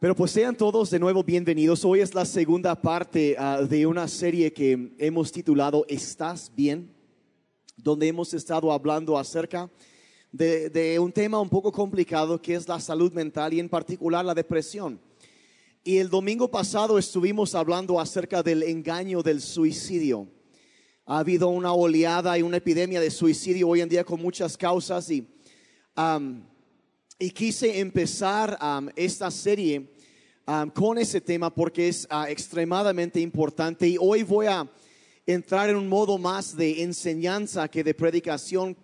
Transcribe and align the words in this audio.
Pero 0.00 0.14
pues 0.14 0.30
sean 0.30 0.56
todos 0.56 0.90
de 0.90 1.00
nuevo 1.00 1.24
bienvenidos. 1.24 1.84
Hoy 1.84 1.98
es 1.98 2.14
la 2.14 2.24
segunda 2.24 2.80
parte 2.80 3.36
uh, 3.36 3.66
de 3.66 3.84
una 3.84 4.06
serie 4.06 4.52
que 4.52 4.94
hemos 4.96 5.32
titulado 5.32 5.84
¿Estás 5.88 6.52
bien? 6.54 6.94
Donde 7.76 8.06
hemos 8.06 8.32
estado 8.32 8.70
hablando 8.70 9.18
acerca 9.18 9.68
de, 10.30 10.70
de, 10.70 11.00
un 11.00 11.10
tema 11.10 11.40
un 11.40 11.48
poco 11.48 11.72
complicado 11.72 12.40
que 12.40 12.54
es 12.54 12.68
la 12.68 12.78
salud 12.78 13.12
mental 13.12 13.52
y 13.52 13.58
en 13.58 13.68
particular 13.68 14.24
la 14.24 14.36
depresión. 14.36 15.00
Y 15.82 15.96
el 15.96 16.08
domingo 16.08 16.48
pasado 16.48 16.96
estuvimos 16.96 17.56
hablando 17.56 17.98
acerca 17.98 18.40
del 18.40 18.62
engaño 18.62 19.20
del 19.24 19.40
suicidio. 19.40 20.28
Ha 21.06 21.18
habido 21.18 21.48
una 21.48 21.72
oleada 21.72 22.38
y 22.38 22.42
una 22.42 22.58
epidemia 22.58 23.00
de 23.00 23.10
suicidio 23.10 23.66
hoy 23.66 23.80
en 23.80 23.88
día 23.88 24.04
con 24.04 24.22
muchas 24.22 24.56
causas 24.56 25.10
y... 25.10 25.26
Um, 25.96 26.44
y 27.18 27.30
quise 27.30 27.80
empezar 27.80 28.56
um, 28.62 28.88
esta 28.94 29.30
serie 29.30 29.90
um, 30.46 30.70
con 30.70 30.98
ese 30.98 31.20
tema 31.20 31.52
porque 31.52 31.88
es 31.88 32.06
uh, 32.12 32.26
extremadamente 32.28 33.20
importante 33.20 33.88
y 33.88 33.96
hoy 33.98 34.22
voy 34.22 34.46
a 34.46 34.70
entrar 35.26 35.68
en 35.68 35.76
un 35.76 35.88
modo 35.88 36.16
más 36.16 36.56
de 36.56 36.82
enseñanza 36.82 37.68
que 37.68 37.82
de 37.82 37.92
predicación 37.92 38.76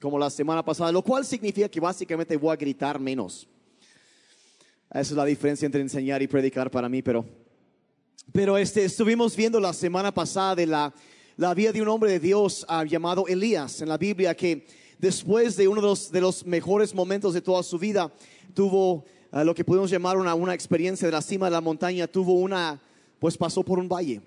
como 0.00 0.18
la 0.18 0.30
semana 0.30 0.64
pasada, 0.64 0.90
lo 0.90 1.02
cual 1.02 1.24
significa 1.24 1.68
que 1.68 1.80
básicamente 1.80 2.36
voy 2.36 2.52
a 2.52 2.56
gritar 2.56 2.98
menos. 2.98 3.46
Esa 4.90 5.00
es 5.00 5.12
la 5.12 5.24
diferencia 5.24 5.66
entre 5.66 5.82
enseñar 5.82 6.22
y 6.22 6.26
predicar 6.26 6.70
para 6.70 6.88
mí, 6.88 7.02
pero, 7.02 7.26
pero 8.32 8.56
este, 8.56 8.84
estuvimos 8.84 9.36
viendo 9.36 9.60
la 9.60 9.72
semana 9.74 10.12
pasada 10.12 10.54
de 10.54 10.66
la, 10.66 10.94
la 11.36 11.52
vida 11.52 11.72
de 11.72 11.82
un 11.82 11.88
hombre 11.88 12.10
de 12.10 12.20
Dios 12.20 12.66
uh, 12.70 12.84
llamado 12.84 13.26
Elías 13.28 13.82
en 13.82 13.88
la 13.90 13.98
Biblia 13.98 14.34
que 14.34 14.66
después 14.98 15.56
de 15.56 15.68
uno 15.68 15.80
de 15.80 15.86
los, 15.88 16.10
de 16.10 16.20
los 16.20 16.46
mejores 16.46 16.94
momentos 16.94 17.34
de 17.34 17.40
toda 17.40 17.62
su 17.62 17.78
vida, 17.78 18.12
tuvo 18.54 19.04
uh, 19.32 19.44
lo 19.44 19.54
que 19.54 19.64
podemos 19.64 19.90
llamar 19.90 20.16
una, 20.16 20.34
una, 20.34 20.54
experiencia 20.54 21.06
de 21.06 21.12
la 21.12 21.22
cima 21.22 21.46
de 21.46 21.52
la 21.52 21.60
montaña, 21.60 22.06
tuvo 22.06 22.34
una, 22.34 22.80
pues 23.18 23.36
pasó 23.36 23.62
por 23.62 23.78
un 23.78 23.88
valle 23.88 24.20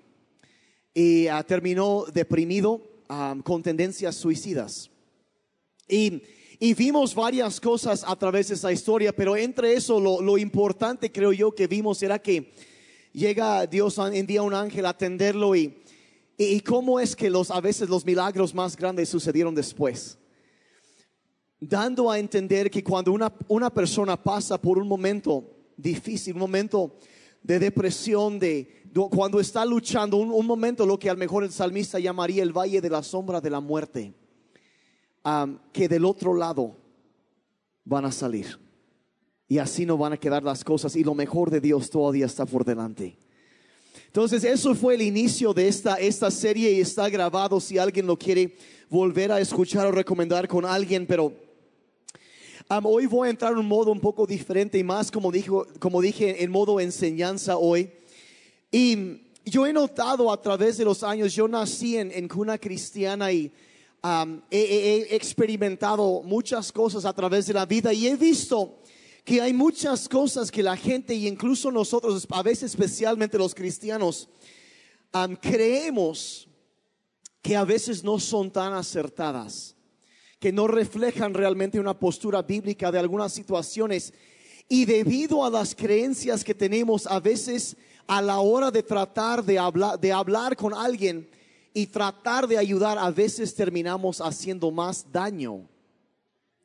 y 0.94 1.28
uh, 1.28 1.42
terminó 1.46 2.04
deprimido 2.12 2.82
um, 3.08 3.40
con 3.42 3.62
tendencias 3.62 4.16
suicidas. 4.16 4.90
Y, 5.88 6.22
y, 6.58 6.74
vimos 6.74 7.14
varias 7.14 7.60
cosas 7.60 8.04
a 8.06 8.14
través 8.16 8.48
de 8.48 8.54
esa 8.54 8.70
historia, 8.72 9.14
pero 9.14 9.36
entre 9.36 9.72
eso 9.72 9.98
lo, 9.98 10.20
lo 10.20 10.36
importante 10.36 11.10
creo 11.10 11.32
yo 11.32 11.54
que 11.54 11.66
vimos 11.66 12.02
era 12.02 12.18
que 12.18 12.52
llega 13.12 13.66
Dios, 13.66 13.96
envía 14.12 14.42
un 14.42 14.52
ángel 14.52 14.84
a 14.84 14.90
atenderlo 14.90 15.56
y, 15.56 15.78
y, 16.36 16.44
y 16.44 16.60
cómo 16.60 17.00
es 17.00 17.16
que 17.16 17.30
los, 17.30 17.50
a 17.50 17.60
veces 17.60 17.88
los 17.88 18.04
milagros 18.04 18.54
más 18.54 18.76
grandes 18.76 19.08
sucedieron 19.08 19.54
después 19.54 20.18
dando 21.60 22.10
a 22.10 22.18
entender 22.18 22.70
que 22.70 22.84
cuando 22.84 23.12
una, 23.12 23.32
una 23.48 23.70
persona 23.70 24.16
pasa 24.16 24.60
por 24.60 24.78
un 24.78 24.86
momento 24.86 25.44
difícil, 25.76 26.34
un 26.34 26.40
momento 26.40 26.96
de 27.42 27.58
depresión, 27.58 28.38
de, 28.38 28.84
cuando 29.10 29.40
está 29.40 29.64
luchando, 29.64 30.16
un, 30.16 30.30
un, 30.30 30.46
momento 30.46 30.86
lo 30.86 30.98
que 30.98 31.08
a 31.08 31.14
lo 31.14 31.18
mejor 31.18 31.44
el 31.44 31.52
salmista 31.52 31.98
llamaría 31.98 32.42
el 32.42 32.52
valle 32.52 32.80
de 32.80 32.90
la 32.90 33.02
sombra 33.02 33.40
de 33.40 33.50
la 33.50 33.60
muerte, 33.60 34.14
um, 35.24 35.58
que 35.72 35.88
del 35.88 36.04
otro 36.04 36.34
lado 36.34 36.76
van 37.84 38.04
a 38.04 38.12
salir. 38.12 38.58
Y 39.48 39.58
así 39.58 39.86
no 39.86 39.96
van 39.96 40.12
a 40.12 40.18
quedar 40.18 40.42
las 40.42 40.62
cosas 40.62 40.94
y 40.94 41.02
lo 41.02 41.14
mejor 41.14 41.50
de 41.50 41.60
Dios 41.60 41.88
todavía 41.88 42.26
está 42.26 42.44
por 42.44 42.64
delante. 42.64 43.16
Entonces, 44.06 44.44
eso 44.44 44.74
fue 44.74 44.94
el 44.94 45.02
inicio 45.02 45.52
de 45.54 45.68
esta, 45.68 45.96
esta 45.96 46.30
serie 46.30 46.72
y 46.72 46.80
está 46.80 47.08
grabado 47.08 47.60
si 47.60 47.78
alguien 47.78 48.06
lo 48.06 48.18
quiere 48.18 48.56
volver 48.88 49.32
a 49.32 49.40
escuchar 49.40 49.86
o 49.86 49.92
recomendar 49.92 50.48
con 50.48 50.64
alguien, 50.64 51.06
pero 51.06 51.32
Um, 52.70 52.84
hoy 52.84 53.06
voy 53.06 53.28
a 53.28 53.30
entrar 53.30 53.52
en 53.52 53.58
un 53.60 53.66
modo 53.66 53.90
un 53.90 53.98
poco 53.98 54.26
diferente 54.26 54.76
y 54.76 54.84
más, 54.84 55.10
como, 55.10 55.32
dijo, 55.32 55.66
como 55.78 56.02
dije, 56.02 56.44
en 56.44 56.50
modo 56.50 56.78
enseñanza 56.80 57.56
hoy. 57.56 57.90
Y 58.70 59.22
yo 59.46 59.66
he 59.66 59.72
notado 59.72 60.30
a 60.30 60.42
través 60.42 60.76
de 60.76 60.84
los 60.84 61.02
años, 61.02 61.34
yo 61.34 61.48
nací 61.48 61.96
en, 61.96 62.12
en 62.12 62.28
cuna 62.28 62.58
cristiana 62.58 63.32
y 63.32 63.50
um, 64.04 64.42
he, 64.50 64.60
he, 64.60 65.16
experimentado 65.16 66.20
muchas 66.22 66.70
cosas 66.70 67.06
a 67.06 67.14
través 67.14 67.46
de 67.46 67.54
la 67.54 67.64
vida 67.64 67.90
y 67.94 68.06
he 68.06 68.16
visto 68.16 68.82
que 69.24 69.40
hay 69.40 69.54
muchas 69.54 70.06
cosas 70.06 70.50
que 70.50 70.62
la 70.62 70.76
gente 70.76 71.14
y 71.14 71.26
incluso 71.26 71.72
nosotros, 71.72 72.26
a 72.28 72.42
veces 72.42 72.72
especialmente 72.72 73.38
los 73.38 73.54
cristianos, 73.54 74.28
um, 75.14 75.34
creemos 75.36 76.46
que 77.40 77.56
a 77.56 77.64
veces 77.64 78.04
no 78.04 78.18
son 78.20 78.50
tan 78.50 78.74
acertadas 78.74 79.74
que 80.38 80.52
no 80.52 80.68
reflejan 80.68 81.34
realmente 81.34 81.80
una 81.80 81.98
postura 81.98 82.42
bíblica 82.42 82.92
de 82.92 82.98
algunas 82.98 83.32
situaciones. 83.32 84.12
Y 84.68 84.84
debido 84.84 85.44
a 85.44 85.50
las 85.50 85.74
creencias 85.74 86.44
que 86.44 86.54
tenemos 86.54 87.06
a 87.06 87.20
veces 87.20 87.76
a 88.06 88.22
la 88.22 88.38
hora 88.38 88.70
de 88.70 88.82
tratar 88.82 89.44
de 89.44 89.58
hablar, 89.58 89.98
de 89.98 90.12
hablar 90.12 90.56
con 90.56 90.72
alguien 90.72 91.28
y 91.74 91.86
tratar 91.86 92.46
de 92.46 92.58
ayudar, 92.58 92.98
a 92.98 93.10
veces 93.10 93.54
terminamos 93.54 94.20
haciendo 94.20 94.70
más 94.70 95.10
daño 95.10 95.68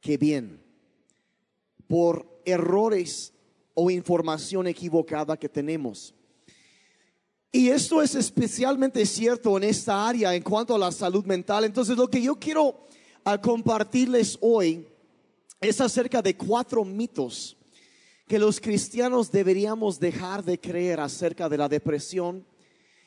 que 0.01 0.17
bien 0.17 0.62
por 1.88 2.41
errores 2.45 3.33
o 3.73 3.89
información 3.89 4.67
equivocada 4.67 5.38
que 5.38 5.50
tenemos. 5.50 6.13
Y 7.51 7.69
esto 7.69 8.01
es 8.01 8.16
especialmente 8.16 9.06
cierto 9.06 9.57
en 9.57 9.63
esta 9.63 10.07
área 10.07 10.33
en 10.33 10.41
cuanto 10.41 10.75
a 10.75 10.79
la 10.79 10.91
salud 10.91 11.23
mental. 11.25 11.66
Entonces 11.66 11.95
lo 11.95 12.07
que 12.07 12.22
yo 12.22 12.35
quiero 12.35 12.88
a 13.23 13.39
compartirles 13.39 14.38
hoy 14.41 14.88
es 15.61 15.79
acerca 15.79 16.22
de 16.22 16.35
cuatro 16.35 16.84
mitos 16.84 17.56
que 18.28 18.39
los 18.39 18.59
cristianos 18.59 19.31
deberíamos 19.31 20.00
dejar 20.00 20.44
de 20.44 20.59
creer 20.59 21.00
acerca 21.00 21.47
de 21.50 21.57
la 21.57 21.69
depresión 21.69 22.45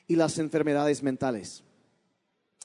y 0.06 0.16
las 0.16 0.38
enfermedades 0.38 1.02
mentales. 1.02 1.62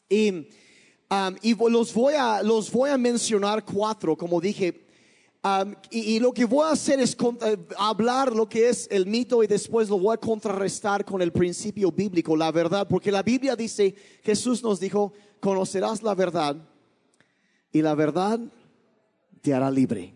Y, 0.09 0.31
um, 0.31 1.35
y 1.41 1.55
los, 1.69 1.93
voy 1.93 2.13
a, 2.13 2.43
los 2.43 2.71
voy 2.71 2.89
a 2.89 2.97
mencionar 2.97 3.63
cuatro, 3.65 4.17
como 4.17 4.39
dije, 4.39 4.85
um, 5.43 5.73
y, 5.89 6.19
lo 6.19 6.33
que 6.33 6.45
voy 6.45 6.65
a 6.65 6.71
hacer 6.71 6.99
es 6.99 7.15
contra, 7.15 7.57
hablar 7.77 8.33
lo 8.33 8.47
que 8.47 8.69
es 8.69 8.87
el 8.91 9.05
mito 9.05 9.43
y 9.43 9.47
después 9.47 9.89
lo 9.89 9.97
voy 9.97 10.13
a 10.13 10.17
contrarrestar 10.17 11.03
con 11.05 11.21
el 11.21 11.31
principio 11.31 11.91
bíblico, 11.91 12.35
la 12.35 12.51
verdad, 12.51 12.87
porque 12.87 13.11
la 13.11 13.23
Biblia 13.23 13.55
dice, 13.55 13.95
Jesús 14.23 14.61
nos 14.61 14.79
dijo, 14.79 15.13
conocerás 15.39 16.03
la 16.03 16.13
verdad 16.13 16.70
y 17.71 17.81
la 17.81 17.95
verdad 17.95 18.39
te 19.41 19.53
hará 19.53 19.71
libre. 19.71 20.13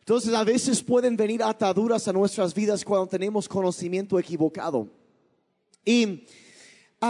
Entonces 0.00 0.32
a 0.32 0.44
veces 0.44 0.82
pueden 0.82 1.16
venir 1.16 1.42
ataduras 1.42 2.08
a 2.08 2.12
nuestras 2.12 2.54
vidas 2.54 2.84
cuando 2.84 3.06
tenemos 3.06 3.46
conocimiento 3.48 4.18
equivocado. 4.18 4.88
Y, 5.84 6.24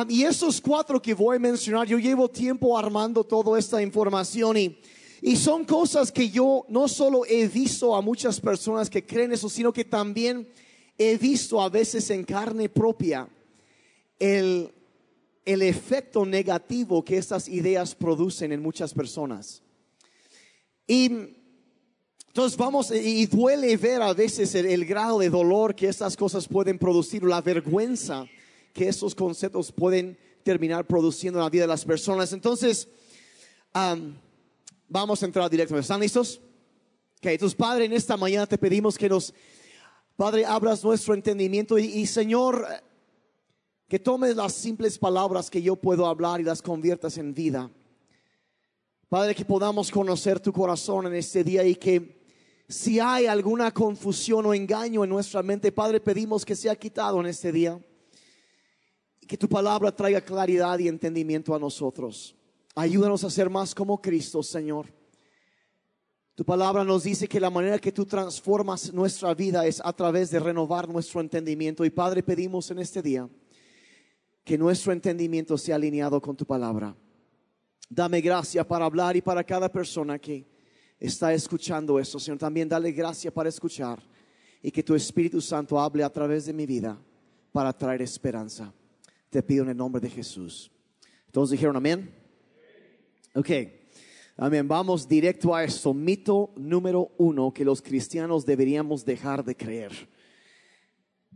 y 0.09 0.25
esos 0.25 0.61
cuatro 0.61 1.01
que 1.01 1.15
voy 1.15 1.37
a 1.37 1.41
mencionar, 1.41 1.87
yo 1.87 1.99
llevo 1.99 2.29
tiempo 2.29 2.77
armando 2.77 3.23
toda 3.23 3.59
esta 3.59 3.81
información 3.81 4.57
y, 4.57 4.79
y 5.23 5.37
son 5.37 5.65
cosas 5.65 6.11
que 6.11 6.29
yo 6.29 6.65
no 6.69 6.89
solo 6.89 7.25
he 7.27 7.47
visto 7.47 7.95
a 7.95 8.03
muchas 8.03 8.41
personas 8.41 8.91
que 8.91 9.07
creen 9.07 9.33
eso, 9.33 9.49
sino 9.49 9.73
que 9.73 9.85
también 9.85 10.49
he 10.97 11.17
visto 11.17 11.61
a 11.61 11.69
veces 11.69 12.11
en 12.11 12.25
carne 12.25 12.69
propia 12.69 13.29
el, 14.19 14.73
el 15.49 15.63
efecto 15.63 16.27
negativo 16.27 17.03
que 17.03 17.17
estas 17.17 17.49
ideas 17.49 17.95
producen 17.95 18.53
en 18.53 18.61
muchas 18.61 18.93
personas. 18.93 19.63
Y 20.87 21.11
entonces 22.27 22.59
vamos, 22.59 22.91
y 22.91 23.25
duele 23.25 23.75
ver 23.79 24.03
a 24.03 24.13
veces 24.13 24.55
el, 24.55 24.85
grado 24.85 25.21
de 25.21 25.31
dolor 25.31 25.75
que 25.75 25.89
estas 25.89 26.19
cosas 26.19 26.47
pueden 26.47 26.79
producir, 26.79 27.25
la 27.25 27.41
vergüenza 27.41 28.27
que 28.75 28.89
estos 28.89 29.15
conceptos 29.15 29.73
pueden 29.73 30.19
terminar 30.43 30.87
produciendo 30.87 31.39
en 31.39 31.45
la 31.45 31.51
vida 31.51 31.63
de 31.63 31.69
las 31.69 31.85
personas. 31.87 32.35
Entonces, 32.35 32.87
vamos 34.87 35.23
a 35.23 35.27
entrar 35.27 35.49
directamente. 35.49 35.85
¿Están 35.85 36.01
listos? 36.01 36.43
Ok, 37.17 37.27
entonces 37.27 37.57
Padre, 37.57 37.87
en 37.87 37.95
esta 37.95 38.19
mañana 38.19 38.47
te 38.47 38.59
pedimos 38.59 38.99
que 38.99 39.09
nos, 39.09 39.33
Padre, 40.15 40.45
abras 40.45 40.85
nuestro 40.85 41.15
entendimiento 41.15 41.79
y 41.79 42.07
Señor, 42.07 42.67
que 43.89 43.99
tomes 43.99 44.37
las 44.37 44.53
simples 44.53 44.99
palabras 44.99 45.51
que 45.51 45.63
yo 45.63 45.75
puedo 45.75 46.07
hablar 46.07 46.41
y 46.41 46.45
las 46.45 46.61
conviertas 46.61 47.17
en 47.17 47.33
vida. 47.33 47.71
Padre, 49.09 49.35
que 49.35 49.47
podamos 49.47 49.91
conocer 49.91 50.39
tu 50.39 50.53
corazón 50.53 51.07
en 51.07 51.15
este 51.15 51.43
día 51.43 51.65
y 51.65 51.75
que 51.75 52.19
si 52.69 53.01
hay 53.01 53.25
alguna 53.25 53.73
confusión 53.73 54.45
o 54.45 54.53
engaño 54.53 55.03
en 55.03 55.09
nuestra 55.09 55.43
mente, 55.43 55.73
Padre, 55.73 56.01
pedimos 56.01 56.45
que 56.45 56.55
sea 56.55 56.77
quitado 56.77 57.19
en 57.21 57.27
este 57.27 57.51
día. 57.51 57.83
Y 59.23 59.27
que 59.27 59.39
tu 59.39 59.49
palabra 59.49 59.91
traiga 59.91 60.21
claridad 60.21 60.79
y 60.79 60.89
entendimiento 60.89 61.55
a 61.55 61.59
nosotros. 61.59 62.37
Ayúdanos 62.75 63.25
a 63.25 63.31
ser 63.31 63.49
más 63.49 63.75
como 63.75 64.03
Cristo, 64.03 64.43
Señor. 64.43 64.93
Tu 66.35 66.45
palabra 66.45 66.85
nos 66.85 67.05
dice 67.05 67.27
que 67.27 67.41
la 67.41 67.49
manera 67.49 67.79
que 67.79 67.91
tú 67.91 68.05
transformas 68.05 68.93
nuestra 68.93 69.33
vida 69.33 69.67
es 69.67 69.81
a 69.83 69.95
través 69.95 70.31
de 70.31 70.39
renovar 70.39 70.87
nuestro 70.87 71.23
entendimiento. 71.23 71.87
Y 71.87 71.91
Padre, 71.91 72.23
pedimos 72.23 72.71
en 72.71 72.81
este 72.81 73.01
día 73.01 73.27
que 74.49 74.57
nuestro 74.57 74.95
entendimiento 74.95 75.59
sea 75.59 75.75
alineado 75.75 76.23
con 76.23 76.35
tu 76.35 76.47
palabra. 76.47 76.97
Dame 77.91 78.23
gracia 78.23 78.67
para 78.67 78.87
hablar 78.87 79.15
y 79.15 79.21
para 79.21 79.45
cada 79.45 79.71
persona 79.71 80.19
que 80.19 80.47
está 80.99 81.35
escuchando 81.35 81.99
esto, 81.99 82.19
Señor. 82.19 82.39
También 82.39 82.67
dale 82.67 82.91
gracia 82.93 83.31
para 83.31 83.51
escuchar. 83.51 84.03
y 84.63 84.71
que 84.71 84.83
tu 84.83 84.95
Espíritu 84.95 85.43
Santo 85.43 85.79
hable 85.79 86.03
a 86.03 86.11
través 86.11 86.47
de 86.47 86.55
mi 86.55 86.65
vida 86.65 86.99
para 87.53 87.75
traer 87.75 88.01
esperanza. 88.01 88.73
Te 89.29 89.43
pido 89.43 89.65
en 89.65 89.71
el 89.71 89.77
nombre 89.77 90.01
de 90.01 90.09
Jesús. 90.09 90.71
Todos 91.31 91.51
dijeron 91.51 91.77
amén. 91.77 92.11
Ok. 93.35 93.51
Amén. 94.39 94.67
Vamos 94.67 95.07
directo 95.07 95.55
a 95.55 95.63
esto. 95.63 95.93
Mito 95.93 96.53
número 96.57 97.13
uno 97.19 97.53
que 97.53 97.67
los 97.67 97.83
cristianos 97.83 98.47
deberíamos 98.47 99.05
dejar 99.05 99.45
de 99.45 99.55
creer. 99.55 99.93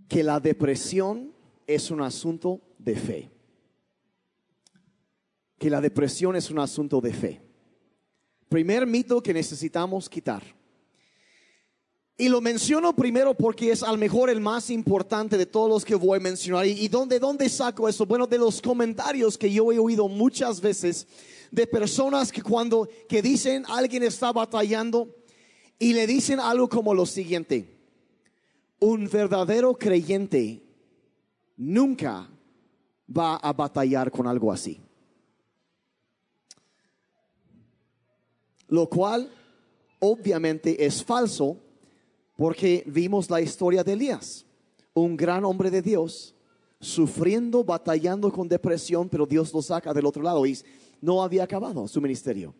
Que 0.08 0.22
la 0.22 0.40
depresión 0.40 1.34
es 1.66 1.90
un 1.90 2.00
asunto 2.00 2.60
de 2.84 2.96
fe. 2.96 3.30
Que 5.58 5.70
la 5.70 5.80
depresión 5.80 6.36
es 6.36 6.50
un 6.50 6.58
asunto 6.58 7.00
de 7.00 7.12
fe. 7.12 7.40
Primer 8.48 8.86
mito 8.86 9.22
que 9.22 9.32
necesitamos 9.32 10.08
quitar. 10.08 10.42
Y 12.18 12.28
lo 12.28 12.40
menciono 12.40 12.94
primero 12.94 13.34
porque 13.34 13.72
es 13.72 13.82
al 13.82 13.98
mejor 13.98 14.28
el 14.28 14.40
más 14.40 14.70
importante 14.70 15.38
de 15.38 15.46
todos 15.46 15.68
los 15.68 15.84
que 15.84 15.94
voy 15.94 16.18
a 16.18 16.20
mencionar. 16.20 16.66
¿Y 16.66 16.86
dónde, 16.88 17.18
dónde 17.18 17.48
saco 17.48 17.88
eso? 17.88 18.04
Bueno, 18.04 18.26
de 18.26 18.38
los 18.38 18.60
comentarios 18.60 19.38
que 19.38 19.50
yo 19.50 19.72
he 19.72 19.78
oído 19.78 20.08
muchas 20.08 20.60
veces 20.60 21.06
de 21.50 21.66
personas 21.66 22.30
que 22.30 22.42
cuando 22.42 22.88
que 23.08 23.22
dicen 23.22 23.64
alguien 23.68 24.02
está 24.02 24.32
batallando 24.32 25.14
y 25.78 25.94
le 25.94 26.06
dicen 26.06 26.38
algo 26.38 26.68
como 26.68 26.94
lo 26.94 27.06
siguiente. 27.06 27.78
Un 28.78 29.08
verdadero 29.08 29.74
creyente 29.74 30.62
nunca 31.56 32.28
va 33.06 33.36
a 33.36 33.52
batallar 33.52 34.10
con 34.10 34.26
algo 34.26 34.52
así. 34.52 34.80
Lo 38.68 38.88
cual 38.88 39.30
obviamente 40.00 40.84
es 40.84 41.04
falso 41.04 41.58
porque 42.36 42.82
vimos 42.86 43.28
la 43.30 43.40
historia 43.40 43.84
de 43.84 43.92
Elías, 43.92 44.46
un 44.94 45.16
gran 45.16 45.44
hombre 45.44 45.70
de 45.70 45.82
Dios, 45.82 46.34
sufriendo, 46.80 47.62
batallando 47.62 48.32
con 48.32 48.48
depresión, 48.48 49.08
pero 49.08 49.26
Dios 49.26 49.52
lo 49.52 49.62
saca 49.62 49.92
del 49.92 50.06
otro 50.06 50.22
lado 50.22 50.44
y 50.44 50.58
no 51.00 51.22
había 51.22 51.44
acabado 51.44 51.86
su 51.86 52.00
ministerio. 52.00 52.54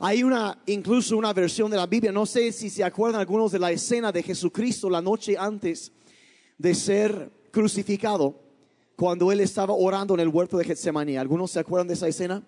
Hay 0.00 0.24
una, 0.24 0.60
incluso 0.66 1.16
una 1.16 1.32
versión 1.32 1.70
de 1.70 1.76
la 1.76 1.86
Biblia, 1.86 2.10
no 2.10 2.26
sé 2.26 2.50
si 2.50 2.68
se 2.68 2.82
acuerdan 2.82 3.20
algunos 3.20 3.52
de 3.52 3.60
la 3.60 3.70
escena 3.70 4.10
de 4.10 4.22
Jesucristo 4.22 4.90
la 4.90 5.00
noche 5.00 5.36
antes 5.38 5.92
de 6.58 6.74
ser 6.74 7.30
crucificado, 7.52 8.43
cuando 8.96 9.32
él 9.32 9.40
estaba 9.40 9.74
orando 9.74 10.14
en 10.14 10.20
el 10.20 10.28
huerto 10.28 10.56
de 10.58 10.64
Getsemaní. 10.64 11.16
¿Algunos 11.16 11.50
se 11.50 11.60
acuerdan 11.60 11.88
de 11.88 11.94
esa 11.94 12.08
escena? 12.08 12.42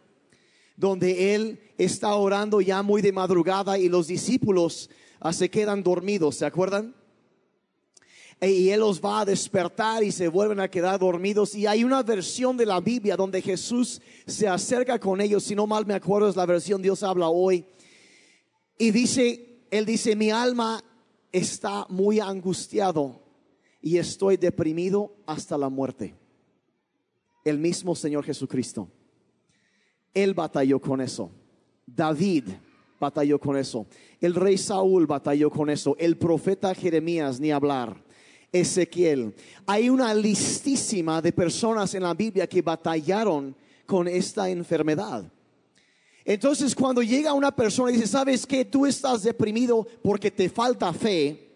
Donde 0.77 1.35
él 1.35 1.61
está 1.79 2.15
orando 2.15 2.61
ya 2.61 2.83
muy 2.83 3.03
de 3.03 3.13
madrugada 3.13 3.79
y 3.79 3.89
los 3.89 4.07
discípulos 4.07 4.91
Ah, 5.21 5.33
se 5.33 5.51
quedan 5.51 5.83
dormidos, 5.83 6.37
¿se 6.37 6.47
acuerdan? 6.47 6.95
E, 8.41 8.51
y 8.51 8.71
Él 8.71 8.81
los 8.81 9.01
va 9.01 9.21
a 9.21 9.25
despertar 9.25 10.05
y 10.05 10.13
se 10.13 10.29
vuelven 10.29 10.61
a 10.61 10.69
quedar 10.69 10.99
dormidos. 10.99 11.55
Y 11.55 11.67
hay 11.67 11.85
una 11.85 12.03
versión 12.03 12.57
de 12.57 12.67
la 12.67 12.81
Biblia 12.81 13.17
donde 13.17 13.41
Jesús 13.41 14.01
se 14.27 14.47
acerca 14.47 14.99
con 14.99 15.21
ellos, 15.21 15.45
si 15.45 15.55
no 15.55 15.67
mal 15.67 15.87
me 15.87 15.95
acuerdo 15.95 16.29
es 16.29 16.37
la 16.37 16.47
versión 16.47 16.83
Dios 16.83 17.03
habla 17.03 17.29
hoy. 17.29 17.65
Y 18.79 18.91
dice, 18.91 19.65
Él 19.71 19.87
dice, 19.87 20.15
mi 20.15 20.31
alma 20.31 20.85
está 21.33 21.87
muy 21.89 22.21
angustiado 22.21 23.23
y 23.81 23.97
estoy 23.97 24.37
deprimido 24.37 25.17
hasta 25.25 25.57
la 25.57 25.71
muerte. 25.71 26.15
El 27.47 27.61
mismo 27.61 27.95
Señor 27.95 28.25
Jesucristo. 28.25 28.89
Él 30.13 30.35
batalló 30.35 30.81
con 30.81 31.01
eso. 31.01 31.31
David 31.87 32.49
batalló 32.99 33.39
con 33.39 33.57
eso. 33.57 33.87
El 34.21 34.35
rey 34.35 34.59
Saúl 34.59 35.07
batalló 35.07 35.49
con 35.49 35.71
eso. 35.71 35.95
El 35.97 36.17
profeta 36.17 36.75
Jeremías, 36.75 37.39
ni 37.39 37.53
hablar. 37.53 38.03
Ezequiel. 38.51 39.33
Hay 39.65 39.89
una 39.89 40.13
listísima 40.13 41.23
de 41.23 41.33
personas 41.33 41.95
en 41.95 42.03
la 42.03 42.15
Biblia 42.15 42.49
que 42.49 42.63
batallaron 42.63 43.55
con 43.87 44.09
esta 44.09 44.51
enfermedad. 44.51 45.31
Entonces 46.25 46.75
cuando 46.75 47.01
llega 47.01 47.33
una 47.33 47.55
persona 47.55 47.93
y 47.93 47.95
dice, 47.95 48.09
¿sabes 48.09 48.45
que 48.45 48.65
Tú 48.65 48.87
estás 48.87 49.23
deprimido 49.23 49.87
porque 50.03 50.33
te 50.33 50.49
falta 50.49 50.93
fe. 50.93 51.49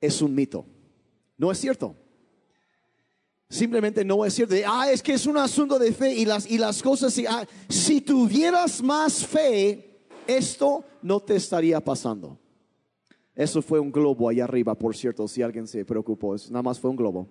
Es 0.00 0.22
un 0.22 0.32
mito. 0.32 0.64
No 1.36 1.50
es 1.50 1.58
cierto. 1.58 1.96
Simplemente 3.48 4.04
no 4.04 4.24
es 4.24 4.34
cierto. 4.34 4.54
Ah, 4.66 4.90
es 4.90 5.02
que 5.02 5.12
es 5.12 5.26
un 5.26 5.36
asunto 5.36 5.78
de 5.78 5.92
fe 5.92 6.12
y 6.14 6.24
las, 6.24 6.50
y 6.50 6.58
las 6.58 6.82
cosas. 6.82 7.16
Ah, 7.28 7.46
si 7.68 8.00
tuvieras 8.00 8.82
más 8.82 9.24
fe, 9.24 10.00
esto 10.26 10.84
no 11.02 11.20
te 11.20 11.36
estaría 11.36 11.80
pasando. 11.80 12.38
Eso 13.34 13.62
fue 13.62 13.78
un 13.78 13.92
globo 13.92 14.28
allá 14.28 14.44
arriba, 14.44 14.74
por 14.74 14.96
cierto, 14.96 15.28
si 15.28 15.42
alguien 15.42 15.66
se 15.66 15.84
preocupó. 15.84 16.34
nada 16.50 16.62
más 16.62 16.80
fue 16.80 16.90
un 16.90 16.96
globo. 16.96 17.28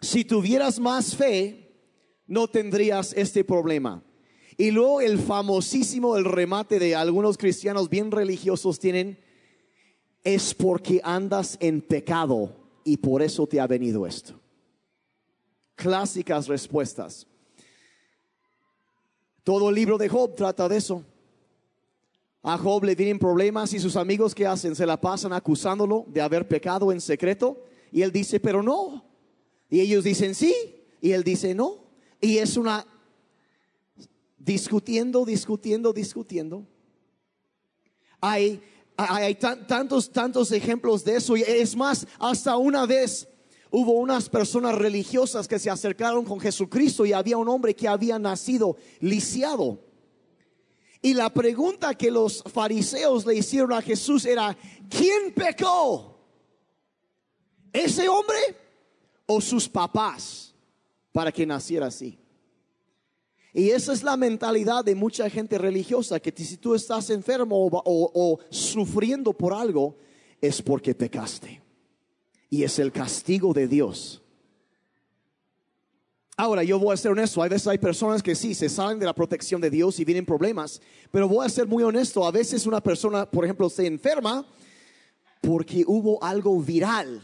Si 0.00 0.24
tuvieras 0.24 0.78
más 0.78 1.16
fe, 1.16 1.72
no 2.26 2.48
tendrías 2.48 3.14
este 3.14 3.44
problema. 3.44 4.02
Y 4.58 4.70
luego 4.70 5.00
el 5.00 5.18
famosísimo, 5.18 6.16
el 6.16 6.24
remate 6.24 6.78
de 6.78 6.94
algunos 6.94 7.38
cristianos 7.38 7.88
bien 7.88 8.10
religiosos 8.10 8.78
tienen, 8.78 9.18
es 10.22 10.54
porque 10.54 11.00
andas 11.02 11.56
en 11.60 11.80
pecado 11.80 12.63
y 12.84 12.96
por 12.98 13.22
eso 13.22 13.46
te 13.46 13.60
ha 13.60 13.66
venido 13.66 14.06
esto. 14.06 14.38
Clásicas 15.74 16.46
respuestas. 16.46 17.26
Todo 19.42 19.70
el 19.70 19.74
libro 19.74 19.98
de 19.98 20.08
Job 20.08 20.34
trata 20.34 20.68
de 20.68 20.76
eso. 20.76 21.04
A 22.42 22.58
Job 22.58 22.84
le 22.84 22.94
vienen 22.94 23.18
problemas 23.18 23.72
y 23.72 23.80
sus 23.80 23.96
amigos 23.96 24.34
que 24.34 24.46
hacen 24.46 24.76
se 24.76 24.86
la 24.86 25.00
pasan 25.00 25.32
acusándolo 25.32 26.04
de 26.08 26.20
haber 26.20 26.46
pecado 26.46 26.92
en 26.92 27.00
secreto 27.00 27.64
y 27.90 28.02
él 28.02 28.12
dice, 28.12 28.38
pero 28.38 28.62
no. 28.62 29.04
Y 29.70 29.80
ellos 29.80 30.04
dicen 30.04 30.34
sí 30.34 30.54
y 31.00 31.12
él 31.12 31.24
dice 31.24 31.54
no. 31.54 31.84
Y 32.20 32.38
es 32.38 32.56
una 32.56 32.86
discutiendo, 34.38 35.24
discutiendo, 35.24 35.92
discutiendo. 35.92 36.66
Hay 38.20 38.62
hay 38.96 39.34
tantos, 39.34 40.10
tantos 40.10 40.52
ejemplos 40.52 41.04
de 41.04 41.16
eso. 41.16 41.36
Y 41.36 41.42
es 41.42 41.76
más, 41.76 42.06
hasta 42.18 42.56
una 42.56 42.86
vez 42.86 43.28
hubo 43.70 43.92
unas 43.92 44.28
personas 44.28 44.74
religiosas 44.76 45.48
que 45.48 45.58
se 45.58 45.70
acercaron 45.70 46.24
con 46.24 46.38
Jesucristo 46.40 47.04
y 47.04 47.12
había 47.12 47.36
un 47.36 47.48
hombre 47.48 47.74
que 47.74 47.88
había 47.88 48.18
nacido 48.18 48.76
lisiado. 49.00 49.80
Y 51.02 51.12
la 51.12 51.28
pregunta 51.28 51.94
que 51.94 52.10
los 52.10 52.42
fariseos 52.44 53.26
le 53.26 53.34
hicieron 53.34 53.72
a 53.72 53.82
Jesús 53.82 54.24
era, 54.24 54.56
¿quién 54.88 55.34
pecó? 55.34 56.18
¿Ese 57.72 58.08
hombre 58.08 58.38
o 59.26 59.40
sus 59.40 59.68
papás 59.68 60.54
para 61.12 61.30
que 61.32 61.44
naciera 61.44 61.88
así? 61.88 62.18
Y 63.56 63.70
esa 63.70 63.92
es 63.92 64.02
la 64.02 64.16
mentalidad 64.16 64.84
de 64.84 64.96
mucha 64.96 65.30
gente 65.30 65.58
religiosa, 65.58 66.18
que 66.18 66.32
si 66.44 66.56
tú 66.56 66.74
estás 66.74 67.08
enfermo 67.10 67.70
o, 67.72 68.40
sufriendo 68.50 69.32
por 69.32 69.54
algo, 69.54 69.96
es 70.40 70.60
porque 70.60 70.92
pecaste. 70.92 71.62
Y 72.50 72.64
es 72.64 72.80
el 72.80 72.90
castigo 72.90 73.54
de 73.54 73.68
Dios. 73.68 74.20
Ahora, 76.36 76.64
yo 76.64 76.80
voy 76.80 76.94
a 76.94 76.96
ser 76.96 77.12
honesto, 77.12 77.44
a 77.44 77.48
veces 77.48 77.68
hay 77.68 77.78
personas 77.78 78.24
que 78.24 78.34
sí, 78.34 78.56
se 78.56 78.68
salen 78.68 78.98
de 78.98 79.06
la 79.06 79.14
protección 79.14 79.60
de 79.60 79.70
Dios 79.70 80.00
y 80.00 80.04
vienen 80.04 80.26
problemas, 80.26 80.82
pero 81.12 81.28
voy 81.28 81.46
a 81.46 81.48
ser 81.48 81.68
muy 81.68 81.84
honesto, 81.84 82.26
a 82.26 82.32
veces 82.32 82.66
una 82.66 82.82
persona, 82.82 83.24
por 83.30 83.44
ejemplo, 83.44 83.70
se 83.70 83.86
enferma 83.86 84.44
porque 85.40 85.84
hubo 85.86 86.20
algo 86.20 86.60
viral 86.60 87.22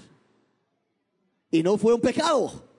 y 1.51 1.61
no 1.65 1.77
fue 1.77 1.93
un 1.93 2.01
pecado. 2.01 2.70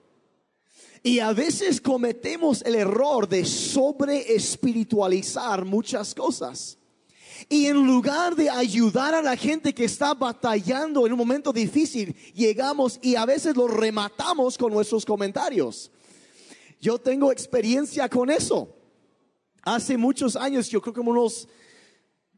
Y 1.02 1.18
a 1.18 1.32
veces 1.32 1.80
cometemos 1.80 2.62
el 2.62 2.76
error 2.76 3.28
de 3.28 3.44
sobre 3.44 4.34
espiritualizar 4.34 5.64
muchas 5.64 6.14
cosas. 6.14 6.78
Y 7.48 7.66
en 7.66 7.84
lugar 7.84 8.36
de 8.36 8.48
ayudar 8.48 9.14
a 9.14 9.22
la 9.22 9.36
gente 9.36 9.74
que 9.74 9.84
está 9.84 10.14
batallando 10.14 11.04
en 11.04 11.12
un 11.12 11.18
momento 11.18 11.52
difícil, 11.52 12.14
llegamos 12.34 13.00
y 13.02 13.16
a 13.16 13.26
veces 13.26 13.56
lo 13.56 13.66
rematamos 13.66 14.56
con 14.56 14.72
nuestros 14.72 15.04
comentarios. 15.04 15.90
Yo 16.80 16.98
tengo 16.98 17.32
experiencia 17.32 18.08
con 18.08 18.30
eso. 18.30 18.76
Hace 19.62 19.96
muchos 19.96 20.36
años, 20.36 20.68
yo 20.68 20.80
creo 20.80 20.94
como 20.94 21.10
unos 21.10 21.48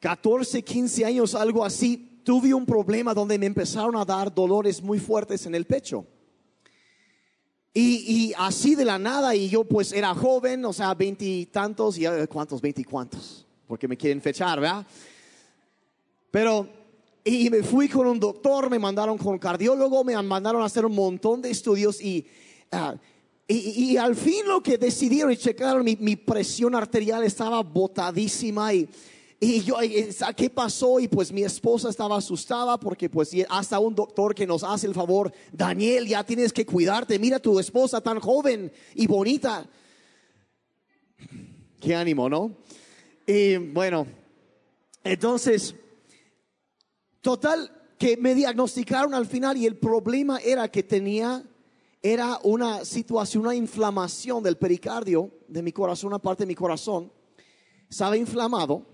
14, 0.00 0.62
15 0.62 1.04
años, 1.04 1.34
algo 1.34 1.64
así, 1.64 2.20
tuve 2.24 2.52
un 2.52 2.66
problema 2.66 3.14
donde 3.14 3.38
me 3.38 3.46
empezaron 3.46 3.96
a 3.96 4.04
dar 4.04 4.34
dolores 4.34 4.82
muy 4.82 4.98
fuertes 4.98 5.46
en 5.46 5.54
el 5.54 5.66
pecho. 5.66 6.06
Y, 7.76 8.32
así 8.38 8.76
de 8.76 8.84
la 8.84 9.00
nada, 9.00 9.34
y 9.34 9.48
yo 9.48 9.64
pues 9.64 9.92
era 9.92 10.14
joven, 10.14 10.64
o 10.64 10.72
sea, 10.72 10.94
veintitantos, 10.94 11.98
y 11.98 12.06
eh, 12.06 12.28
cuántos, 12.28 12.60
veinticuantos, 12.60 13.44
porque 13.66 13.88
me 13.88 13.96
quieren 13.96 14.22
fechar, 14.22 14.60
¿verdad? 14.60 14.86
Pero, 16.30 16.68
y, 17.24 17.50
me 17.50 17.64
fui 17.64 17.88
con 17.88 18.06
un 18.06 18.20
doctor, 18.20 18.70
me 18.70 18.78
mandaron 18.78 19.18
con 19.18 19.32
un 19.32 19.38
cardiólogo, 19.40 20.04
me 20.04 20.20
mandaron 20.22 20.62
a 20.62 20.66
hacer 20.66 20.86
un 20.86 20.94
montón 20.94 21.42
de 21.42 21.50
estudios 21.50 22.00
y, 22.00 22.24
ah, 22.70 22.94
y, 23.48 23.96
al 23.96 24.14
fin 24.14 24.46
lo 24.46 24.62
que 24.62 24.78
decidieron 24.78 25.32
y 25.32 25.36
checaron, 25.36 25.84
mi 25.84 26.16
presión 26.16 26.76
arterial 26.76 27.24
estaba 27.24 27.60
botadísima 27.60 28.72
y, 28.72 28.88
Y 29.44 29.60
yo, 29.60 29.76
¿qué 30.34 30.48
pasó? 30.48 30.98
Y 30.98 31.06
pues 31.06 31.30
mi 31.30 31.42
esposa 31.42 31.90
estaba 31.90 32.16
asustada 32.16 32.80
porque 32.80 33.10
pues 33.10 33.30
hasta 33.50 33.78
un 33.78 33.94
doctor 33.94 34.34
que 34.34 34.46
nos 34.46 34.64
hace 34.64 34.86
el 34.86 34.94
favor, 34.94 35.30
Daniel, 35.52 36.06
ya 36.06 36.24
tienes 36.24 36.50
que 36.50 36.64
cuidarte, 36.64 37.18
mira 37.18 37.38
tu 37.38 37.60
esposa 37.60 38.00
tan 38.00 38.20
joven 38.20 38.72
y 38.94 39.06
bonita. 39.06 39.68
Qué 41.78 41.94
ánimo, 41.94 42.30
¿no? 42.30 42.56
Y 43.26 43.58
bueno, 43.58 44.06
entonces, 45.02 45.74
total, 47.20 47.70
que 47.98 48.16
me 48.16 48.34
diagnosticaron 48.34 49.12
al 49.12 49.26
final 49.26 49.58
y 49.58 49.66
el 49.66 49.76
problema 49.76 50.38
era 50.38 50.70
que 50.70 50.82
tenía, 50.82 51.44
era 52.00 52.38
una 52.44 52.82
situación, 52.86 53.42
una 53.42 53.54
inflamación 53.54 54.42
del 54.42 54.56
pericardio 54.56 55.30
de 55.48 55.62
mi 55.62 55.70
corazón, 55.70 56.08
una 56.08 56.18
parte 56.18 56.44
de 56.44 56.48
mi 56.48 56.54
corazón, 56.54 57.12
estaba 57.90 58.16
inflamado 58.16 58.93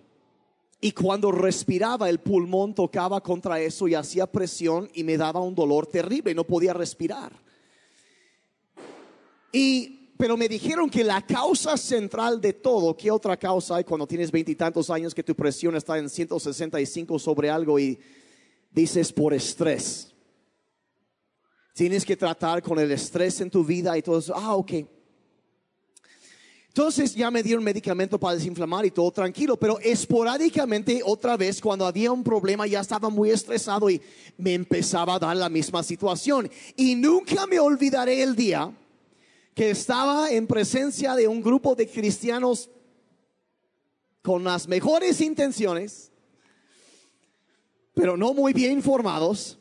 y 0.81 0.93
cuando 0.93 1.31
respiraba 1.31 2.09
el 2.09 2.21
pulmón 2.21 2.75
tocaba 2.75 3.21
contra 3.21 3.61
eso 3.61 3.87
y 3.87 3.95
hacía 3.95 4.27
presión 4.27 4.89
y 4.95 5.05
me 5.05 5.19
daba 5.19 5.41
un 5.41 5.55
dolor 5.55 5.87
terrible, 5.87 6.35
no 6.35 6.45
podía 6.45 6.73
respirar. 6.73 7.33
Y 9.53 10.01
pero 10.21 10.37
me 10.37 10.49
dijeron 10.49 10.91
que 10.91 11.03
la 11.03 11.23
causa 11.23 11.79
central 11.79 12.43
de 12.43 12.53
todo, 12.53 12.95
¿qué 12.95 13.11
otra 13.11 13.39
causa 13.39 13.77
hay 13.77 13.85
cuando 13.85 14.07
tienes 14.07 14.31
veintitantos 14.31 14.91
años 14.91 15.15
que 15.15 15.23
tu 15.23 15.35
presión 15.35 15.75
está 15.77 15.97
en 15.97 16.11
165 16.11 17.19
sobre 17.19 17.49
algo 17.49 17.79
y 17.79 17.99
dices 18.71 19.15
por 19.15 19.33
estrés? 19.33 20.15
Tienes 21.75 22.05
que 22.05 22.19
tratar 22.19 22.63
con 22.63 22.79
el 22.79 22.91
estrés 22.91 23.41
en 23.41 23.49
tu 23.49 23.65
vida 23.65 23.97
y 23.97 24.03
todo. 24.03 24.23
Ah, 24.35 24.57
ok. 24.57 24.73
Entonces 26.71 27.17
ya 27.17 27.33
me 27.33 27.43
dieron 27.43 27.65
medicamento 27.65 28.17
para 28.17 28.37
desinflamar 28.37 28.87
y 28.87 28.93
todo 28.93 29.11
tranquilo, 29.11 29.57
pero 29.57 29.81
esporádicamente 29.81 31.03
otra 31.05 31.37
vez 31.37 31.61
cuando 31.61 31.85
había 31.85 32.13
un 32.13 32.23
problema 32.23 32.65
ya 32.65 32.79
estaba 32.79 33.11
muy 33.11 33.31
estresado 33.31 33.91
y 33.91 34.01
me 34.39 34.55
empezaba 34.55 35.17
a 35.17 35.19
dar 35.19 35.37
la 35.37 35.49
misma 35.49 35.83
situación. 35.83 36.49
Y 36.77 36.95
nunca 36.95 37.49
me 37.49 37.59
olvidaré 37.59 38.23
el 38.23 38.37
día 38.37 38.73
que 39.53 39.71
estaba 39.71 40.31
en 40.31 40.47
presencia 40.47 41.17
de 41.17 41.27
un 41.27 41.43
grupo 41.43 41.75
de 41.75 41.89
cristianos 41.89 42.71
con 44.23 44.45
las 44.45 44.69
mejores 44.69 45.21
intenciones, 45.21 46.13
pero 47.95 48.17
no 48.17 48.33
muy 48.33 48.53
bien 48.53 48.71
informados, 48.71 49.59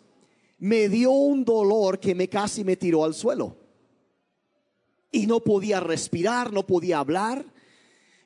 me 0.59 0.87
dio 0.87 1.09
un 1.09 1.43
dolor 1.43 1.99
que 1.99 2.13
me 2.13 2.29
casi 2.29 2.63
me 2.63 2.75
tiró 2.75 3.03
al 3.03 3.15
suelo. 3.15 3.58
Y 5.11 5.27
no 5.27 5.39
podía 5.39 5.79
respirar, 5.79 6.53
no 6.53 6.65
podía 6.65 6.99
hablar. 6.99 7.45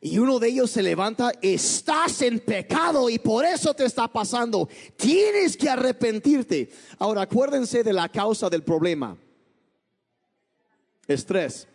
Y 0.01 0.17
uno 0.17 0.37
de 0.37 0.49
ellos 0.49 0.69
se 0.69 0.83
levanta, 0.83 1.31
estás 1.41 2.21
en 2.21 2.39
pecado 2.39 3.09
y 3.09 3.19
por 3.19 3.45
eso 3.45 3.73
te 3.73 3.85
está 3.85 4.07
pasando. 4.07 4.67
Tienes 4.97 5.55
que 5.55 5.69
arrepentirte. 5.69 6.69
Ahora 6.99 7.21
acuérdense 7.21 7.83
de 7.83 7.93
la 7.93 8.09
causa 8.09 8.49
del 8.49 8.63
problema 8.63 9.17
estrés. 11.07 11.67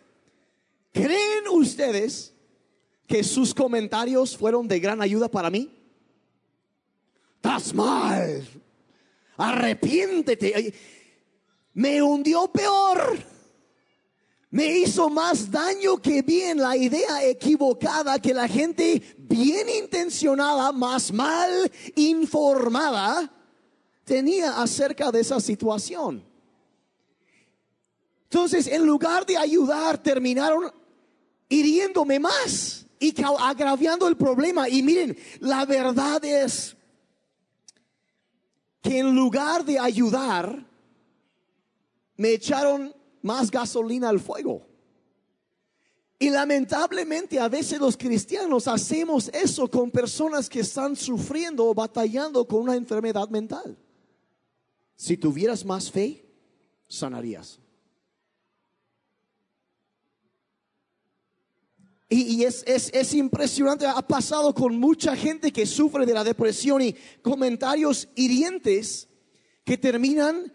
¿Creen 0.91 1.47
ustedes 1.51 2.33
que 3.07 3.23
sus 3.23 3.53
comentarios 3.53 4.37
fueron 4.37 4.67
de 4.67 4.79
gran 4.79 5.01
ayuda 5.01 5.29
para 5.29 5.49
mí? 5.49 5.71
Estás 7.35 7.73
mal. 7.73 8.47
Arrepiéntete. 9.37 10.73
Me 11.73 12.01
hundió 12.01 12.51
peor. 12.51 13.17
Me 14.51 14.65
hizo 14.79 15.09
más 15.09 15.51
daño 15.51 15.97
que 15.97 16.23
bien 16.23 16.57
la 16.57 16.75
idea 16.75 17.23
equivocada 17.23 18.19
que 18.19 18.33
la 18.33 18.47
gente 18.47 19.15
bien 19.17 19.69
intencionada, 19.69 20.71
más 20.71 21.11
mal 21.13 21.71
informada, 21.95 23.31
tenía 24.03 24.59
acerca 24.59 25.11
de 25.11 25.19
esa 25.19 25.39
situación. 25.39 26.23
Entonces, 28.23 28.65
en 28.67 28.85
lugar 28.85 29.23
de 29.25 29.37
ayudar, 29.37 30.01
terminaron 30.01 30.71
hiriéndome 31.47 32.19
más 32.19 32.87
y 32.99 33.13
agraviando 33.23 34.07
el 34.07 34.17
problema. 34.17 34.67
Y 34.67 34.81
miren, 34.81 35.15
la 35.39 35.65
verdad 35.65 36.23
es 36.25 36.75
que 38.81 38.99
en 38.99 39.15
lugar 39.15 39.63
de 39.63 39.77
ayudar, 39.77 40.65
me 42.15 42.33
echaron 42.33 42.98
más 43.21 43.51
gasolina 43.51 44.09
al 44.09 44.19
fuego. 44.19 44.67
Y 46.21 46.29
lamentablemente 46.29 47.39
a 47.39 47.47
veces 47.47 47.79
los 47.79 47.95
cristianos 47.95 48.67
hacemos 48.67 49.29
eso 49.29 49.69
con 49.69 49.89
personas 49.89 50.49
que 50.49 50.59
están 50.59 50.97
sufriendo 50.97 51.65
o 51.65 51.73
batallando 51.73 52.45
con 52.45 52.61
una 52.61 52.75
enfermedad 52.75 53.29
mental. 53.29 53.77
Si 54.97 55.15
tuvieras 55.15 55.63
más 55.63 55.89
fe, 55.89 56.25
sanarías. 56.89 57.59
Y, 62.11 62.43
es, 62.43 62.63
es, 62.65 62.89
es, 62.91 63.13
impresionante, 63.13 63.85
ha 63.85 64.01
pasado 64.01 64.51
con 64.53 64.75
mucha 64.79 65.15
gente 65.15 65.53
que 65.53 65.67
sufre 65.67 66.07
de 66.07 66.13
la 66.15 66.23
depresión 66.23 66.81
y 66.81 66.95
comentarios 67.21 68.09
hirientes 68.15 69.07
que 69.63 69.77
terminan 69.77 70.51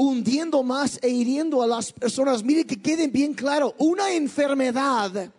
hundiendo 0.00 0.62
más 0.62 0.98
e 1.02 1.10
hiriendo 1.10 1.62
a 1.62 1.66
las 1.66 1.92
personas. 1.92 2.42
Mire 2.42 2.64
que 2.64 2.80
queden 2.80 3.12
bien 3.12 3.34
claro, 3.34 3.74
una 3.76 4.10
enfermedad 4.10 5.30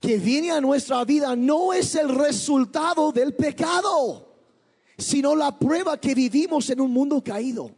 que 0.00 0.16
viene 0.18 0.50
a 0.50 0.60
nuestra 0.60 1.04
vida 1.04 1.36
no 1.36 1.72
es 1.72 1.94
el 1.94 2.08
resultado 2.08 3.12
del 3.12 3.32
pecado, 3.34 4.28
sino 4.98 5.36
la 5.36 5.56
prueba 5.56 6.00
que 6.00 6.16
vivimos 6.16 6.68
en 6.68 6.80
un 6.80 6.90
mundo 6.90 7.22
caído. 7.22 7.70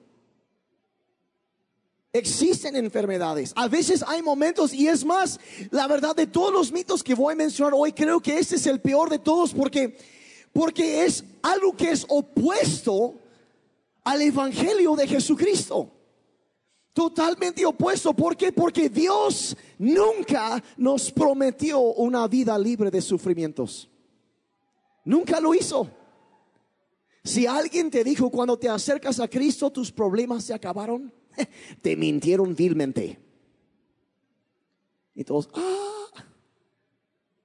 Existen 2.11 2.75
enfermedades. 2.75 3.53
A 3.55 3.69
veces 3.69 4.03
hay 4.09 4.23
momentos 4.23 4.73
y 4.73 4.89
es 4.89 5.05
más, 5.05 5.39
la 5.73 5.87
verdad 5.89 6.17
de 6.17 6.27
todos 6.27 6.51
los 6.51 6.73
mitos 6.73 7.05
que 7.05 7.15
voy 7.15 7.35
a 7.35 7.37
mencionar 7.37 7.75
hoy, 7.77 7.93
creo 7.93 8.19
que 8.21 8.39
este 8.39 8.57
es 8.57 8.67
el 8.67 8.81
peor 8.81 9.11
de 9.11 9.19
todos 9.19 9.53
porque 9.53 9.99
porque 10.55 11.05
es 11.05 11.23
algo 11.43 11.77
que 11.77 11.91
es 11.91 12.07
opuesto 12.09 13.15
al 14.07 14.23
evangelio 14.23 14.95
de 14.95 15.09
Jesucristo. 15.09 15.93
Totalmente 16.93 17.67
opuesto. 17.67 18.15
¿Por 18.15 18.37
qué? 18.37 18.53
Porque 18.53 18.89
Dios 18.89 19.57
nunca 19.79 20.63
nos 20.77 21.11
prometió 21.11 21.81
una 21.81 22.27
vida 22.29 22.57
libre 22.57 22.91
de 22.91 23.03
sufrimientos. 23.03 23.91
Nunca 25.05 25.41
lo 25.41 25.55
hizo. 25.55 25.91
Si 27.25 27.47
alguien 27.47 27.91
te 27.91 28.05
dijo 28.05 28.31
cuando 28.31 28.57
te 28.57 28.69
acercas 28.69 29.19
a 29.19 29.27
Cristo 29.27 29.73
tus 29.73 29.91
problemas 29.91 30.45
se 30.45 30.55
acabaron, 30.55 31.13
te 31.83 31.97
mintieron 31.97 32.55
vilmente. 32.55 33.19
Y 35.17 35.25
todos, 35.25 35.49
ah, 35.55 36.25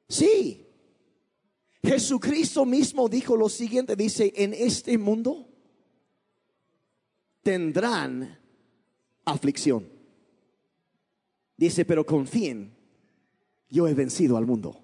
sí. 0.08 0.68
Jesucristo 1.84 2.66
mismo 2.66 3.10
dijo 3.10 3.36
lo 3.36 3.50
siguiente, 3.50 3.96
dice, 3.96 4.32
en 4.36 4.54
este 4.54 5.00
mundo 5.00 5.51
tendrán 7.44 8.40
aflicción. 9.26 9.88
Dice, 11.58 11.86
pero 11.86 12.06
confíen, 12.06 12.76
yo 13.70 13.88
he 13.88 13.94
vencido 13.94 14.38
al 14.38 14.46
mundo. 14.46 14.82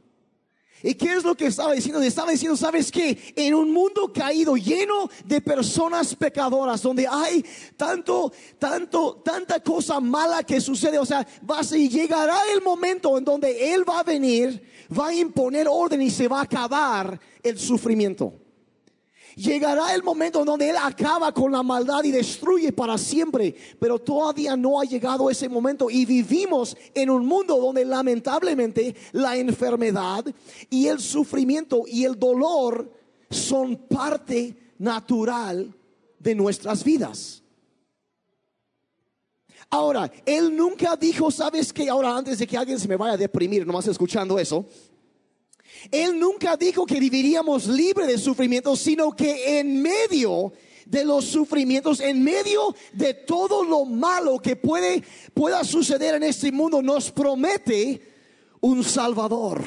¿Y 0.84 0.94
qué 0.94 1.14
es 1.14 1.24
lo 1.24 1.34
que 1.34 1.48
estaba 1.48 1.74
diciendo? 1.74 2.00
Estaba 2.02 2.32
diciendo, 2.32 2.56
¿sabes 2.56 2.92
qué? 2.92 3.18
En 3.36 3.56
un 3.56 3.72
mundo 3.72 4.14
caído, 4.14 4.56
lleno 4.56 5.10
de 5.26 5.42
personas 5.42 6.14
pecadoras, 6.16 6.84
donde 6.84 7.08
hay 7.08 7.44
tanto, 7.76 8.32
tanto, 8.60 9.16
tanta 9.26 9.60
cosa 9.60 10.00
mala 10.00 10.44
que 10.44 10.62
sucede, 10.62 11.00
o 11.00 11.06
sea, 11.06 11.26
va 11.50 11.60
a, 11.60 11.64
llegará 11.64 12.38
el 12.54 12.62
momento 12.62 13.18
en 13.18 13.26
donde 13.26 13.74
Él 13.74 13.90
va 13.90 14.02
a 14.02 14.04
venir, 14.04 14.62
va 14.98 15.08
a 15.08 15.16
imponer 15.16 15.68
orden 15.68 16.02
y 16.02 16.12
se 16.12 16.28
va 16.28 16.42
a 16.42 16.44
acabar 16.44 17.20
el 17.42 17.58
sufrimiento. 17.58 18.47
Llegará 19.38 19.94
el 19.94 20.02
momento 20.02 20.44
donde 20.44 20.72
Él 20.72 20.76
acaba 20.82 21.32
con 21.32 21.52
la 21.52 21.62
maldad 21.62 22.04
y 22.04 22.10
destruye 22.10 22.72
para 22.72 22.98
siempre, 22.98 23.56
pero 23.80 24.00
todavía 24.00 24.58
no 24.58 24.82
ha 24.82 24.84
llegado 24.84 25.30
ese 25.30 25.48
momento 25.48 25.92
y 25.92 26.06
vivimos 26.06 26.76
en 26.96 27.12
un 27.12 27.24
mundo 27.24 27.56
donde 27.58 27.86
lamentablemente 27.86 28.96
la 29.12 29.38
enfermedad 29.38 30.26
y 30.72 30.88
el 30.88 31.00
sufrimiento 31.00 31.84
y 31.86 32.04
el 32.04 32.18
dolor 32.18 32.92
son 33.30 33.76
parte 33.76 34.74
natural 34.80 35.72
de 36.18 36.34
nuestras 36.34 36.84
vidas. 36.84 37.44
Ahora, 39.70 40.12
Él 40.26 40.56
nunca 40.56 40.96
dijo, 40.96 41.30
¿sabes 41.30 41.72
que 41.72 41.88
Ahora, 41.90 42.18
antes 42.18 42.40
de 42.40 42.48
que 42.48 42.58
alguien 42.58 42.80
se 42.80 42.88
me 42.88 42.96
vaya 42.96 43.14
a 43.14 43.18
deprimir, 43.18 43.68
nomás 43.68 43.88
escuchando 43.88 44.40
eso, 44.40 44.66
él 45.92 46.20
nunca 46.20 46.58
dijo 46.58 46.86
que 46.86 47.00
viviríamos 47.00 47.68
libre 47.68 48.06
de 48.06 48.18
sufrimiento, 48.18 48.76
sino 48.76 49.16
que 49.16 49.60
en 49.60 49.82
medio 49.82 50.54
de 50.86 51.04
los 51.04 51.26
sufrimientos, 51.26 52.00
en 52.00 52.24
medio 52.24 52.76
de 52.94 53.14
todo 53.14 53.64
lo 53.64 53.86
malo 53.86 54.40
que 54.40 54.56
puede, 54.56 55.04
pueda 55.34 55.64
suceder 55.64 56.16
en 56.16 56.24
este 56.24 56.52
mundo, 56.52 56.82
nos 56.82 57.12
promete 57.12 58.02
un 58.62 58.84
Salvador. 58.84 59.64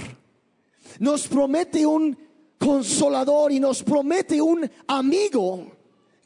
Nos 0.98 1.28
promete 1.28 1.86
un 1.86 2.16
consolador 2.58 3.52
y 3.52 3.60
nos 3.60 3.82
promete 3.82 4.40
un 4.40 4.70
amigo 4.86 5.72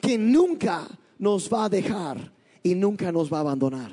que 0.00 0.19
nunca 0.19 0.87
nos 1.19 1.53
va 1.53 1.67
a 1.67 1.69
dejar 1.69 2.33
y 2.62 2.75
nunca 2.75 3.12
nos 3.12 3.33
va 3.33 3.38
a 3.38 3.41
abandonar. 3.41 3.93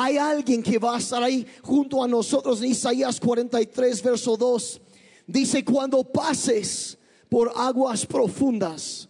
Hay 0.00 0.16
alguien 0.16 0.62
que 0.62 0.78
va 0.78 0.94
a 0.94 0.98
estar 1.00 1.20
ahí 1.20 1.44
junto 1.60 2.04
a 2.04 2.06
nosotros 2.06 2.62
en 2.62 2.70
Isaías 2.70 3.18
43, 3.18 4.00
verso 4.04 4.36
2. 4.36 4.80
Dice, 5.26 5.64
cuando 5.64 6.04
pases 6.04 6.96
por 7.28 7.50
aguas 7.56 8.06
profundas, 8.06 9.08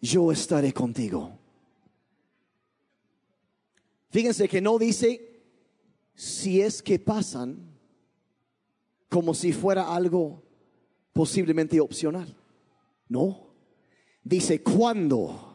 yo 0.00 0.32
estaré 0.32 0.72
contigo. 0.72 1.38
Fíjense 4.10 4.48
que 4.48 4.60
no 4.60 4.76
dice 4.76 5.40
si 6.16 6.60
es 6.60 6.82
que 6.82 6.98
pasan 6.98 7.78
como 9.08 9.34
si 9.34 9.52
fuera 9.52 9.94
algo 9.94 10.42
posiblemente 11.12 11.78
opcional. 11.78 12.36
No. 13.08 13.54
Dice, 14.24 14.64
¿cuándo? 14.64 15.51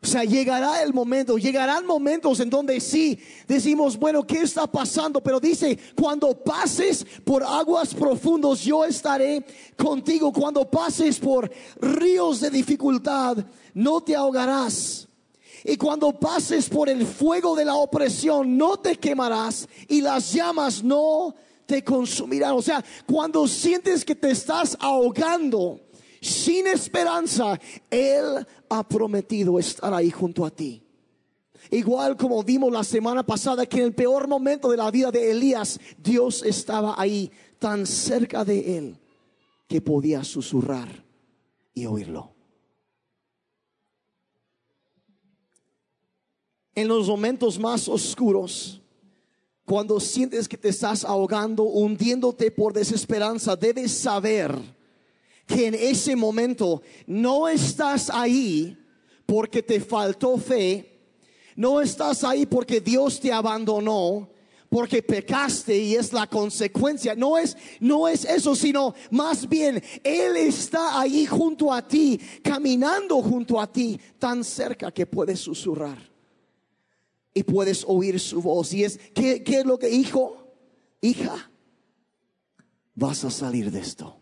O 0.00 0.06
sea, 0.06 0.22
llegará 0.22 0.82
el 0.82 0.94
momento, 0.94 1.38
llegarán 1.38 1.84
momentos 1.84 2.38
en 2.38 2.48
donde 2.48 2.80
sí 2.80 3.18
decimos, 3.48 3.96
bueno, 3.96 4.24
¿qué 4.24 4.42
está 4.42 4.66
pasando? 4.68 5.20
Pero 5.20 5.40
dice, 5.40 5.76
cuando 6.00 6.32
pases 6.44 7.04
por 7.24 7.42
aguas 7.42 7.94
profundos, 7.94 8.62
yo 8.62 8.84
estaré 8.84 9.44
contigo. 9.76 10.32
Cuando 10.32 10.70
pases 10.70 11.18
por 11.18 11.50
ríos 11.80 12.40
de 12.40 12.50
dificultad, 12.50 13.38
no 13.74 14.00
te 14.00 14.14
ahogarás. 14.14 15.08
Y 15.64 15.76
cuando 15.76 16.12
pases 16.12 16.68
por 16.68 16.88
el 16.88 17.04
fuego 17.04 17.56
de 17.56 17.64
la 17.64 17.74
opresión, 17.74 18.56
no 18.56 18.76
te 18.76 18.96
quemarás 18.96 19.68
y 19.88 20.00
las 20.00 20.32
llamas 20.32 20.84
no 20.84 21.34
te 21.66 21.82
consumirán. 21.82 22.52
O 22.52 22.62
sea, 22.62 22.84
cuando 23.04 23.48
sientes 23.48 24.04
que 24.04 24.14
te 24.14 24.30
estás 24.30 24.76
ahogando 24.78 25.80
sin 26.28 26.66
esperanza, 26.66 27.58
Él 27.90 28.46
ha 28.68 28.86
prometido 28.86 29.58
estar 29.58 29.92
ahí 29.92 30.10
junto 30.10 30.44
a 30.44 30.50
ti. 30.50 30.82
Igual 31.70 32.16
como 32.16 32.42
vimos 32.42 32.72
la 32.72 32.84
semana 32.84 33.24
pasada 33.24 33.66
que 33.66 33.78
en 33.78 33.84
el 33.84 33.94
peor 33.94 34.26
momento 34.26 34.70
de 34.70 34.76
la 34.76 34.90
vida 34.90 35.10
de 35.10 35.30
Elías, 35.30 35.78
Dios 35.98 36.42
estaba 36.42 36.94
ahí 36.96 37.30
tan 37.58 37.86
cerca 37.86 38.44
de 38.44 38.78
él 38.78 38.98
que 39.66 39.80
podía 39.80 40.24
susurrar 40.24 41.04
y 41.74 41.84
oírlo. 41.86 42.32
En 46.74 46.88
los 46.88 47.08
momentos 47.08 47.58
más 47.58 47.88
oscuros, 47.88 48.80
cuando 49.66 50.00
sientes 50.00 50.48
que 50.48 50.56
te 50.56 50.68
estás 50.68 51.04
ahogando, 51.04 51.64
hundiéndote 51.64 52.50
por 52.50 52.72
desesperanza, 52.72 53.56
debes 53.56 53.92
saber 53.92 54.56
que 55.48 55.66
en 55.66 55.74
ese 55.74 56.14
momento 56.14 56.82
no 57.06 57.48
estás 57.48 58.10
ahí 58.10 58.76
porque 59.24 59.62
te 59.62 59.80
faltó 59.80 60.36
fe, 60.36 61.00
no 61.56 61.80
estás 61.80 62.22
ahí 62.22 62.44
porque 62.44 62.80
Dios 62.80 63.18
te 63.18 63.32
abandonó, 63.32 64.28
porque 64.68 65.02
pecaste 65.02 65.76
y 65.76 65.94
es 65.94 66.12
la 66.12 66.26
consecuencia. 66.26 67.14
No 67.14 67.38
es, 67.38 67.56
no 67.80 68.06
es 68.06 68.26
eso, 68.26 68.54
sino 68.54 68.94
más 69.10 69.48
bien 69.48 69.82
Él 70.04 70.36
está 70.36 71.00
ahí 71.00 71.24
junto 71.24 71.72
a 71.72 71.86
ti, 71.86 72.20
caminando 72.42 73.22
junto 73.22 73.58
a 73.58 73.72
ti, 73.72 73.98
tan 74.18 74.44
cerca 74.44 74.92
que 74.92 75.06
puedes 75.06 75.40
susurrar 75.40 75.98
y 77.32 77.42
puedes 77.42 77.84
oír 77.88 78.20
su 78.20 78.42
voz. 78.42 78.74
Y 78.74 78.84
es, 78.84 79.00
¿qué, 79.14 79.42
qué 79.42 79.60
es 79.60 79.64
lo 79.64 79.78
que, 79.78 79.88
hijo, 79.88 80.36
hija? 81.00 81.50
Vas 82.94 83.24
a 83.24 83.30
salir 83.30 83.70
de 83.70 83.80
esto. 83.80 84.18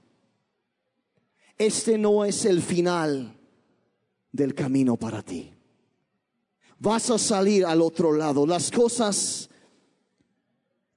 Este 1.59 1.99
no 1.99 2.25
es 2.25 2.45
el 2.45 2.63
final 2.63 3.39
del 4.33 4.55
camino 4.55 4.97
para 4.97 5.23
ti. 5.23 5.53
Vas 6.79 7.11
a 7.11 7.19
salir 7.19 7.65
al 7.65 7.81
otro 7.81 8.13
lado. 8.13 8.47
Las 8.47 8.71
cosas, 8.71 9.49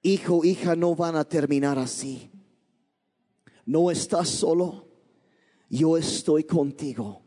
hijo, 0.02 0.44
hija, 0.44 0.76
no 0.76 0.96
van 0.96 1.16
a 1.16 1.24
terminar 1.24 1.80
así. 1.80 2.30
No 3.66 3.90
estás 3.90 4.28
solo. 4.30 4.88
Yo 5.70 5.98
estoy 5.98 6.44
contigo 6.44 7.22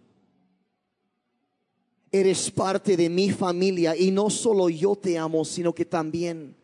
eres 2.13 2.51
parte 2.51 2.95
de 2.95 3.09
mi 3.09 3.31
familia 3.31 3.97
y 3.97 4.11
no 4.11 4.29
solo 4.29 4.69
yo 4.69 4.95
te 4.95 5.17
amo, 5.17 5.47
sino 5.47 5.75
que 5.75 5.87
también 5.87 6.55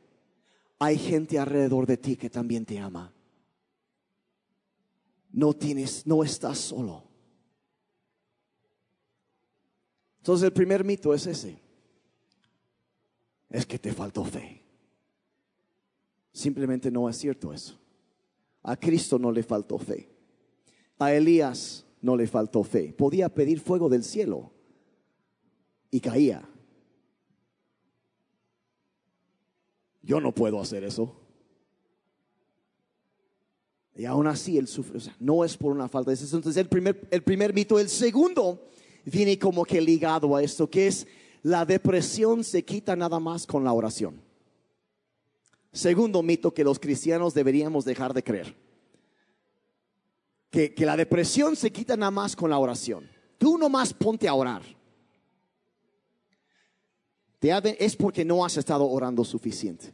hay 0.79 0.99
gente 0.99 1.39
alrededor 1.39 1.87
de 1.87 1.97
ti 1.97 2.17
que 2.17 2.29
también 2.29 2.67
te 2.67 2.79
ama. 2.79 3.13
No 5.31 5.55
tienes, 5.55 6.07
no 6.07 6.23
estás 6.25 6.59
solo. 6.59 7.05
Entonces 10.19 10.47
el 10.47 10.53
primer 10.53 10.85
mito 10.85 11.15
es 11.15 11.27
ese. 11.27 11.61
Es 13.49 13.65
que 13.65 13.79
te 13.79 13.93
faltó 13.93 14.25
fe. 14.25 14.63
Simplemente 16.33 16.91
no 16.91 17.09
es 17.09 17.17
cierto 17.17 17.53
eso. 17.53 17.79
A 18.63 18.77
Cristo 18.77 19.19
no 19.19 19.33
le 19.33 19.43
faltó 19.43 19.79
fe. 19.79 20.11
A 20.99 21.13
Elías 21.13 21.87
no 22.03 22.17
le 22.17 22.27
faltó 22.27 22.63
fe. 22.63 22.93
Podía 22.93 23.29
pedir 23.29 23.61
fuego 23.61 23.89
del 23.89 24.05
cielo 24.05 24.53
y 25.91 26.01
caía. 26.01 26.49
Yo 30.03 30.21
no 30.21 30.35
puedo 30.35 30.61
hacer 30.61 30.85
eso. 30.85 31.28
Y 33.99 34.07
aún 34.07 34.27
así 34.27 34.57
él 34.57 34.67
sufre. 34.67 34.97
O 34.97 35.01
sea, 35.01 35.15
no 35.21 35.45
es 35.45 35.57
por 35.57 35.73
una 35.73 35.89
falta. 35.89 36.13
Entonces 36.13 36.57
el 36.57 36.69
primer, 36.69 37.07
el 37.11 37.23
primer 37.23 37.53
mito. 37.53 37.79
El 37.79 37.91
segundo 37.91 38.69
viene 39.05 39.39
como 39.39 39.65
que 39.65 39.81
ligado 39.81 40.35
a 40.35 40.43
esto, 40.43 40.71
que 40.71 40.87
es 40.87 41.07
la 41.43 41.67
depresión 41.67 42.45
se 42.45 42.65
quita 42.65 42.97
nada 42.97 43.21
más 43.21 43.47
con 43.47 43.65
la 43.65 43.73
oración. 43.73 44.23
Segundo 45.73 46.23
mito 46.23 46.55
que 46.55 46.65
los 46.65 46.79
cristianos 46.79 47.35
deberíamos 47.35 47.85
dejar 47.85 48.15
de 48.15 48.25
creer. 48.25 48.57
Que, 50.49 50.73
que 50.73 50.87
la 50.87 50.97
depresión 50.97 51.57
se 51.57 51.71
quita 51.71 51.95
nada 51.97 52.11
más 52.11 52.35
con 52.35 52.49
la 52.49 52.59
oración. 52.59 53.11
Tú 53.37 53.59
nomás 53.59 53.93
ponte 53.93 54.27
a 54.27 54.35
orar 54.35 54.63
es 57.41 57.97
porque 57.97 58.25
no 58.25 58.45
has 58.45 58.57
estado 58.57 58.89
orando 58.89 59.25
suficiente. 59.25 59.93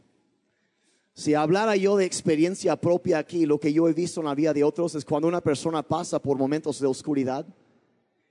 Si 1.16 1.32
hablara 1.34 1.76
yo 1.76 1.96
de 1.96 2.04
experiencia 2.04 2.74
propia 2.74 3.18
aquí, 3.18 3.46
lo 3.46 3.60
que 3.60 3.72
yo 3.72 3.88
he 3.88 3.92
visto 3.92 4.20
en 4.20 4.26
la 4.26 4.34
vida 4.34 4.52
de 4.52 4.64
otros 4.64 4.96
es 4.96 5.04
cuando 5.04 5.28
una 5.28 5.40
persona 5.40 5.84
pasa 5.84 6.20
por 6.20 6.36
momentos 6.36 6.80
de 6.80 6.88
oscuridad, 6.88 7.46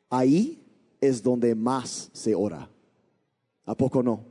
ahí 0.09 0.61
es 0.99 1.23
donde 1.23 1.55
más 1.55 2.09
se 2.11 2.35
ora. 2.35 2.69
¿A 3.65 3.75
poco 3.75 4.03
no? 4.03 4.25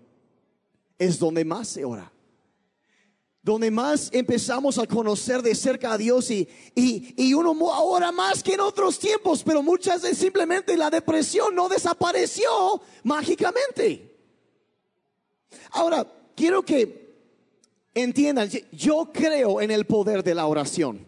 Es 0.98 1.18
donde 1.18 1.46
más 1.46 1.68
se 1.68 1.82
ora. 1.82 2.12
Donde 3.42 3.70
más 3.70 4.10
empezamos 4.12 4.78
a 4.78 4.86
conocer 4.86 5.40
de 5.40 5.54
cerca 5.54 5.94
a 5.94 5.98
Dios 5.98 6.30
y, 6.30 6.46
y, 6.74 7.14
y 7.16 7.32
uno 7.32 7.52
ora 7.52 8.12
más 8.12 8.42
que 8.42 8.52
en 8.52 8.60
otros 8.60 8.98
tiempos, 8.98 9.42
pero 9.42 9.62
muchas 9.62 10.02
veces 10.02 10.18
simplemente 10.18 10.76
la 10.76 10.90
depresión 10.90 11.54
no 11.54 11.70
desapareció 11.70 12.82
mágicamente. 13.02 14.14
Ahora, 15.70 16.06
quiero 16.36 16.62
que 16.62 17.01
entiendan, 17.94 18.48
yo 18.72 19.10
creo 19.12 19.60
en 19.60 19.70
el 19.70 19.86
poder 19.86 20.22
de 20.22 20.34
la 20.34 20.46
oración. 20.46 21.06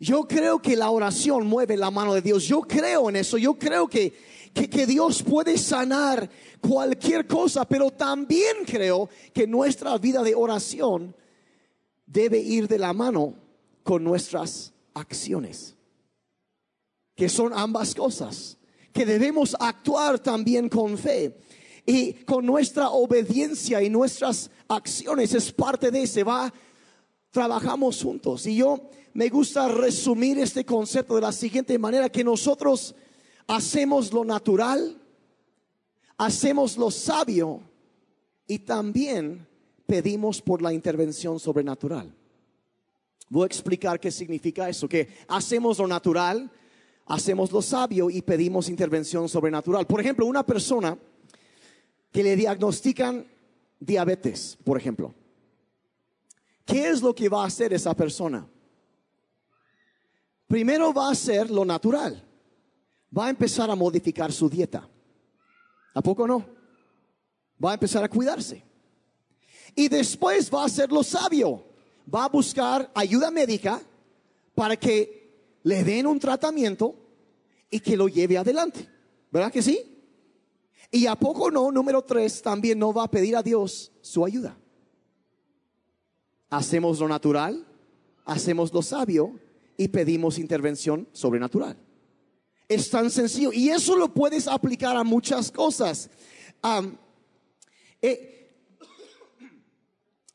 Yo 0.00 0.28
creo 0.28 0.62
que 0.62 0.76
la 0.76 0.90
oración 0.90 1.46
mueve 1.46 1.76
la 1.76 1.90
mano 1.90 2.14
de 2.14 2.22
Dios. 2.22 2.44
Yo 2.44 2.62
creo 2.62 3.08
en 3.08 3.16
eso. 3.16 3.36
Yo 3.36 3.54
creo 3.54 3.88
que, 3.88 4.14
que, 4.54 4.86
Dios 4.86 5.22
puede 5.22 5.58
sanar 5.58 6.30
cualquier 6.60 7.26
cosa, 7.26 7.64
pero 7.64 7.90
también 7.90 8.58
creo 8.64 9.08
que 9.32 9.46
nuestra 9.46 9.98
vida 9.98 10.22
de 10.22 10.34
oración 10.34 11.14
debe 12.06 12.38
ir 12.38 12.68
de 12.68 12.78
la 12.78 12.92
mano 12.92 13.34
con 13.82 14.04
nuestras 14.04 14.72
acciones, 14.94 15.76
que 17.14 17.28
son 17.28 17.52
ambas 17.52 17.94
cosas, 17.94 18.56
que 18.92 19.04
debemos 19.04 19.56
actuar 19.58 20.18
también 20.18 20.68
con 20.68 20.96
fe. 20.96 21.38
Y 21.90 22.12
con 22.12 22.44
nuestra 22.44 22.90
obediencia 22.90 23.82
y 23.82 23.88
nuestras 23.88 24.50
acciones 24.68 25.32
es 25.32 25.50
parte 25.50 25.90
de 25.90 26.02
ese, 26.02 26.22
va, 26.22 26.52
trabajamos 27.30 28.02
juntos. 28.02 28.44
Y 28.46 28.56
yo 28.56 28.90
me 29.14 29.30
gusta 29.30 29.68
resumir 29.68 30.38
este 30.38 30.66
concepto 30.66 31.14
de 31.14 31.22
la 31.22 31.32
siguiente 31.32 31.78
manera, 31.78 32.10
que 32.10 32.22
nosotros 32.22 32.94
hacemos 33.46 34.12
lo 34.12 34.22
natural, 34.22 35.00
hacemos 36.18 36.76
lo 36.76 36.90
sabio 36.90 37.62
y 38.46 38.58
también 38.58 39.48
pedimos 39.86 40.42
por 40.42 40.60
la 40.60 40.74
intervención 40.74 41.40
sobrenatural. 41.40 42.14
Voy 43.30 43.44
a 43.44 43.46
explicar 43.46 43.98
qué 43.98 44.10
significa 44.10 44.68
eso, 44.68 44.86
que 44.86 45.08
hacemos 45.26 45.78
lo 45.78 45.86
natural, 45.86 46.50
hacemos 47.06 47.50
lo 47.50 47.62
sabio 47.62 48.10
y 48.10 48.20
pedimos 48.20 48.68
intervención 48.68 49.26
sobrenatural. 49.26 49.86
Por 49.86 50.02
ejemplo, 50.02 50.26
una 50.26 50.44
persona 50.44 50.98
que 52.18 52.24
le 52.24 52.34
diagnostican 52.34 53.24
diabetes, 53.78 54.58
por 54.64 54.76
ejemplo. 54.76 55.14
¿Qué 56.66 56.88
es 56.88 57.00
lo 57.00 57.14
que 57.14 57.28
va 57.28 57.44
a 57.44 57.46
hacer 57.46 57.72
esa 57.72 57.94
persona? 57.94 58.44
primero 60.48 60.92
va 60.92 61.06
a 61.06 61.12
hacer 61.12 61.48
lo 61.48 61.64
natural. 61.64 62.20
Va 63.16 63.26
a 63.26 63.30
empezar 63.30 63.70
a 63.70 63.76
modificar 63.76 64.32
su 64.32 64.50
dieta. 64.50 64.88
¿A 65.94 66.02
poco 66.02 66.26
no? 66.26 66.44
Va 67.64 67.70
a 67.70 67.74
empezar 67.74 68.02
a 68.02 68.08
cuidarse. 68.08 68.64
Y 69.76 69.86
después 69.86 70.52
va 70.52 70.62
a 70.62 70.66
hacer 70.66 70.90
lo 70.90 71.04
sabio. 71.04 71.66
Va 72.12 72.24
a 72.24 72.28
buscar 72.28 72.90
ayuda 72.96 73.30
médica 73.30 73.80
para 74.56 74.76
que 74.76 75.60
le 75.62 75.84
den 75.84 76.04
un 76.04 76.18
tratamiento 76.18 76.96
y 77.70 77.78
que 77.78 77.96
lo 77.96 78.08
lleve 78.08 78.38
adelante. 78.38 78.88
¿Verdad 79.30 79.52
que 79.52 79.62
sí? 79.62 79.97
Y 80.90 81.06
a 81.06 81.16
poco 81.16 81.50
no, 81.50 81.70
número 81.70 82.02
tres, 82.02 82.40
también 82.40 82.78
no 82.78 82.92
va 82.92 83.04
a 83.04 83.10
pedir 83.10 83.36
a 83.36 83.42
Dios 83.42 83.92
su 84.00 84.24
ayuda. 84.24 84.56
Hacemos 86.50 86.98
lo 86.98 87.08
natural, 87.08 87.66
hacemos 88.24 88.72
lo 88.72 88.80
sabio 88.80 89.38
y 89.76 89.88
pedimos 89.88 90.38
intervención 90.38 91.06
sobrenatural. 91.12 91.76
Es 92.68 92.90
tan 92.90 93.10
sencillo. 93.10 93.52
Y 93.52 93.68
eso 93.68 93.96
lo 93.96 94.12
puedes 94.12 94.48
aplicar 94.48 94.96
a 94.96 95.04
muchas 95.04 95.50
cosas. 95.50 96.08
Eh, 98.00 98.56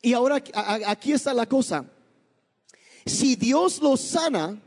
y 0.02 0.14
ahora 0.14 0.44
aquí 0.86 1.14
está 1.14 1.34
la 1.34 1.48
cosa. 1.48 1.86
Si 3.06 3.36
Dios 3.36 3.82
lo 3.82 3.98
sana 3.98 4.62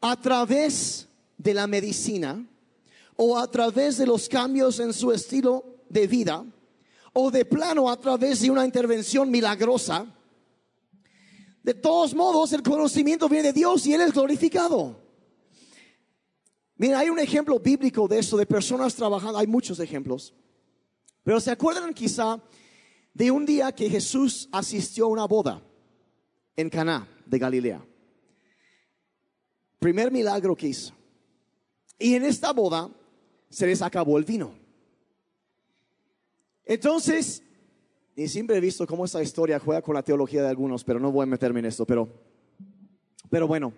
a 0.00 0.20
través 0.20 1.08
de 1.38 1.54
la 1.54 1.66
medicina, 1.66 2.44
o 3.22 3.36
a 3.36 3.50
través 3.50 3.98
de 3.98 4.06
los 4.06 4.30
cambios 4.30 4.80
en 4.80 4.94
su 4.94 5.12
estilo 5.12 5.84
de 5.90 6.06
vida 6.06 6.42
o 7.12 7.30
de 7.30 7.44
plano 7.44 7.90
a 7.90 8.00
través 8.00 8.40
de 8.40 8.50
una 8.50 8.64
intervención 8.64 9.30
milagrosa, 9.30 10.06
de 11.62 11.74
todos 11.74 12.14
modos 12.14 12.54
el 12.54 12.62
conocimiento 12.62 13.28
viene 13.28 13.48
de 13.48 13.52
Dios 13.52 13.84
y 13.86 13.92
Él 13.92 14.00
es 14.00 14.14
glorificado. 14.14 14.98
Mira, 16.76 17.00
hay 17.00 17.10
un 17.10 17.18
ejemplo 17.18 17.60
bíblico 17.60 18.08
de 18.08 18.20
eso, 18.20 18.38
de 18.38 18.46
personas 18.46 18.94
trabajando, 18.94 19.38
hay 19.38 19.46
muchos 19.46 19.80
ejemplos, 19.80 20.32
pero 21.22 21.40
¿se 21.40 21.50
acuerdan 21.50 21.92
quizá 21.92 22.40
de 23.12 23.30
un 23.30 23.44
día 23.44 23.70
que 23.72 23.90
Jesús 23.90 24.48
asistió 24.50 25.04
a 25.04 25.08
una 25.08 25.26
boda 25.26 25.62
en 26.56 26.70
Caná 26.70 27.06
de 27.26 27.38
Galilea? 27.38 27.86
Primer 29.78 30.10
milagro 30.10 30.56
que 30.56 30.68
hizo. 30.68 30.94
Y 31.98 32.14
en 32.14 32.24
esta 32.24 32.54
boda 32.54 32.90
se 33.50 33.66
les 33.66 33.82
acabó 33.82 34.16
el 34.16 34.24
vino. 34.24 34.54
Entonces, 36.64 37.42
y 38.16 38.28
siempre 38.28 38.56
he 38.56 38.60
visto 38.60 38.86
cómo 38.86 39.04
esta 39.04 39.22
historia 39.22 39.58
juega 39.58 39.82
con 39.82 39.94
la 39.94 40.02
teología 40.02 40.42
de 40.42 40.48
algunos, 40.48 40.84
pero 40.84 41.00
no 41.00 41.10
voy 41.10 41.24
a 41.24 41.26
meterme 41.26 41.60
en 41.60 41.66
esto, 41.66 41.84
pero, 41.84 42.08
pero 43.28 43.46
bueno. 43.46 43.72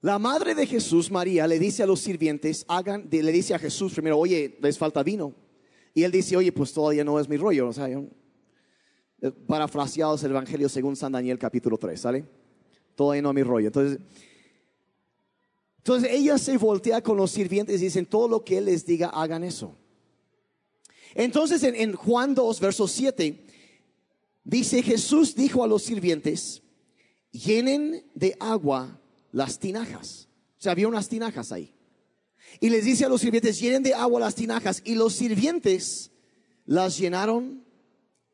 La 0.00 0.18
madre 0.20 0.54
de 0.54 0.64
Jesús, 0.64 1.10
María, 1.10 1.48
le 1.48 1.58
dice 1.58 1.82
a 1.82 1.86
los 1.86 2.00
sirvientes, 2.00 2.64
hagan, 2.68 3.08
le 3.10 3.32
dice 3.32 3.54
a 3.54 3.58
Jesús 3.58 3.92
primero, 3.94 4.16
oye, 4.16 4.56
les 4.62 4.78
falta 4.78 5.02
vino. 5.02 5.34
Y 5.92 6.04
él 6.04 6.12
dice, 6.12 6.36
oye, 6.36 6.52
pues 6.52 6.72
todavía 6.72 7.02
no 7.02 7.18
es 7.18 7.28
mi 7.28 7.36
rollo. 7.36 7.68
O 7.68 7.72
sea, 7.72 7.88
eh, 7.88 9.32
parafraseado 9.48 10.14
es 10.14 10.22
el 10.22 10.30
Evangelio 10.30 10.68
según 10.68 10.94
San 10.94 11.10
Daniel 11.10 11.36
capítulo 11.36 11.76
3, 11.76 12.00
¿sale? 12.00 12.24
Todavía 12.94 13.22
no 13.22 13.30
es 13.30 13.34
mi 13.34 13.42
rollo. 13.42 13.66
Entonces, 13.66 13.98
entonces 15.78 16.10
ella 16.12 16.36
se 16.38 16.56
voltea 16.58 17.02
con 17.02 17.16
los 17.16 17.30
sirvientes 17.30 17.80
y 17.80 17.84
dicen, 17.84 18.06
todo 18.06 18.28
lo 18.28 18.44
que 18.44 18.58
él 18.58 18.66
les 18.66 18.84
diga, 18.84 19.08
hagan 19.08 19.44
eso. 19.44 19.76
Entonces 21.14 21.62
en, 21.62 21.94
Juan 21.94 22.34
2, 22.34 22.60
verso 22.60 22.86
7, 22.86 23.46
dice, 24.44 24.82
Jesús 24.82 25.34
dijo 25.34 25.64
a 25.64 25.66
los 25.66 25.82
sirvientes, 25.82 26.62
llenen 27.30 28.04
de 28.14 28.36
agua 28.40 29.00
las 29.32 29.58
tinajas. 29.58 30.28
O 30.58 30.60
sea, 30.60 30.72
había 30.72 30.88
unas 30.88 31.08
tinajas 31.08 31.52
ahí. 31.52 31.74
Y 32.60 32.70
les 32.70 32.84
dice 32.84 33.04
a 33.04 33.08
los 33.08 33.20
sirvientes, 33.20 33.58
llenen 33.60 33.82
de 33.82 33.94
agua 33.94 34.20
las 34.20 34.34
tinajas. 34.34 34.82
Y 34.84 34.94
los 34.94 35.14
sirvientes 35.14 36.10
las 36.66 36.98
llenaron 36.98 37.64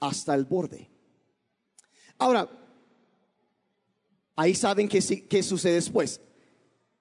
hasta 0.00 0.35
el 0.35 0.44
borde. 0.44 0.90
Ahora, 2.18 2.50
ahí 4.35 4.54
saben 4.54 4.88
qué, 4.88 5.00
qué 5.28 5.42
sucede 5.42 5.74
después 5.74 6.20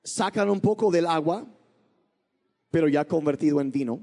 sacan 0.03 0.49
un 0.49 0.59
poco 0.59 0.91
del 0.91 1.05
agua, 1.05 1.45
pero 2.69 2.87
ya 2.87 3.05
convertido 3.05 3.61
en 3.61 3.71
vino, 3.71 4.01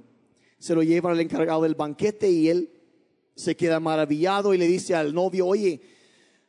se 0.59 0.75
lo 0.75 0.83
llevan 0.83 1.13
al 1.13 1.21
encargado 1.21 1.63
del 1.63 1.75
banquete 1.75 2.31
y 2.31 2.49
él 2.49 2.71
se 3.35 3.57
queda 3.57 3.81
maravillado 3.81 4.55
y 4.55 4.59
le 4.59 4.67
dice 4.67 4.95
al 4.95 5.15
novio, 5.15 5.47
oye, 5.47 5.81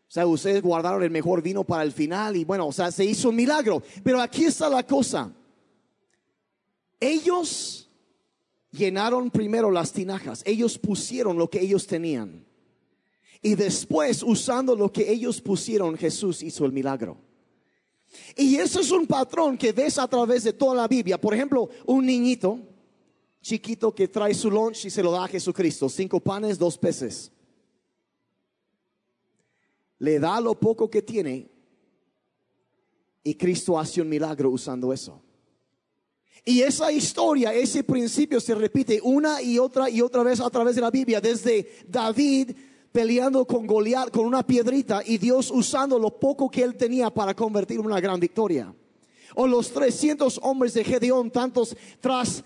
o 0.07 0.13
sea, 0.13 0.27
ustedes 0.27 0.61
guardaron 0.61 1.03
el 1.03 1.09
mejor 1.09 1.41
vino 1.41 1.63
para 1.63 1.83
el 1.83 1.93
final 1.93 2.35
y 2.35 2.43
bueno, 2.43 2.67
o 2.67 2.71
sea, 2.73 2.91
se 2.91 3.05
hizo 3.05 3.29
un 3.29 3.35
milagro. 3.37 3.81
Pero 4.03 4.19
aquí 4.19 4.43
está 4.43 4.67
la 4.67 4.85
cosa. 4.85 5.33
Ellos 6.99 7.89
llenaron 8.71 9.31
primero 9.31 9.71
las 9.71 9.93
tinajas, 9.93 10.43
ellos 10.45 10.77
pusieron 10.77 11.37
lo 11.37 11.49
que 11.49 11.61
ellos 11.61 11.87
tenían. 11.87 12.45
Y 13.41 13.55
después, 13.55 14.21
usando 14.21 14.75
lo 14.75 14.91
que 14.91 15.09
ellos 15.11 15.41
pusieron, 15.41 15.97
Jesús 15.97 16.43
hizo 16.43 16.65
el 16.65 16.73
milagro. 16.73 17.17
Y 18.35 18.55
eso 18.55 18.79
es 18.79 18.91
un 18.91 19.07
patrón 19.07 19.57
que 19.57 19.71
ves 19.71 19.97
a 19.97 20.07
través 20.07 20.43
de 20.43 20.53
toda 20.53 20.75
la 20.75 20.87
Biblia. 20.87 21.19
Por 21.19 21.33
ejemplo, 21.33 21.69
un 21.85 22.05
niñito 22.05 22.59
chiquito 23.41 23.93
que 23.93 24.07
trae 24.07 24.33
su 24.33 24.51
lunch 24.51 24.85
y 24.85 24.89
se 24.89 25.03
lo 25.03 25.11
da 25.11 25.25
a 25.25 25.27
Jesucristo. 25.27 25.89
Cinco 25.89 26.19
panes, 26.19 26.57
dos 26.57 26.77
peces. 26.77 27.31
Le 29.99 30.19
da 30.19 30.39
lo 30.41 30.55
poco 30.59 30.89
que 30.89 31.01
tiene 31.01 31.49
y 33.23 33.35
Cristo 33.35 33.77
hace 33.77 34.01
un 34.01 34.09
milagro 34.09 34.49
usando 34.49 34.91
eso. 34.91 35.21
Y 36.43 36.61
esa 36.61 36.91
historia, 36.91 37.53
ese 37.53 37.83
principio 37.83 38.39
se 38.39 38.55
repite 38.55 38.99
una 39.03 39.41
y 39.43 39.59
otra 39.59 39.89
y 39.89 40.01
otra 40.01 40.23
vez 40.23 40.39
a 40.39 40.49
través 40.49 40.75
de 40.75 40.81
la 40.81 40.89
Biblia, 40.89 41.21
desde 41.21 41.71
David 41.87 42.51
peleando 42.91 43.45
con 43.45 43.65
Goliat 43.65 44.11
con 44.11 44.25
una 44.25 44.45
piedrita 44.45 45.01
y 45.05 45.17
Dios 45.17 45.51
usando 45.51 45.97
lo 45.97 46.19
poco 46.19 46.49
que 46.49 46.63
él 46.63 46.75
tenía 46.75 47.09
para 47.09 47.33
convertir 47.33 47.79
en 47.79 47.85
una 47.85 47.99
gran 47.99 48.19
victoria. 48.19 48.73
O 49.35 49.47
los 49.47 49.71
300 49.71 50.39
hombres 50.43 50.73
de 50.73 50.83
Gedeón, 50.83 51.31
tantos 51.31 51.75
tras 51.99 52.43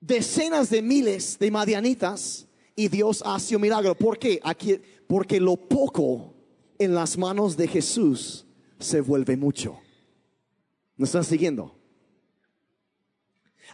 decenas 0.00 0.70
de 0.70 0.82
miles 0.82 1.38
de 1.38 1.50
madianitas 1.50 2.46
y 2.74 2.88
Dios 2.88 3.22
hace 3.24 3.54
un 3.54 3.62
milagro. 3.62 3.94
¿Por 3.94 4.18
qué? 4.18 4.40
Aquí, 4.42 4.80
porque 5.06 5.38
lo 5.38 5.56
poco 5.56 6.34
en 6.78 6.94
las 6.94 7.16
manos 7.16 7.56
de 7.56 7.68
Jesús 7.68 8.46
se 8.78 9.00
vuelve 9.00 9.36
mucho. 9.36 9.78
¿Me 10.96 11.04
están 11.04 11.24
siguiendo? 11.24 11.79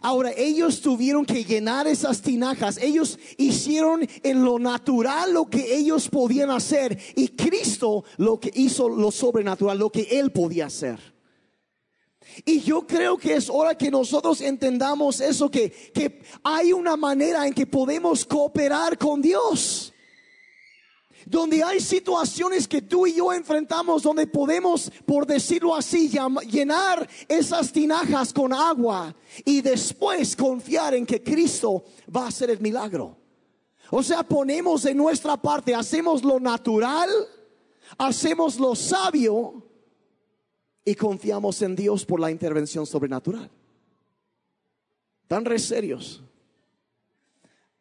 Ahora, 0.01 0.31
ellos 0.35 0.81
tuvieron 0.81 1.25
que 1.25 1.43
llenar 1.43 1.87
esas 1.87 2.21
tinajas. 2.21 2.77
Ellos 2.77 3.17
hicieron 3.37 4.07
en 4.23 4.43
lo 4.43 4.59
natural 4.59 5.33
lo 5.33 5.45
que 5.45 5.75
ellos 5.75 6.09
podían 6.09 6.51
hacer. 6.51 6.97
Y 7.15 7.29
Cristo 7.29 8.03
lo 8.17 8.39
que 8.39 8.51
hizo 8.55 8.89
lo 8.89 9.11
sobrenatural, 9.11 9.77
lo 9.77 9.89
que 9.89 10.07
Él 10.19 10.31
podía 10.31 10.67
hacer. 10.67 10.99
Y 12.45 12.59
yo 12.61 12.85
creo 12.85 13.17
que 13.17 13.35
es 13.35 13.49
hora 13.49 13.75
que 13.75 13.89
nosotros 13.89 14.41
entendamos 14.41 15.21
eso, 15.21 15.49
que, 15.49 15.71
que 15.71 16.21
hay 16.43 16.73
una 16.73 16.95
manera 16.95 17.47
en 17.47 17.53
que 17.53 17.65
podemos 17.65 18.25
cooperar 18.25 18.97
con 18.97 19.21
Dios 19.21 19.93
donde 21.29 21.61
hay 21.61 21.81
situaciones 21.81 22.67
que 22.67 22.81
tú 22.81 23.05
y 23.05 23.15
yo 23.15 23.33
enfrentamos, 23.33 24.03
donde 24.03 24.27
podemos, 24.27 24.89
por 25.05 25.27
decirlo 25.27 25.75
así, 25.75 26.09
llenar 26.49 27.07
esas 27.27 27.73
tinajas 27.73 28.31
con 28.31 28.53
agua 28.53 29.13
y 29.43 29.61
después 29.61 30.37
confiar 30.37 30.93
en 30.93 31.05
que 31.05 31.21
Cristo 31.21 31.83
va 32.15 32.23
a 32.23 32.27
hacer 32.27 32.49
el 32.49 32.61
milagro. 32.61 33.17
O 33.91 34.01
sea, 34.01 34.23
ponemos 34.23 34.83
de 34.83 34.95
nuestra 34.95 35.35
parte, 35.35 35.75
hacemos 35.75 36.23
lo 36.23 36.39
natural, 36.39 37.09
hacemos 37.97 38.57
lo 38.57 38.73
sabio 38.73 39.63
y 40.85 40.95
confiamos 40.95 41.61
en 41.61 41.75
Dios 41.75 42.05
por 42.05 42.21
la 42.21 42.31
intervención 42.31 42.85
sobrenatural. 42.85 43.51
Tan 45.27 45.43
re 45.43 45.59
serios. 45.59 46.23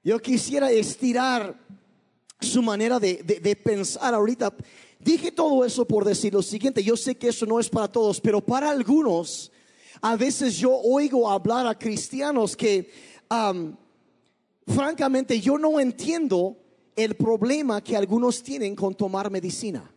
Yo 0.02 0.18
quisiera 0.18 0.68
estirar 0.72 1.56
su 2.40 2.62
manera 2.62 2.98
de, 2.98 3.60
pensar 3.62 4.14
ahorita. 4.14 4.54
Dije 4.98 5.30
todo 5.30 5.64
eso 5.64 5.86
por 5.86 6.04
decir 6.04 6.32
lo 6.34 6.42
siguiente, 6.42 6.82
yo 6.82 6.96
sé 6.96 7.14
que 7.16 7.28
eso 7.28 7.46
no 7.46 7.60
es 7.60 7.68
para 7.68 7.88
todos, 7.88 8.20
pero 8.20 8.40
para 8.40 8.70
algunos, 8.70 9.52
a 10.00 10.16
veces 10.16 10.56
yo 10.56 10.74
oigo 10.74 11.30
hablar 11.30 11.66
a 11.66 11.78
cristianos 11.78 12.56
que, 12.56 12.90
francamente, 14.66 15.40
yo 15.40 15.58
no 15.58 15.78
entiendo 15.80 16.56
el 16.94 17.14
problema 17.14 17.82
que 17.82 17.96
algunos 17.96 18.42
tienen 18.42 18.74
con 18.74 18.94
tomar 18.94 19.30
medicina. 19.30 19.92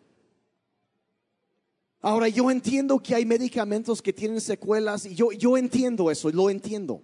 Ahora, 2.02 2.30
yo 2.30 2.49
entiendo 2.49 2.99
que 2.99 3.13
hay 3.13 3.25
medicamentos 3.25 4.02
que 4.02 4.13
tienen 4.13 4.39
secuelas 4.39 5.06
y 5.06 5.15
yo, 5.15 5.32
yo 5.34 5.58
entiendo 5.58 6.10
eso, 6.10 6.30
lo 6.30 6.49
entiendo. 6.49 7.02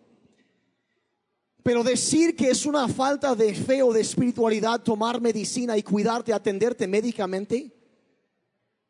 Pero 1.65 1.83
decir 1.83 2.35
que 2.35 2.51
es 2.51 2.67
una 2.67 2.87
falta 2.87 3.33
de 3.33 3.55
fe 3.55 3.81
o 3.81 3.91
de 3.91 4.01
espiritualidad 4.01 4.83
tomar 4.83 5.19
medicina 5.19 5.75
y 5.75 5.81
cuidarte, 5.81 6.31
atenderte 6.31 6.85
médicamente, 6.85 7.73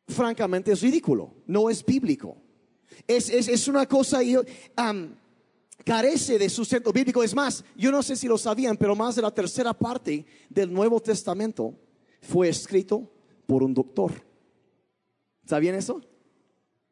francamente 0.10 0.74
es 0.74 0.82
ridículo, 0.82 1.36
no 1.48 1.70
es 1.70 1.86
bíblico. 1.86 2.36
Es, 3.08 3.30
es, 3.30 3.48
es 3.48 3.70
una 3.70 3.86
cosa 3.86 4.22
y, 4.22 4.36
carece 5.86 6.38
de 6.38 6.50
sustento 6.50 6.92
bíblico. 6.92 7.24
Es 7.24 7.34
más, 7.34 7.64
yo 7.78 7.94
no 7.94 8.04
sé 8.04 8.18
si 8.18 8.28
lo 8.28 8.38
sabían, 8.38 8.76
pero 8.76 8.94
más 8.94 9.16
de 9.16 9.22
la 9.22 9.34
tercera 9.34 9.74
parte 9.74 10.26
del 10.50 10.74
Nuevo 10.74 11.00
Testamento 11.00 11.74
fue 12.20 12.50
escrito 12.50 13.10
por 13.48 13.64
un 13.64 13.74
doctor. 13.74 14.12
¿Sabían 15.46 15.76
eso? 15.76 16.02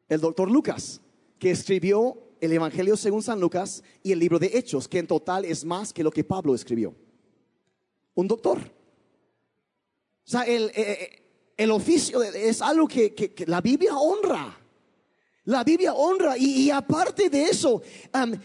El 0.08 0.22
doctor 0.22 0.50
Lucas, 0.50 1.02
que 1.38 1.50
escribió 1.50 2.16
el 2.40 2.52
Evangelio 2.52 2.96
según 2.96 3.22
San 3.22 3.40
Lucas 3.40 3.82
y 4.02 4.12
el 4.12 4.18
libro 4.18 4.38
de 4.38 4.50
Hechos, 4.54 4.88
que 4.88 4.98
en 4.98 5.06
total 5.06 5.44
es 5.44 5.64
más 5.64 5.92
que 5.92 6.02
lo 6.02 6.10
que 6.10 6.24
Pablo 6.24 6.54
escribió. 6.54 6.94
Un 8.14 8.28
doctor. 8.28 8.58
O 8.58 10.30
sea, 10.30 10.42
el, 10.42 10.70
eh, 10.74 11.22
eh, 11.56 11.68
oficio 11.68 12.22
es 12.22 12.62
algo 12.62 12.88
que, 12.88 13.34
la 13.46 13.60
Biblia 13.60 13.96
honra. 13.96 14.58
La 15.44 15.62
Biblia 15.62 15.92
honra 15.92 16.38
y, 16.38 16.70
aparte 16.70 17.28
de 17.28 17.44
eso, 17.44 17.82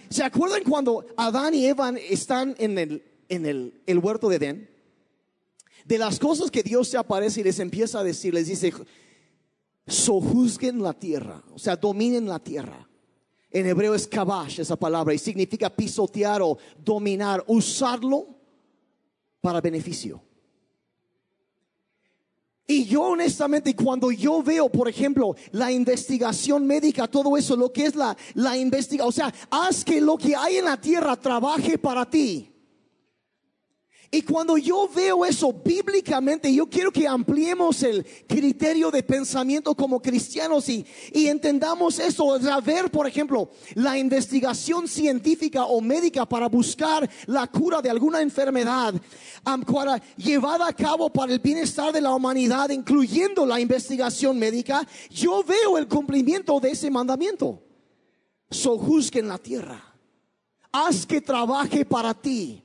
¿se 0.10 0.23
acuerdan 0.23 0.63
cuando 0.63 1.06
Adán 1.15 1.54
y 1.54 1.65
Eva 1.65 1.93
están 1.97 2.56
en 2.58 2.78
el, 2.78 3.04
en 3.30 3.45
el, 3.45 3.82
el 3.86 3.99
huerto 3.99 4.28
de 4.28 4.36
Edén? 4.36 4.69
De 5.86 5.97
las 5.97 6.19
cosas 6.19 6.52
que 6.52 6.62
Dios 6.62 6.89
se 6.89 6.97
aparece 6.97 7.39
y 7.39 7.43
les 7.45 7.60
empieza 7.60 7.99
a 7.99 8.04
decir, 8.04 8.34
les 8.34 8.47
dice, 8.47 8.73
sojuzguen 9.88 10.84
la 10.84 10.93
tierra, 10.93 11.41
o 11.54 11.60
sea, 11.60 11.78
dominen 11.78 12.28
la 12.28 12.39
tierra. 12.39 12.88
En 13.51 13.65
hebreo 13.65 13.95
es 13.95 14.07
kabash 14.07 14.59
esa 14.59 14.75
palabra 14.75 15.13
y 15.13 15.17
significa 15.17 15.69
pisotear 15.69 16.41
o 16.41 16.57
dominar, 16.83 17.43
usarlo 17.47 18.27
para 19.41 19.59
beneficio. 19.62 20.21
Y 22.67 22.85
yo 22.85 23.01
honestamente, 23.01 23.75
cuando 23.75 24.12
yo 24.12 24.43
veo, 24.43 24.69
por 24.69 24.88
ejemplo, 24.88 25.35
la 25.51 25.71
investigación 25.71 26.67
médica, 26.67 27.07
todo 27.07 27.35
eso, 27.35 27.55
lo 27.55 27.73
que 27.73 27.85
es 27.85 27.95
la, 27.95 28.15
la 28.35 28.55
investigación, 28.55 29.09
o 29.09 29.12
sea, 29.12 29.33
haz 29.49 29.83
que 29.83 29.99
lo 29.99 30.15
que 30.15 30.35
hay 30.35 30.57
en 30.57 30.65
la 30.65 30.79
tierra 30.79 31.15
trabaje 31.15 31.79
para 31.79 32.07
ti. 32.07 32.53
Y 34.12 34.24
cuando 34.24 34.58
yo 34.58 34.89
veo 34.93 35.24
eso 35.24 35.54
bíblicamente, 35.54 36.52
yo 36.52 36.67
quiero 36.67 36.91
que 36.91 37.08
ampliemos 37.08 37.84
el 37.84 38.04
criterio 38.28 38.89
de 38.89 39.04
pensamiento 39.04 39.76
como 39.76 40.02
cristianos 40.02 40.67
y, 40.67 40.84
entendamos 41.13 42.00
eso. 42.00 42.39
Sea, 42.39 42.60
ver, 42.60 42.89
por 42.89 43.06
ejemplo, 43.06 43.52
la 43.76 44.00
investigación 44.00 44.88
científica 44.88 45.65
o 45.65 45.80
médica 45.80 46.26
para 46.26 46.50
buscar 46.50 47.08
la 47.28 47.45
cura 47.45 47.84
de 47.84 47.91
alguna 47.91 48.22
enfermedad, 48.22 48.95
llevada 50.17 50.67
a 50.67 50.74
cabo 50.74 51.12
para 51.12 51.32
el 51.32 51.39
bienestar 51.39 51.93
de 51.93 52.02
la 52.02 52.13
humanidad, 52.13 52.72
incluyendo 52.72 53.45
la 53.45 53.60
investigación 53.60 54.39
médica, 54.39 54.88
yo 55.12 55.43
veo 55.43 55.78
el 55.78 55.88
cumplimiento 55.88 56.60
de 56.60 56.72
ese 56.72 56.89
mandamiento. 56.89 57.62
Sojuzgue 58.50 59.19
en 59.19 59.28
la 59.28 59.38
tierra. 59.38 59.86
Haz 60.72 61.06
que 61.06 61.22
trabaje 61.22 61.86
para 61.86 62.15
ti 62.15 62.63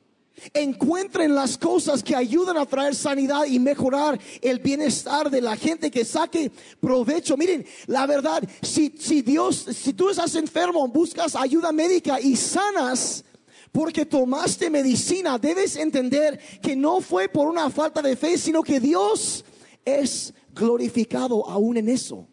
encuentren 0.53 1.35
las 1.35 1.57
cosas 1.57 2.03
que 2.03 2.17
ayudan 2.17 2.57
a 2.57 2.67
traer 2.67 2.95
sanidad 2.95 3.45
y 3.47 3.59
mejorar 3.59 4.19
el 4.43 4.59
bienestar 4.59 5.31
de 5.31 5.41
la 5.41 5.57
gente 5.57 5.91
que 5.91 6.05
saque 6.05 6.51
provecho. 6.81 7.37
Miren, 7.37 7.65
la 7.87 8.07
verdad, 8.07 8.43
si, 8.63 8.95
si 8.99 9.23
Dios, 9.23 9.57
si 9.57 9.93
tú 9.93 10.11
estás 10.11 10.35
enfermo, 10.35 10.87
buscas 10.89 11.37
ayuda 11.37 11.73
médica 11.73 12.21
y 12.21 12.37
sanas, 12.37 13.25
porque 13.73 14.07
tomaste 14.07 14.71
medicina, 14.71 15.39
debes 15.39 15.77
entender 15.77 16.39
que 16.63 16.77
no 16.77 17.01
fue 17.01 17.29
por 17.29 17.49
una 17.49 17.71
falta 17.71 18.03
de 18.03 18.17
fe, 18.17 18.39
sino 18.39 18.63
que 18.63 18.81
Dios 18.81 19.45
es 19.85 20.33
glorificado 20.55 21.49
aún 21.49 21.77
en 21.77 21.89
eso. 21.89 22.29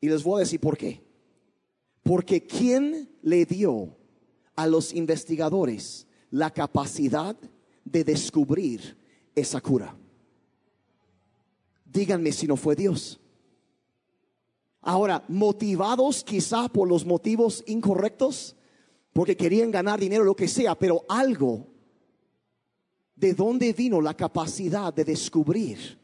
Y 0.00 0.08
les 0.08 0.22
voy 0.22 0.38
a 0.38 0.44
decir 0.44 0.60
por 0.60 0.76
qué. 0.76 1.02
Porque 2.02 2.46
¿quién 2.46 3.10
le 3.22 3.44
dio 3.44 3.96
a 4.56 4.66
los 4.66 4.92
investigadores 4.94 6.07
la 6.30 6.50
capacidad 6.50 7.36
de 7.84 8.04
descubrir 8.04 8.96
esa 9.34 9.60
cura. 9.60 9.96
Díganme 11.84 12.32
si 12.32 12.46
no 12.46 12.56
fue 12.56 12.76
Dios. 12.76 13.18
Ahora, 14.80 15.24
motivados 15.28 16.22
quizá 16.22 16.68
por 16.68 16.88
los 16.88 17.04
motivos 17.04 17.64
incorrectos, 17.66 18.56
porque 19.12 19.36
querían 19.36 19.70
ganar 19.70 19.98
dinero, 19.98 20.24
lo 20.24 20.36
que 20.36 20.48
sea, 20.48 20.74
pero 20.78 21.04
algo, 21.08 21.66
¿de 23.16 23.34
dónde 23.34 23.72
vino 23.72 24.00
la 24.00 24.14
capacidad 24.14 24.92
de 24.92 25.04
descubrir 25.04 25.98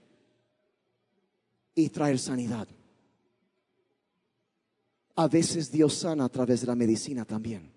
y 1.74 1.88
traer 1.90 2.18
sanidad? 2.18 2.66
A 5.16 5.28
veces 5.28 5.70
Dios 5.70 5.94
sana 5.94 6.24
a 6.24 6.28
través 6.28 6.62
de 6.62 6.66
la 6.66 6.74
medicina 6.74 7.24
también. 7.24 7.72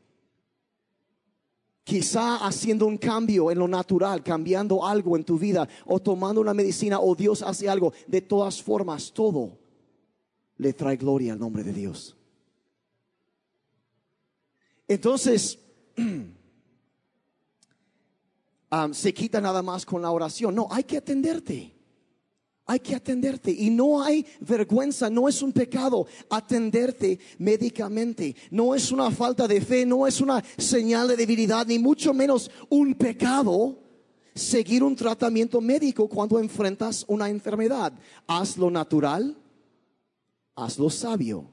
Quizá 1.87 2.45
haciendo 2.45 2.85
un 2.85 2.97
cambio 2.97 3.49
en 3.49 3.59
lo 3.59 3.65
natural, 3.65 4.21
cambiando 4.21 4.85
algo 4.85 5.15
en 5.15 5.23
tu 5.23 5.39
vida 5.39 5.69
o 5.85 6.01
tomando 6.01 6.41
una 6.41 6.53
medicina 6.53 6.99
o 6.99 7.15
Dios 7.15 7.41
hace 7.41 7.69
algo. 7.69 7.93
De 8.05 8.19
todas 8.19 8.61
formas, 8.61 9.13
todo 9.13 9.57
le 10.57 10.73
trae 10.73 10.97
gloria 10.97 11.31
al 11.31 11.39
nombre 11.39 11.63
de 11.63 11.71
Dios. 11.71 12.17
Entonces, 14.85 15.59
um, 15.97 16.33
se 18.93 19.13
quita 19.13 19.39
nada 19.39 19.61
más 19.61 19.85
con 19.85 20.01
la 20.01 20.11
oración. 20.11 20.53
No, 20.53 20.67
hay 20.69 20.83
que 20.83 20.97
atenderte. 20.97 21.76
Hay 22.69 22.81
que 22.81 22.95
atenderte 22.95 23.49
y 23.49 23.69
no 23.69 24.03
hay 24.03 24.25
vergüenza, 24.41 25.09
no 25.09 25.29
es 25.29 25.41
un 25.41 25.53
pecado 25.53 26.05
atenderte 26.29 27.17
médicamente, 27.39 28.35
no 28.51 28.75
es 28.75 28.91
una 28.91 29.09
falta 29.09 29.47
de 29.47 29.61
fe, 29.61 29.85
no 29.85 30.05
es 30.05 30.19
una 30.19 30.43
señal 30.57 31.07
de 31.07 31.15
debilidad, 31.15 31.65
ni 31.65 31.79
mucho 31.79 32.13
menos 32.13 32.51
un 32.69 32.93
pecado 32.95 33.79
seguir 34.35 34.83
un 34.83 34.97
tratamiento 34.97 35.61
médico 35.61 36.09
cuando 36.09 36.39
enfrentas 36.39 37.05
una 37.07 37.29
enfermedad. 37.29 37.93
Hazlo 38.27 38.69
natural, 38.69 39.37
hazlo 40.55 40.89
sabio 40.89 41.49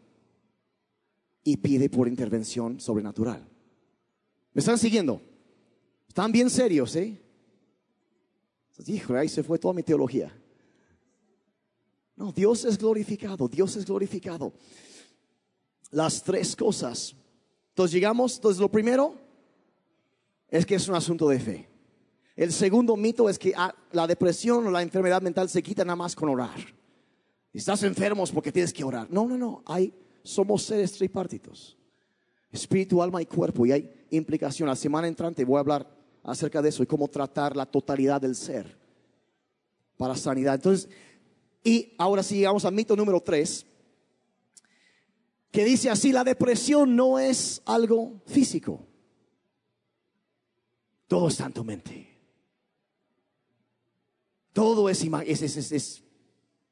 y 1.45 1.57
pide 1.59 1.89
por 1.89 2.09
intervención 2.09 2.81
sobrenatural. 2.81 3.49
¿Me 4.53 4.61
están 4.61 4.79
siguiendo? 4.79 5.21
Están 6.09 6.33
bien 6.33 6.51
serios, 6.51 6.97
¿eh? 6.97 7.21
Ahí 9.17 9.29
se 9.29 9.45
fue 9.45 9.61
toda 9.61 9.75
mi 9.75 9.85
teología. 9.85 10.33
No, 12.17 12.33
Dios 12.33 12.65
es 12.65 12.79
glorificado, 12.79 13.49
Dios 13.49 13.77
es 13.77 13.85
glorificado. 13.85 14.53
Las 15.91 16.23
tres 16.23 16.55
cosas. 16.55 17.15
Entonces 17.71 17.93
llegamos, 17.93 18.37
entonces 18.37 18.61
lo 18.61 18.71
primero 18.71 19.15
es 20.49 20.65
que 20.65 20.77
es 20.77 20.89
un 20.89 20.95
asunto 20.95 21.29
de 21.29 21.41
fe. 21.41 21.69
El 22.37 22.53
segundo 22.53 22.97
mito 22.97 23.29
es 23.29 23.39
que 23.39 23.53
ah, 23.57 23.75
la 23.93 24.07
depresión 24.07 24.67
o 24.67 24.71
la 24.71 24.83
enfermedad 24.83 25.23
mental 25.23 25.49
se 25.49 25.63
quita 25.63 25.85
nada 25.85 25.97
más 25.97 26.17
con 26.17 26.29
orar. 26.29 26.59
Estás 27.53 27.83
enfermos 27.85 28.33
porque 28.33 28.51
tienes 28.51 28.73
que 28.73 28.83
orar. 28.83 29.09
No, 29.11 29.27
no, 29.27 29.39
no. 29.39 29.63
Hay, 29.67 29.95
somos 30.25 30.65
seres 30.65 30.93
tripartitos. 30.93 31.77
Espíritu, 32.51 33.01
alma 33.01 33.23
y 33.23 33.27
cuerpo. 33.27 33.65
Y 33.67 33.73
hay 33.73 34.07
implicación. 34.11 34.69
La 34.69 34.75
semana 34.77 35.07
entrante 35.07 35.45
voy 35.45 35.57
a 35.57 35.61
hablar 35.61 35.89
acerca 36.25 36.61
de 36.61 36.71
eso 36.71 36.83
y 36.83 36.87
cómo 36.87 37.07
tratar 37.07 37.57
la 37.57 37.67
totalidad 37.67 38.21
del 38.21 38.35
ser 38.35 38.77
para 39.97 40.17
sanidad. 40.17 40.57
Entonces, 40.57 40.89
y 41.65 41.95
ahora 41.97 42.23
sí 42.23 42.37
llegamos 42.37 42.67
al 42.67 42.75
mito 42.75 42.95
número 42.95 43.23
tres, 43.23 43.67
que 45.51 45.65
dice 45.65 45.89
así, 45.89 46.13
la 46.13 46.23
depresión 46.23 46.95
no 46.95 47.19
es 47.19 47.63
algo 47.65 48.21
físico. 48.27 48.87
Todo 51.09 51.29
está 51.29 51.47
en 51.47 51.53
tu 51.53 51.65
mente. 51.65 52.09
Todo 54.53 54.89
es, 54.91 55.05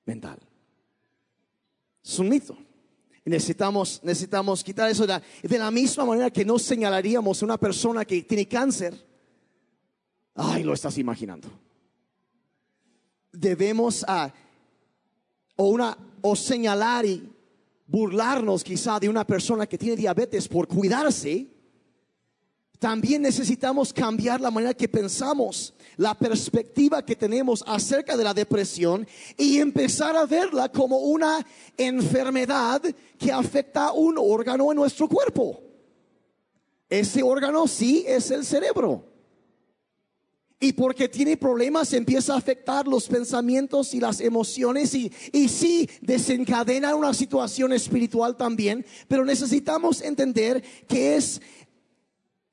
mental. 0.04 0.38
Es 2.04 2.18
un 2.18 2.28
mito. 2.28 2.58
necesitamos, 3.24 4.00
necesitamos 4.02 4.62
quitar 4.62 4.90
eso. 4.90 5.02
De 5.02 5.08
la, 5.14 5.22
de 5.42 5.58
la 5.58 5.70
misma 5.70 6.04
manera 6.04 6.30
que 6.30 6.44
no 6.44 6.58
señalaríamos 6.58 7.40
a 7.40 7.44
una 7.44 7.58
persona 7.58 8.04
que 8.04 8.22
tiene 8.22 8.46
cáncer. 8.46 8.94
Ay, 10.34 10.64
lo 10.64 10.74
estás 10.74 10.98
imaginando. 10.98 11.48
Debemos 13.32 14.04
a 14.06 14.34
o, 15.62 15.68
una, 15.68 15.96
o 16.20 16.34
señalar 16.34 17.06
y 17.06 17.30
burlarnos 17.86 18.64
quizá 18.64 18.98
de 18.98 19.08
una 19.08 19.24
persona 19.24 19.66
que 19.66 19.78
tiene 19.78 19.96
diabetes 19.96 20.48
por 20.48 20.66
cuidarse, 20.66 21.46
también 22.78 23.22
necesitamos 23.22 23.92
cambiar 23.92 24.40
la 24.40 24.50
manera 24.50 24.74
que 24.74 24.88
pensamos, 24.88 25.72
la 25.96 26.18
perspectiva 26.18 27.04
que 27.04 27.14
tenemos 27.14 27.62
acerca 27.64 28.16
de 28.16 28.24
la 28.24 28.34
depresión 28.34 29.06
y 29.38 29.58
empezar 29.58 30.16
a 30.16 30.26
verla 30.26 30.68
como 30.68 30.96
una 30.96 31.46
enfermedad 31.76 32.82
que 33.16 33.30
afecta 33.30 33.92
un 33.92 34.16
órgano 34.18 34.72
en 34.72 34.76
nuestro 34.76 35.08
cuerpo. 35.08 35.62
Ese 36.88 37.22
órgano 37.22 37.68
sí 37.68 38.04
es 38.06 38.32
el 38.32 38.44
cerebro. 38.44 39.11
Y 40.62 40.74
porque 40.74 41.08
tiene 41.08 41.36
problemas 41.36 41.92
empieza 41.92 42.34
a 42.34 42.38
afectar 42.38 42.86
los 42.86 43.08
pensamientos 43.08 43.94
y 43.94 43.98
las 43.98 44.20
emociones 44.20 44.94
y, 44.94 45.12
y 45.32 45.48
sí 45.48 45.90
desencadena 46.00 46.94
una 46.94 47.12
situación 47.12 47.72
espiritual 47.72 48.36
también, 48.36 48.86
pero 49.08 49.24
necesitamos 49.24 50.02
entender 50.02 50.62
que 50.86 51.16
es, 51.16 51.42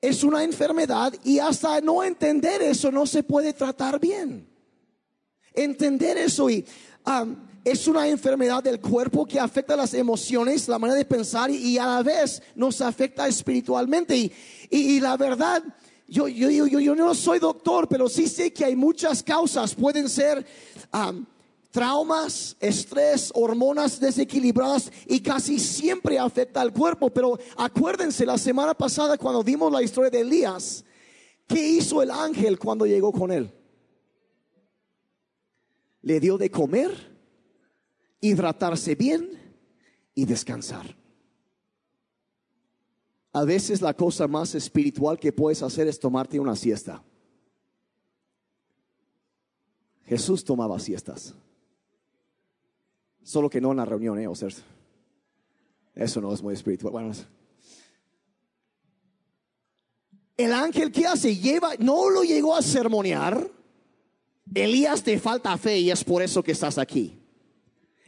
es 0.00 0.24
una 0.24 0.42
enfermedad 0.42 1.14
y 1.22 1.38
hasta 1.38 1.80
no 1.80 2.02
entender 2.02 2.62
eso 2.62 2.90
no 2.90 3.06
se 3.06 3.22
puede 3.22 3.52
tratar 3.52 4.00
bien. 4.00 4.44
Entender 5.54 6.18
eso 6.18 6.50
y 6.50 6.66
es 7.64 7.86
una 7.86 8.08
enfermedad 8.08 8.60
del 8.60 8.80
cuerpo 8.80 9.24
que 9.24 9.38
afecta 9.38 9.76
las 9.76 9.94
emociones, 9.94 10.66
la 10.66 10.80
manera 10.80 10.98
de 10.98 11.04
pensar 11.04 11.48
y, 11.48 11.78
a 11.78 11.86
la 11.86 12.02
vez 12.02 12.42
nos 12.56 12.80
afecta 12.80 13.28
espiritualmente. 13.28 14.16
Y, 14.16 14.32
y 14.68 14.98
la 14.98 15.16
verdad 15.16 15.62
yo, 16.10 16.26
yo, 16.26 16.50
yo, 16.66 16.80
yo 16.80 16.94
no 16.94 17.14
soy 17.14 17.38
doctor, 17.38 17.88
pero 17.88 18.08
sí 18.08 18.26
sé 18.26 18.52
que 18.52 18.64
hay 18.64 18.74
muchas 18.74 19.22
causas. 19.22 19.74
Pueden 19.74 20.08
ser 20.08 20.44
traumas, 21.70 22.56
estrés, 22.58 23.30
hormonas 23.34 24.00
desequilibradas 24.00 24.90
y 25.06 25.20
casi 25.20 25.58
siempre 25.58 26.18
afecta 26.18 26.60
al 26.60 26.72
cuerpo. 26.72 27.10
Pero 27.10 27.38
acuérdense, 27.56 28.26
la 28.26 28.38
semana 28.38 28.74
pasada 28.74 29.16
cuando 29.16 29.44
vimos 29.44 29.70
la 29.72 29.82
historia 29.82 30.10
de 30.10 30.20
Elías, 30.20 30.84
¿qué 31.46 31.64
hizo 31.64 32.02
el 32.02 32.10
ángel 32.10 32.58
cuando 32.58 32.86
llegó 32.86 33.12
con 33.12 33.30
él? 33.30 33.52
Le 36.02 36.18
dio 36.18 36.36
de 36.38 36.50
comer, 36.50 36.90
hidratarse 38.20 38.96
bien 38.96 39.30
y 40.14 40.24
descansar. 40.24 40.99
A 43.32 43.44
veces 43.44 43.80
la 43.80 43.94
cosa 43.94 44.26
más 44.26 44.54
espiritual 44.54 45.18
que 45.18 45.32
puedes 45.32 45.62
hacer 45.62 45.86
es 45.86 46.00
tomarte 46.00 46.40
una 46.40 46.56
siesta. 46.56 47.02
Jesús 50.04 50.44
tomaba 50.44 50.78
siestas. 50.80 51.34
Solo 53.22 53.48
que 53.48 53.60
no 53.60 53.70
en 53.70 53.76
la 53.76 53.84
reunión, 53.84 54.18
¿eh? 54.18 54.28
Eso 55.94 56.20
no 56.20 56.32
es 56.32 56.42
muy 56.42 56.54
espiritual. 56.54 56.92
Bueno, 56.92 57.12
el 60.36 60.52
ángel 60.52 60.90
que 60.90 61.06
hace 61.06 61.36
lleva, 61.36 61.74
no 61.78 62.10
lo 62.10 62.24
llegó 62.24 62.56
a 62.56 62.62
sermonear. 62.62 63.48
Elías 64.52 65.04
te 65.04 65.18
falta 65.20 65.56
fe 65.56 65.78
y 65.78 65.90
es 65.90 66.02
por 66.02 66.22
eso 66.22 66.42
que 66.42 66.52
estás 66.52 66.78
aquí. 66.78 67.16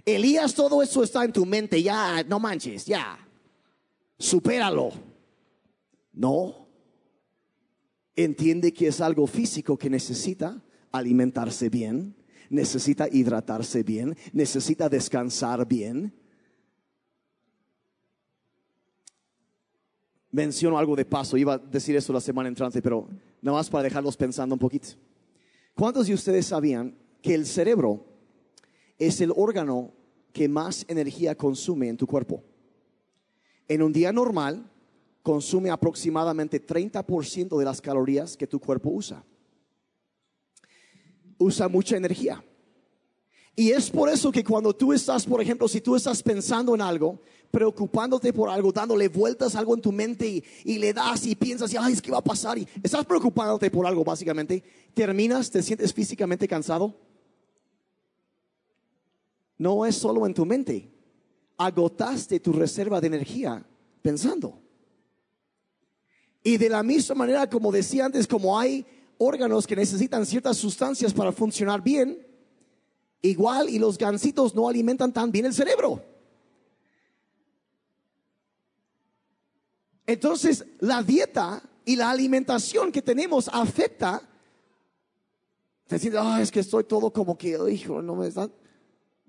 Elías, 0.04 0.54
todo 0.54 0.82
eso 0.82 1.04
está 1.04 1.24
en 1.24 1.32
tu 1.32 1.46
mente, 1.46 1.80
ya, 1.80 2.24
no 2.24 2.40
manches, 2.40 2.86
ya, 2.86 3.16
supéralo. 4.18 5.11
No. 6.12 6.68
Entiende 8.14 8.72
que 8.72 8.88
es 8.88 9.00
algo 9.00 9.26
físico 9.26 9.78
que 9.78 9.88
necesita 9.88 10.62
alimentarse 10.90 11.70
bien, 11.70 12.14
necesita 12.50 13.08
hidratarse 13.10 13.82
bien, 13.82 14.16
necesita 14.32 14.88
descansar 14.88 15.66
bien. 15.66 16.12
Menciono 20.30 20.78
algo 20.78 20.96
de 20.96 21.04
paso, 21.04 21.36
iba 21.36 21.54
a 21.54 21.58
decir 21.58 21.96
eso 21.96 22.12
la 22.12 22.20
semana 22.20 22.48
entrante, 22.48 22.80
pero 22.82 23.08
nada 23.40 23.58
más 23.58 23.70
para 23.70 23.84
dejarlos 23.84 24.16
pensando 24.16 24.54
un 24.54 24.58
poquito. 24.58 24.88
¿Cuántos 25.74 26.06
de 26.06 26.14
ustedes 26.14 26.46
sabían 26.46 26.96
que 27.22 27.34
el 27.34 27.46
cerebro 27.46 28.06
es 28.98 29.20
el 29.20 29.32
órgano 29.34 29.94
que 30.32 30.48
más 30.48 30.84
energía 30.88 31.34
consume 31.34 31.88
en 31.88 31.96
tu 31.96 32.06
cuerpo? 32.06 32.42
En 33.68 33.82
un 33.82 33.92
día 33.92 34.12
normal, 34.12 34.70
consume 35.22 35.70
aproximadamente 35.70 36.64
30% 36.64 37.58
de 37.58 37.64
las 37.64 37.80
calorías 37.80 38.36
que 38.36 38.46
tu 38.46 38.58
cuerpo 38.58 38.90
usa. 38.90 39.24
Usa 41.38 41.68
mucha 41.68 41.96
energía. 41.96 42.44
Y 43.54 43.70
es 43.70 43.90
por 43.90 44.08
eso 44.08 44.32
que 44.32 44.42
cuando 44.42 44.74
tú 44.74 44.92
estás, 44.92 45.26
por 45.26 45.40
ejemplo, 45.40 45.68
si 45.68 45.80
tú 45.80 45.94
estás 45.94 46.22
pensando 46.22 46.74
en 46.74 46.80
algo, 46.80 47.20
preocupándote 47.50 48.32
por 48.32 48.48
algo, 48.48 48.72
dándole 48.72 49.08
vueltas 49.08 49.54
a 49.54 49.58
algo 49.58 49.74
en 49.74 49.82
tu 49.82 49.92
mente 49.92 50.42
y, 50.64 50.78
le 50.78 50.92
das 50.94 51.26
y 51.26 51.36
piensas, 51.36 51.72
y, 51.72 51.76
ay, 51.76 51.92
es 51.92 52.00
que 52.00 52.10
va 52.10 52.18
a 52.18 52.24
pasar, 52.24 52.58
y 52.58 52.66
estás 52.82 53.04
preocupándote 53.04 53.70
por 53.70 53.86
algo 53.86 54.02
básicamente, 54.02 54.64
terminas, 54.94 55.50
te 55.50 55.62
sientes 55.62 55.92
físicamente 55.92 56.48
cansado. 56.48 56.96
No 59.58 59.84
es 59.84 59.96
solo 59.96 60.26
en 60.26 60.32
tu 60.32 60.46
mente, 60.46 60.90
agotaste 61.58 62.40
tu 62.40 62.54
reserva 62.54 63.02
de 63.02 63.08
energía 63.08 63.64
pensando. 64.00 64.58
Y 66.42 66.56
de 66.56 66.68
la 66.68 66.82
misma 66.82 67.14
manera, 67.14 67.48
como 67.48 67.70
decía 67.70 68.04
antes, 68.04 68.26
como 68.26 68.58
hay 68.58 68.84
órganos 69.18 69.66
que 69.66 69.76
necesitan 69.76 70.26
ciertas 70.26 70.56
sustancias 70.56 71.12
para 71.12 71.30
funcionar 71.30 71.82
bien, 71.82 72.26
igual 73.20 73.68
y 73.68 73.78
los 73.78 73.96
gansitos 73.96 74.54
no 74.54 74.68
alimentan 74.68 75.12
tan 75.12 75.30
bien 75.30 75.46
el 75.46 75.54
cerebro. 75.54 76.02
Entonces, 80.06 80.64
la 80.80 81.02
dieta 81.02 81.62
y 81.84 81.96
la 81.96 82.10
alimentación 82.10 82.90
que 82.90 83.02
tenemos 83.02 83.48
afecta. 83.52 84.28
Ah, 86.18 86.40
es 86.40 86.50
que 86.50 86.60
estoy 86.60 86.84
todo 86.84 87.12
como 87.12 87.36
que, 87.36 87.58
hijo, 87.70 88.02
no 88.02 88.16
me 88.16 88.26
está. 88.26 88.50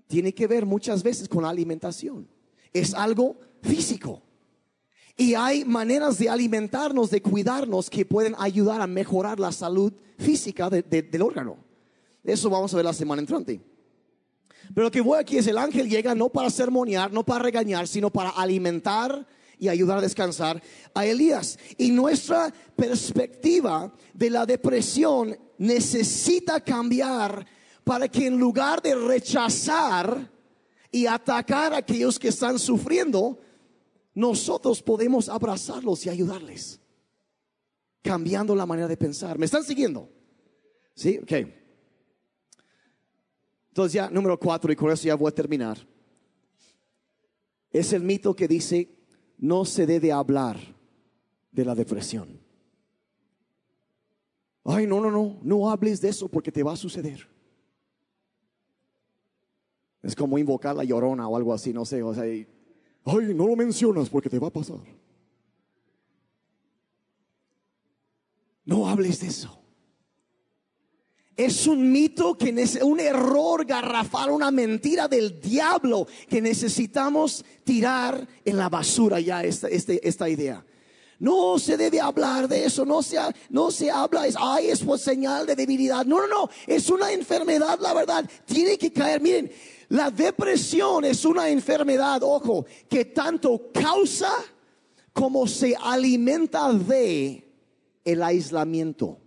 Tiene 0.08 0.34
que 0.34 0.48
ver 0.48 0.66
muchas 0.66 1.04
veces 1.04 1.28
con 1.28 1.44
la 1.44 1.50
alimentación. 1.50 2.28
Es 2.72 2.94
algo 2.94 3.38
físico. 3.62 4.22
Y 5.16 5.36
hay 5.36 5.64
maneras 5.64 6.18
de 6.18 6.30
alimentarnos, 6.30 7.12
de 7.12 7.22
cuidarnos 7.22 7.90
que 7.90 8.06
pueden 8.06 8.36
ayudar 8.40 8.82
a 8.82 8.88
mejorar 8.88 9.40
la 9.40 9.52
salud 9.52 9.94
física 10.18 10.70
del 10.70 11.22
órgano. 11.22 11.58
Eso 12.24 12.50
vamos 12.50 12.74
a 12.74 12.78
ver 12.78 12.86
la 12.86 12.94
semana 12.94 13.22
entrante. 13.22 13.62
Pero 14.74 14.86
lo 14.86 14.92
que 14.92 15.02
voy 15.02 15.20
aquí 15.20 15.38
es 15.38 15.48
el 15.48 15.58
ángel 15.58 15.90
llega 15.90 16.16
no 16.16 16.30
para 16.30 16.50
sermonear, 16.50 17.12
no 17.12 17.24
para 17.24 17.44
regañar, 17.44 17.88
sino 17.88 18.10
para 18.10 18.30
alimentar 18.30 19.28
y 19.60 19.68
ayudar 19.68 20.00
a 20.00 20.02
descansar 20.02 20.62
a 20.94 21.06
Elías. 21.06 21.60
Y 21.78 21.92
nuestra 21.92 22.52
perspectiva 22.76 23.94
de 24.14 24.30
la 24.30 24.46
depresión 24.46 25.38
necesita 25.58 26.60
cambiar 26.62 27.46
para 27.84 28.08
que 28.08 28.28
en 28.28 28.38
lugar 28.38 28.82
de 28.82 28.96
rechazar 28.96 30.32
y 30.92 31.06
atacar 31.06 31.74
a 31.74 31.78
aquellos 31.78 32.18
que 32.18 32.30
están 32.30 32.58
sufriendo, 32.58 33.40
nosotros 34.14 34.82
podemos 34.82 35.30
abrazarlos 35.30 36.06
y 36.06 36.10
ayudarles, 36.10 36.80
cambiando 38.02 38.56
la 38.56 38.66
manera 38.66 38.88
de 38.88 38.98
pensar. 38.98 39.38
¿Me 39.38 39.46
están 39.46 39.64
siguiendo? 39.64 40.10
¿Sí? 40.96 41.20
Ok. 41.22 41.32
Entonces 43.70 43.94
ya, 43.94 44.10
número 44.10 44.40
cuatro, 44.40 44.72
y 44.72 44.76
con 44.76 44.92
eso 44.92 45.06
ya 45.06 45.16
voy 45.16 45.30
a 45.30 45.36
terminar. 45.36 45.80
Es 47.72 47.92
el 47.92 48.04
mito 48.04 48.36
que 48.36 48.48
dice, 48.48 48.88
no 49.40 49.66
se 49.66 49.88
debe 49.88 50.12
hablar 50.12 50.60
de 51.52 51.66
la 51.66 51.74
depresión. 51.74 52.40
Ay, 54.64 54.86
no, 54.86 55.02
no, 55.02 55.10
no, 55.10 55.40
no 55.42 55.70
hables 55.70 56.00
de 56.02 56.10
eso 56.10 56.30
porque 56.30 56.52
te 56.52 56.62
va 56.62 56.74
a 56.74 56.78
suceder. 56.78 57.28
Es 60.04 60.16
como 60.16 60.38
invocar 60.38 60.76
la 60.76 60.84
llorona 60.84 61.28
o 61.28 61.36
algo 61.36 61.54
así, 61.54 61.74
no 61.74 61.84
sé, 61.84 62.04
o 62.04 62.14
sea, 62.14 62.26
Ay, 63.06 63.34
no 63.34 63.48
lo 63.48 63.56
mencionas 63.56 64.10
porque 64.10 64.30
te 64.30 64.40
va 64.40 64.48
a 64.48 64.54
pasar. 64.54 64.78
No 68.66 68.88
hables 68.88 69.20
de 69.20 69.28
eso. 69.28 69.60
Es 71.36 71.66
un 71.66 71.92
mito 71.92 72.38
que 72.38 72.50
es 72.50 72.76
un 72.76 73.00
error 73.00 73.66
garrafal, 73.66 74.30
una 74.30 74.52
mentira 74.52 75.08
del 75.08 75.42
diablo 75.42 76.08
que 76.30 76.42
necesitamos 76.42 77.44
tirar 77.64 78.28
en 78.46 78.58
la 78.58 78.70
basura 78.70 79.20
ya 79.20 79.44
esta, 79.44 79.68
este, 79.68 80.08
esta 80.08 80.30
idea. 80.30 80.64
No 81.18 81.58
se 81.58 81.76
debe 81.76 82.00
hablar 82.00 82.48
de 82.48 82.66
eso, 82.66 82.86
no 82.86 83.02
se, 83.02 83.18
no 83.50 83.72
se 83.72 83.90
habla, 83.90 84.28
es, 84.28 84.36
ay, 84.38 84.68
es 84.68 84.82
por 84.82 85.00
señal 85.00 85.46
de 85.48 85.56
debilidad. 85.56 86.06
No, 86.06 86.20
no, 86.20 86.28
no, 86.28 86.50
es 86.68 86.90
una 86.90 87.12
enfermedad, 87.12 87.80
la 87.80 87.94
verdad. 87.94 88.30
Tiene 88.46 88.78
que 88.78 88.92
caer, 88.92 89.22
miren, 89.22 89.52
la 89.94 90.10
depresión 90.10 91.06
es 91.06 91.24
una 91.24 91.50
enfermedad, 91.50 92.24
ojo, 92.24 92.66
que 92.90 93.06
tanto 93.06 93.70
causa 93.72 94.34
como 95.14 95.46
se 95.46 95.76
alimenta 95.80 96.74
de 96.74 97.48
el 98.04 98.24
aislamiento. 98.24 99.20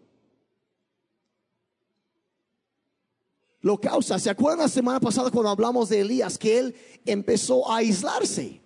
Lo 3.61 3.81
causa. 3.81 4.19
¿Se 4.19 4.29
acuerdan 4.29 4.59
la 4.59 4.69
semana 4.69 4.99
pasada 4.99 5.31
cuando 5.31 5.51
hablamos 5.51 5.89
de 5.89 6.01
Elías 6.01 6.37
que 6.37 6.59
él 6.59 6.75
empezó 7.05 7.71
a 7.71 7.77
aislarse? 7.77 8.61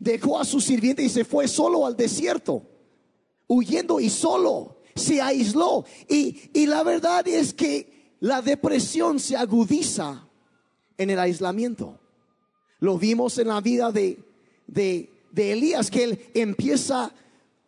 Dejó 0.00 0.40
a 0.40 0.44
su 0.44 0.60
sirviente 0.60 1.04
y 1.04 1.08
se 1.08 1.24
fue 1.24 1.46
solo 1.46 1.86
al 1.86 1.96
desierto, 1.96 2.68
huyendo 3.46 4.00
y 4.00 4.10
solo. 4.10 4.80
Se 4.96 5.22
aisló. 5.22 5.84
Y, 6.08 6.50
y 6.52 6.66
la 6.66 6.82
verdad 6.82 7.28
es 7.28 7.54
que 7.54 8.16
la 8.18 8.42
depresión 8.42 9.20
se 9.20 9.36
agudiza 9.36 10.28
en 10.98 11.10
el 11.10 11.18
aislamiento. 11.18 11.98
Lo 12.80 12.98
vimos 12.98 13.38
en 13.38 13.48
la 13.48 13.60
vida 13.60 13.90
de, 13.90 14.18
de, 14.66 15.08
Elías, 15.36 15.90
que 15.90 16.04
él 16.04 16.20
empieza 16.34 17.12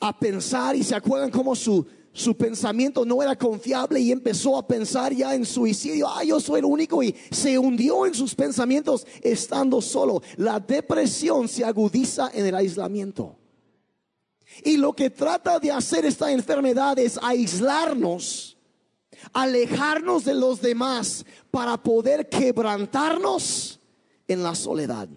a 0.01 0.19
pensar 0.19 0.77
y 0.77 0.83
se 0.83 0.95
acuerdan 0.95 1.31
cómo 1.31 1.57
su, 1.57 1.87
su 2.13 2.37
pensamiento 2.37 3.05
no 3.05 3.23
era 3.23 3.37
confiable 3.37 4.01
y 4.01 4.13
empezó 4.13 4.57
a 4.57 4.67
pensar 4.67 5.13
ya 5.13 5.35
en 5.35 5.45
suicidio. 5.45 6.09
Ah, 6.09 6.25
yo 6.25 6.41
soy 6.41 6.61
el 6.61 6.65
único 6.65 7.03
y 7.03 7.15
se 7.31 7.59
hundió 7.59 8.07
en 8.07 8.15
sus 8.15 8.35
pensamientos 8.35 9.07
estando 9.23 9.81
solo. 9.81 10.23
La 10.37 10.61
depresión 10.61 11.49
se 11.49 11.65
agudiza 11.65 12.31
en 12.33 12.47
el 12.47 12.55
aislamiento. 12.55 13.37
Y 14.65 14.77
lo 14.77 14.95
que 14.95 15.11
trata 15.11 15.59
de 15.59 15.71
hacer 15.71 16.05
esta 16.05 16.31
enfermedad 16.33 16.99
es 16.99 17.19
aislarnos, 17.23 18.56
alejarnos 19.33 20.25
de 20.25 20.35
los 20.35 20.61
demás 20.61 21.25
para 21.51 21.77
poder 21.83 22.29
quebrantarnos 22.29 23.81
en 24.29 24.43
la 24.43 24.55
soledad. 24.55 25.09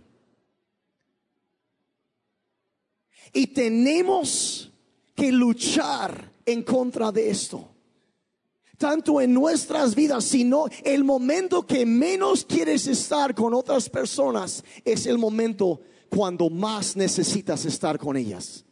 Y 3.34 3.48
tenemos 3.48 4.72
que 5.16 5.32
luchar 5.32 6.32
en 6.46 6.64
contra 6.64 7.12
de 7.12 7.30
esto. 7.30 7.68
Tanto 8.78 9.20
en 9.20 9.34
nuestras 9.34 9.94
vidas, 9.94 10.24
sino 10.24 10.66
el 10.86 11.04
momento 11.04 11.68
que 11.68 11.86
menos 11.86 12.46
quieres 12.46 12.88
estar 12.88 13.36
con 13.36 13.54
otras 13.54 13.90
personas 13.90 14.64
es 14.86 15.06
el 15.06 15.18
momento 15.18 15.82
cuando 16.10 16.50
más 16.50 16.96
necesitas 16.96 17.66
estar 17.66 18.00
con 18.00 18.16
ellas. 18.16 18.66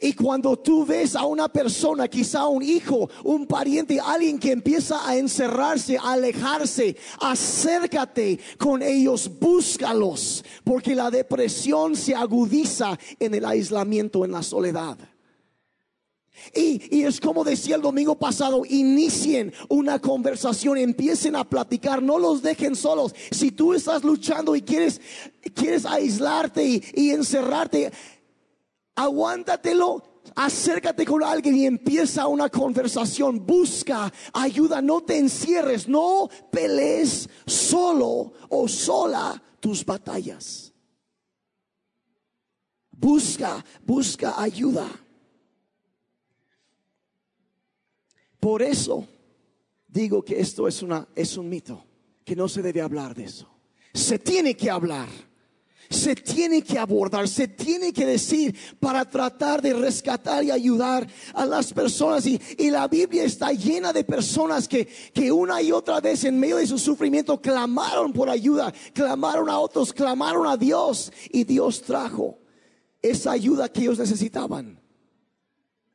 Y 0.00 0.12
cuando 0.14 0.56
tú 0.58 0.84
ves 0.84 1.14
a 1.14 1.24
una 1.24 1.48
persona, 1.48 2.08
quizá 2.08 2.46
un 2.46 2.62
hijo, 2.62 3.08
un 3.22 3.46
pariente, 3.46 4.00
alguien 4.00 4.38
que 4.38 4.52
empieza 4.52 5.08
a 5.08 5.16
encerrarse, 5.16 5.96
a 5.96 6.12
alejarse, 6.12 6.96
acércate 7.20 8.38
con 8.58 8.82
ellos, 8.82 9.30
búscalos, 9.38 10.44
porque 10.64 10.94
la 10.94 11.10
depresión 11.10 11.96
se 11.96 12.14
agudiza 12.14 12.98
en 13.18 13.34
el 13.34 13.44
aislamiento, 13.44 14.24
en 14.24 14.32
la 14.32 14.42
soledad. 14.42 14.98
Y, 16.52 17.02
es 17.02 17.20
como 17.20 17.44
decía 17.44 17.76
el 17.76 17.82
domingo 17.82 18.16
pasado, 18.16 18.64
inicien 18.68 19.52
una 19.68 19.98
conversación, 19.98 20.76
empiecen 20.76 21.36
a 21.36 21.44
platicar, 21.44 22.02
no 22.02 22.18
los 22.18 22.42
dejen 22.42 22.76
solos. 22.76 23.14
Si 23.30 23.50
tú 23.50 23.72
estás 23.72 24.04
luchando 24.04 24.54
y 24.54 24.62
quieres, 24.62 25.00
quieres 25.54 25.86
aislarte 25.86 26.64
y, 26.64 26.84
y 26.94 27.10
encerrarte, 27.10 27.92
aguántatelo, 28.94 30.02
acércate 30.34 31.04
con 31.04 31.22
alguien 31.22 31.56
y 31.56 31.66
empieza 31.66 32.26
una 32.26 32.48
conversación, 32.48 33.44
busca 33.44 34.12
ayuda, 34.32 34.80
no 34.80 35.02
te 35.02 35.18
encierres, 35.18 35.88
no 35.88 36.28
pelees 36.50 37.28
solo 37.46 38.32
o 38.48 38.68
sola 38.68 39.42
tus 39.60 39.84
batallas. 39.84 40.72
Busca, 42.90 43.64
busca 43.84 44.40
ayuda. 44.40 44.88
Por 48.38 48.62
eso 48.62 49.06
digo 49.88 50.22
que 50.22 50.40
esto 50.40 50.68
es, 50.68 50.82
una, 50.82 51.08
es 51.14 51.36
un 51.36 51.48
mito, 51.48 51.84
que 52.24 52.36
no 52.36 52.48
se 52.48 52.62
debe 52.62 52.82
hablar 52.82 53.14
de 53.14 53.24
eso. 53.24 53.48
Se 53.92 54.18
tiene 54.18 54.56
que 54.56 54.70
hablar 54.70 55.08
se 55.94 56.14
tiene 56.14 56.62
que 56.62 56.78
abordar, 56.78 57.28
se 57.28 57.48
tiene 57.48 57.92
que 57.92 58.04
decir 58.04 58.54
para 58.80 59.08
tratar 59.08 59.62
de 59.62 59.72
rescatar 59.72 60.44
y 60.44 60.50
ayudar 60.50 61.06
a 61.32 61.46
las 61.46 61.72
personas. 61.72 62.26
Y, 62.26 62.40
la 62.74 62.88
Biblia 62.88 63.24
está 63.24 63.52
llena 63.52 63.92
de 63.92 64.04
personas 64.04 64.66
que, 64.66 64.86
que 64.86 65.30
una 65.30 65.62
y 65.62 65.70
otra 65.70 66.00
vez 66.00 66.24
en 66.24 66.40
medio 66.40 66.56
de 66.56 66.66
su 66.66 66.78
sufrimiento 66.78 67.40
clamaron 67.40 68.12
por 68.12 68.28
ayuda, 68.28 68.72
clamaron 68.92 69.48
a 69.48 69.58
otros, 69.58 69.92
clamaron 69.92 70.46
a 70.46 70.56
Dios 70.56 71.12
y 71.30 71.44
Dios 71.44 71.82
trajo 71.82 72.38
esa 73.00 73.32
ayuda 73.32 73.68
que 73.68 73.82
ellos 73.82 73.98
necesitaban. 73.98 74.80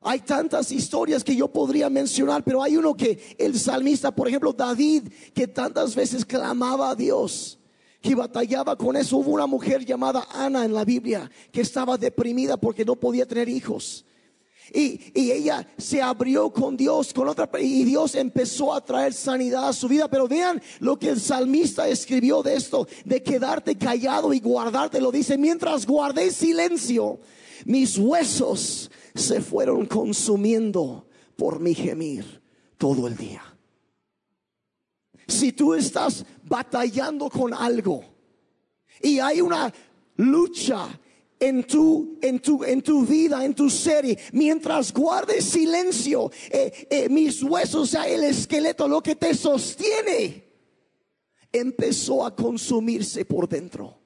Hay 0.01 0.21
tantas 0.21 0.71
historias 0.71 1.23
que 1.23 1.35
yo 1.35 1.49
podría 1.49 1.89
mencionar, 1.89 2.43
pero 2.43 2.63
hay 2.63 2.77
uno 2.77 2.95
que 2.95 3.35
el 3.37 3.59
salmista, 3.59 4.11
por 4.11 4.29
ejemplo, 4.29 4.53
David, 4.53 5.09
que 5.33 5.47
tantas 5.47 5.93
veces 5.93 6.23
clamaba 6.23 6.91
a 6.91 6.95
Dios 6.95 7.58
que 8.01 8.15
batallaba 8.15 8.75
con 8.75 8.95
eso. 8.95 9.17
Hubo 9.17 9.31
una 9.31 9.47
mujer 9.47 9.85
llamada 9.85 10.27
Ana 10.31 10.65
en 10.65 10.73
la 10.73 10.85
Biblia 10.85 11.29
que 11.51 11.61
estaba 11.61 11.97
deprimida 11.97 12.57
porque 12.57 12.85
no 12.85 12.95
podía 12.95 13.25
tener 13.25 13.49
hijos. 13.49 14.05
Y, 14.73 15.11
ella 15.15 15.67
se 15.77 16.01
abrió 16.01 16.51
con 16.51 16.77
Dios, 16.77 17.13
con 17.13 17.27
otra, 17.27 17.49
y 17.59 17.83
Dios 17.83 18.15
empezó 18.15 18.73
a 18.73 18.83
traer 18.83 19.13
sanidad 19.13 19.67
a 19.67 19.73
su 19.73 19.87
vida. 19.87 20.07
Pero 20.07 20.27
vean 20.27 20.61
lo 20.79 20.97
que 20.97 21.09
el 21.09 21.19
salmista 21.19 21.87
escribió 21.87 22.43
de 22.43 22.55
esto, 22.55 22.87
de 23.05 23.23
quedarte 23.23 23.77
callado 23.77 24.33
y 24.33 24.39
guardarte. 24.39 25.01
Lo 25.01 25.11
dice, 25.11 25.37
mientras 25.37 25.85
guardé 25.85 26.31
silencio, 26.31 27.19
mis 27.65 27.97
huesos 27.97 28.91
se 29.15 29.41
fueron 29.41 29.85
consumiendo 29.85 31.07
por 31.35 31.59
mi 31.59 31.73
gemir 31.73 32.41
todo 32.77 33.07
el 33.07 33.17
día. 33.17 33.41
Si 35.29 35.51
tú 35.51 35.73
estás 35.73 36.25
batallando 36.43 37.29
con 37.29 37.53
algo 37.53 38.03
y 39.01 39.19
hay 39.19 39.41
una 39.41 39.71
lucha 40.17 40.87
en 41.39 41.63
tu, 41.63 42.17
en 42.21 42.39
tu, 42.39 42.63
en 42.63 42.81
tu 42.81 43.05
vida, 43.05 43.45
en 43.45 43.53
tu 43.53 43.69
serie, 43.69 44.17
mientras 44.33 44.91
guardes 44.91 45.45
silencio, 45.45 46.31
eh, 46.49 46.87
eh, 46.89 47.09
mis 47.09 47.41
huesos, 47.41 47.91
sea, 47.91 48.07
el 48.07 48.23
esqueleto, 48.23 48.87
lo 48.87 49.01
que 49.01 49.15
te 49.15 49.33
sostiene, 49.33 50.43
empezó 51.51 52.25
a 52.25 52.35
consumirse 52.35 53.23
por 53.25 53.47
dentro. 53.47 53.97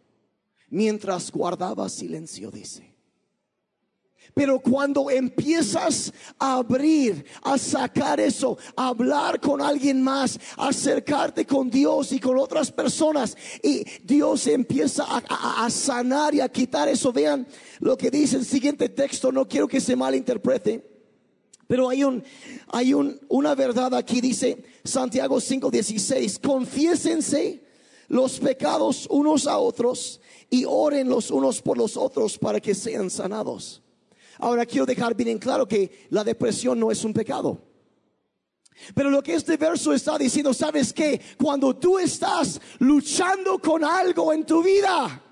Mientras 0.70 1.32
guardaba 1.32 1.90
silencio, 1.90 2.52
dice. 2.52 2.93
Pero 4.34 4.60
cuando 4.60 5.12
empiezas 5.12 6.12
a 6.40 6.56
abrir, 6.56 7.24
a 7.44 7.58
sacar 7.58 8.20
eso, 8.20 8.58
a 8.76 8.88
hablar 8.88 9.40
con 9.40 9.62
alguien 9.62 10.02
más, 10.02 10.40
a 10.58 10.70
acercarte 10.70 11.46
con 11.46 11.70
Dios 11.70 12.12
y 12.12 12.20
con 12.20 12.38
otras 12.40 12.72
personas, 12.72 13.38
y 13.62 13.86
Dios 14.04 14.48
empieza 14.48 15.06
a, 15.08 15.70
sanar 15.70 16.34
y 16.34 16.42
a 16.42 16.50
quitar 16.50 16.88
eso. 16.88 17.14
Vean 17.14 17.48
lo 17.80 17.96
que 17.96 18.10
dice 18.10 18.38
el 18.38 18.46
siguiente 18.46 18.90
texto, 18.90 19.32
no 19.32 19.48
quiero 19.48 19.68
que 19.68 19.80
se 19.80 19.96
malinterprete. 19.96 20.94
Pero 21.68 21.90
hay 21.90 22.04
un, 22.04 22.24
hay 22.70 22.94
un, 22.94 23.20
una 23.30 23.54
verdad 23.56 23.94
aquí, 23.94 24.20
dice 24.20 24.64
Santiago 24.84 25.38
5:16, 25.38 26.42
confiésense 26.42 27.64
los 28.08 28.40
pecados 28.40 29.08
unos 29.10 29.48
a 29.48 29.58
otros 29.60 30.20
y 30.50 30.66
oren 30.66 31.08
los 31.08 31.32
unos 31.32 31.62
por 31.62 31.78
los 31.78 31.98
otros 31.98 32.38
para 32.38 32.60
que 32.60 32.76
sean 32.76 33.10
sanados. 33.10 33.83
Ahora 34.40 34.66
quiero 34.66 34.86
dejar 34.86 35.16
bien 35.16 35.30
en 35.30 35.40
claro 35.40 35.68
que 35.68 36.08
la 36.10 36.24
depresión 36.24 36.80
no 36.80 36.92
es 36.92 37.04
un 37.04 37.14
pecado. 37.14 37.62
Pero 38.96 39.10
lo 39.10 39.22
que 39.22 39.36
este 39.36 39.58
verso 39.58 39.94
está 39.94 40.18
diciendo, 40.18 40.54
¿sabes 40.54 40.94
que 40.94 41.22
Cuando 41.42 41.76
tú 41.76 42.00
estás 42.00 42.60
luchando 42.80 43.60
con 43.60 43.84
algo 43.84 44.34
en 44.34 44.46
tu 44.46 44.64
vida, 44.64 45.23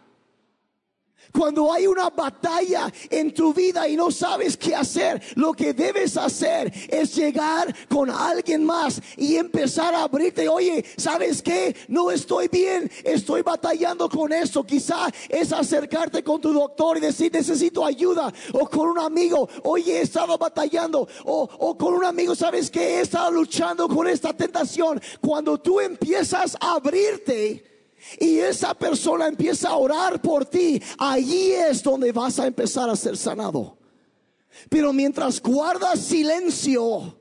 cuando 1.32 1.72
hay 1.72 1.88
una 1.88 2.10
batalla 2.10 2.92
en 3.10 3.34
tu 3.34 3.54
vida 3.54 3.88
y 3.88 3.96
no 3.96 4.12
sabes 4.12 4.58
qué 4.58 4.76
hacer, 4.76 5.22
lo 5.36 5.54
que 5.54 5.74
debes 5.74 6.18
hacer 6.18 6.72
es 6.90 7.16
llegar 7.16 7.74
con 7.90 8.10
alguien 8.10 8.64
más 8.64 9.02
y 9.18 9.36
empezar 9.36 9.94
a 9.96 10.04
abrirte. 10.04 10.48
Oye, 10.48 10.84
¿sabes 10.98 11.42
qué? 11.42 11.76
No 11.88 12.12
estoy 12.12 12.48
bien, 12.48 12.90
estoy 13.04 13.42
batallando 13.42 14.10
con 14.10 14.34
eso. 14.34 14.64
Quizá 14.64 15.08
es 15.30 15.52
acercarte 15.52 16.24
con 16.24 16.42
tu 16.42 16.54
doctor 16.54 16.98
y 16.98 17.02
decir, 17.02 17.32
necesito 17.32 17.86
ayuda. 17.86 18.34
O 18.54 18.68
con 18.68 18.90
un 18.90 19.00
amigo, 19.00 19.48
oye, 19.64 20.00
he 20.00 20.02
estado 20.02 20.38
batallando. 20.38 21.08
O, 21.26 21.50
o 21.60 21.78
con 21.78 21.94
un 21.94 22.06
amigo, 22.06 22.36
¿sabes 22.36 22.70
qué? 22.70 22.98
He 22.98 23.02
estado 23.02 23.32
luchando 23.32 23.88
con 23.88 24.08
esta 24.08 24.34
tentación. 24.34 25.02
Cuando 25.22 25.58
tú 25.58 25.80
empiezas 25.80 26.58
a 26.60 26.74
abrirte, 26.74 27.71
y 28.20 28.40
esa 28.40 28.74
persona 28.74 29.28
empieza 29.28 29.70
a 29.70 29.78
orar 29.78 30.22
por 30.22 30.46
ti, 30.46 30.82
allí 30.98 31.52
es 31.52 31.84
donde 31.84 32.12
vas 32.12 32.40
a 32.40 32.48
empezar 32.48 32.90
a 32.90 32.96
ser 32.96 33.18
sanado. 33.18 33.78
Pero 34.70 34.92
mientras 34.92 35.42
guardas 35.42 36.00
silencio, 36.00 37.20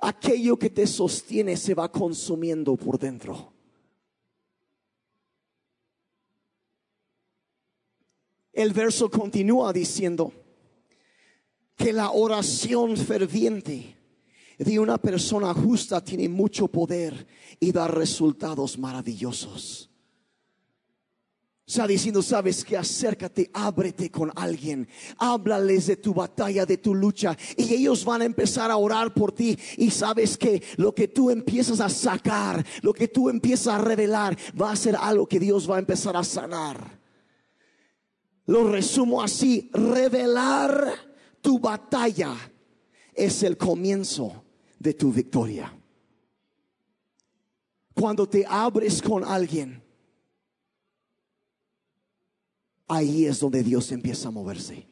aquello 0.00 0.58
que 0.58 0.70
te 0.70 0.86
sostiene 0.86 1.56
se 1.56 1.74
va 1.74 1.90
consumiendo 1.90 2.76
por 2.76 2.98
dentro. 2.98 3.52
El 8.52 8.72
verso 8.72 9.10
continúa 9.10 9.72
diciendo 9.72 10.32
que 11.76 11.92
la 11.92 12.10
oración 12.10 12.96
ferviente 12.96 13.96
de 14.58 14.78
una 14.78 14.98
persona 14.98 15.54
justa 15.54 16.04
tiene 16.04 16.28
mucho 16.28 16.68
poder 16.68 17.26
y 17.58 17.72
da 17.72 17.88
resultados 17.88 18.78
maravillosos. 18.78 19.91
Está 21.72 21.86
diciendo, 21.86 22.20
sabes 22.20 22.62
que 22.62 22.76
acércate, 22.76 23.50
ábrete 23.54 24.10
con 24.10 24.30
alguien, 24.36 24.86
háblales 25.16 25.86
de 25.86 25.96
tu 25.96 26.12
batalla, 26.12 26.66
de 26.66 26.76
tu 26.76 26.94
lucha, 26.94 27.34
y 27.56 27.72
ellos 27.72 28.04
van 28.04 28.20
a 28.20 28.26
empezar 28.26 28.70
a 28.70 28.76
orar 28.76 29.14
por 29.14 29.32
ti. 29.32 29.58
Y 29.78 29.90
sabes 29.90 30.36
que 30.36 30.62
lo 30.76 30.94
que 30.94 31.08
tú 31.08 31.30
empiezas 31.30 31.80
a 31.80 31.88
sacar, 31.88 32.62
lo 32.82 32.92
que 32.92 33.08
tú 33.08 33.30
empiezas 33.30 33.68
a 33.68 33.78
revelar, 33.78 34.36
va 34.60 34.70
a 34.70 34.76
ser 34.76 34.96
algo 34.96 35.26
que 35.26 35.40
Dios 35.40 35.70
va 35.70 35.76
a 35.76 35.78
empezar 35.78 36.14
a 36.14 36.22
sanar. 36.22 37.00
Lo 38.44 38.70
resumo 38.70 39.22
así: 39.22 39.70
revelar 39.72 40.92
tu 41.40 41.58
batalla 41.58 42.34
es 43.14 43.42
el 43.44 43.56
comienzo 43.56 44.44
de 44.78 44.92
tu 44.92 45.10
victoria. 45.10 45.74
Cuando 47.94 48.28
te 48.28 48.44
abres 48.46 49.00
con 49.00 49.24
alguien, 49.24 49.81
ahí 52.92 53.26
es 53.26 53.40
donde 53.40 53.62
Dios 53.62 53.90
empieza 53.92 54.28
a 54.28 54.30
moverse. 54.30 54.86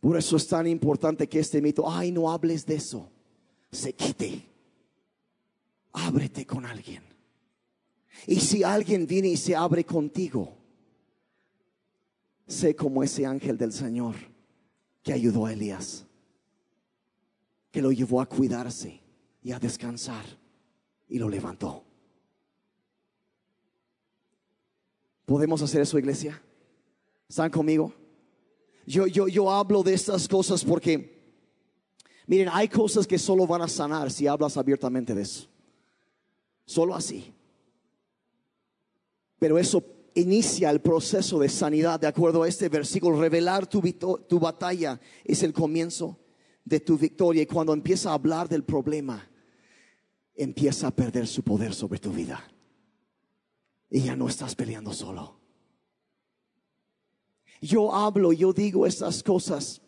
Por 0.00 0.16
eso 0.16 0.36
es 0.36 0.46
tan 0.46 0.66
importante 0.66 1.28
que 1.28 1.40
este 1.40 1.60
mito, 1.60 1.90
ay, 1.90 2.12
no 2.12 2.30
hables 2.30 2.64
de 2.64 2.76
eso, 2.76 3.10
se 3.72 3.94
quite. 3.94 4.46
Ábrete 5.92 6.46
con 6.46 6.64
alguien. 6.64 7.02
Y 8.26 8.36
si 8.36 8.62
alguien 8.62 9.06
viene 9.06 9.28
y 9.28 9.36
se 9.36 9.56
abre 9.56 9.84
contigo, 9.84 10.56
sé 12.46 12.76
como 12.76 13.02
ese 13.02 13.26
ángel 13.26 13.58
del 13.58 13.72
Señor 13.72 14.14
que 15.02 15.12
ayudó 15.12 15.46
a 15.46 15.52
Elías, 15.52 16.06
que 17.70 17.82
lo 17.82 17.90
llevó 17.90 18.20
a 18.20 18.26
cuidarse 18.26 19.00
y 19.42 19.52
a 19.52 19.58
descansar 19.58 20.24
y 21.08 21.18
lo 21.18 21.28
levantó. 21.28 21.85
¿Podemos 25.26 25.60
hacer 25.60 25.82
eso, 25.82 25.98
iglesia? 25.98 26.40
¿Están 27.28 27.50
conmigo? 27.50 27.92
Yo, 28.86 29.08
yo, 29.08 29.26
yo 29.26 29.50
hablo 29.50 29.82
de 29.82 29.92
estas 29.92 30.28
cosas 30.28 30.64
porque, 30.64 31.34
miren, 32.28 32.48
hay 32.52 32.68
cosas 32.68 33.06
que 33.06 33.18
solo 33.18 33.44
van 33.44 33.62
a 33.62 33.68
sanar 33.68 34.12
si 34.12 34.28
hablas 34.28 34.56
abiertamente 34.56 35.14
de 35.14 35.22
eso. 35.22 35.48
Solo 36.64 36.94
así. 36.94 37.34
Pero 39.40 39.58
eso 39.58 39.84
inicia 40.14 40.70
el 40.70 40.80
proceso 40.80 41.40
de 41.40 41.48
sanidad, 41.48 41.98
de 41.98 42.06
acuerdo 42.06 42.44
a 42.44 42.48
este 42.48 42.68
versículo. 42.68 43.20
Revelar 43.20 43.66
tu, 43.66 43.82
tu 43.82 44.38
batalla 44.38 45.00
es 45.24 45.42
el 45.42 45.52
comienzo 45.52 46.20
de 46.64 46.78
tu 46.78 46.96
victoria. 46.96 47.42
Y 47.42 47.46
cuando 47.46 47.72
empieza 47.72 48.10
a 48.10 48.14
hablar 48.14 48.48
del 48.48 48.62
problema, 48.62 49.28
empieza 50.36 50.86
a 50.86 50.90
perder 50.92 51.26
su 51.26 51.42
poder 51.42 51.74
sobre 51.74 51.98
tu 51.98 52.12
vida. 52.12 52.42
Y 53.90 54.02
ya 54.02 54.16
no 54.16 54.28
estás 54.28 54.54
peleando 54.54 54.92
solo. 54.92 55.36
Yo 57.60 57.94
hablo, 57.94 58.32
yo 58.32 58.52
digo 58.52 58.86
estas 58.86 59.22
cosas. 59.22 59.80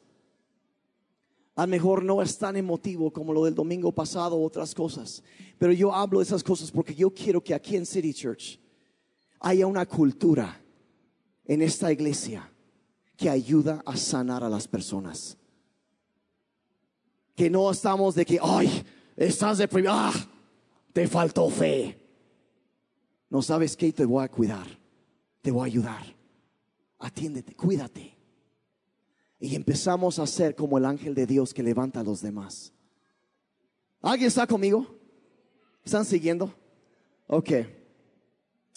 A 1.54 1.62
lo 1.62 1.68
mejor 1.68 2.04
no 2.04 2.22
es 2.22 2.38
tan 2.38 2.56
emotivo 2.56 3.12
como 3.12 3.32
lo 3.32 3.44
del 3.44 3.54
domingo 3.54 3.92
pasado 3.92 4.36
o 4.36 4.44
otras 4.44 4.74
cosas. 4.74 5.22
Pero 5.58 5.72
yo 5.72 5.92
hablo 5.92 6.20
de 6.20 6.24
esas 6.24 6.42
cosas 6.44 6.70
porque 6.70 6.94
yo 6.94 7.10
quiero 7.10 7.42
que 7.42 7.54
aquí 7.54 7.76
en 7.76 7.84
City 7.84 8.14
Church 8.14 8.60
haya 9.40 9.66
una 9.66 9.84
cultura 9.86 10.60
en 11.44 11.62
esta 11.62 11.90
iglesia 11.90 12.50
que 13.16 13.28
ayuda 13.28 13.82
a 13.84 13.96
sanar 13.96 14.44
a 14.44 14.48
las 14.48 14.68
personas. 14.68 15.36
Que 17.34 17.50
no 17.50 17.70
estamos 17.70 18.14
de 18.14 18.24
que, 18.24 18.38
ay, 18.40 18.84
estás 19.16 19.58
deprimido, 19.58 19.92
ah, 19.94 20.12
te 20.92 21.08
faltó 21.08 21.50
fe. 21.50 21.98
No 23.30 23.42
sabes 23.42 23.76
qué, 23.76 23.92
te 23.92 24.04
voy 24.04 24.24
a 24.24 24.28
cuidar, 24.28 24.66
te 25.42 25.50
voy 25.50 25.62
a 25.62 25.72
ayudar. 25.72 26.16
Atiéndete, 26.98 27.54
cuídate. 27.54 28.16
Y 29.40 29.54
empezamos 29.54 30.18
a 30.18 30.26
ser 30.26 30.54
como 30.54 30.78
el 30.78 30.84
ángel 30.84 31.14
de 31.14 31.26
Dios 31.26 31.54
que 31.54 31.62
levanta 31.62 32.00
a 32.00 32.04
los 32.04 32.20
demás. 32.20 32.72
¿Alguien 34.00 34.28
está 34.28 34.46
conmigo? 34.46 34.98
¿Están 35.84 36.04
siguiendo? 36.04 36.52
Ok. 37.26 37.50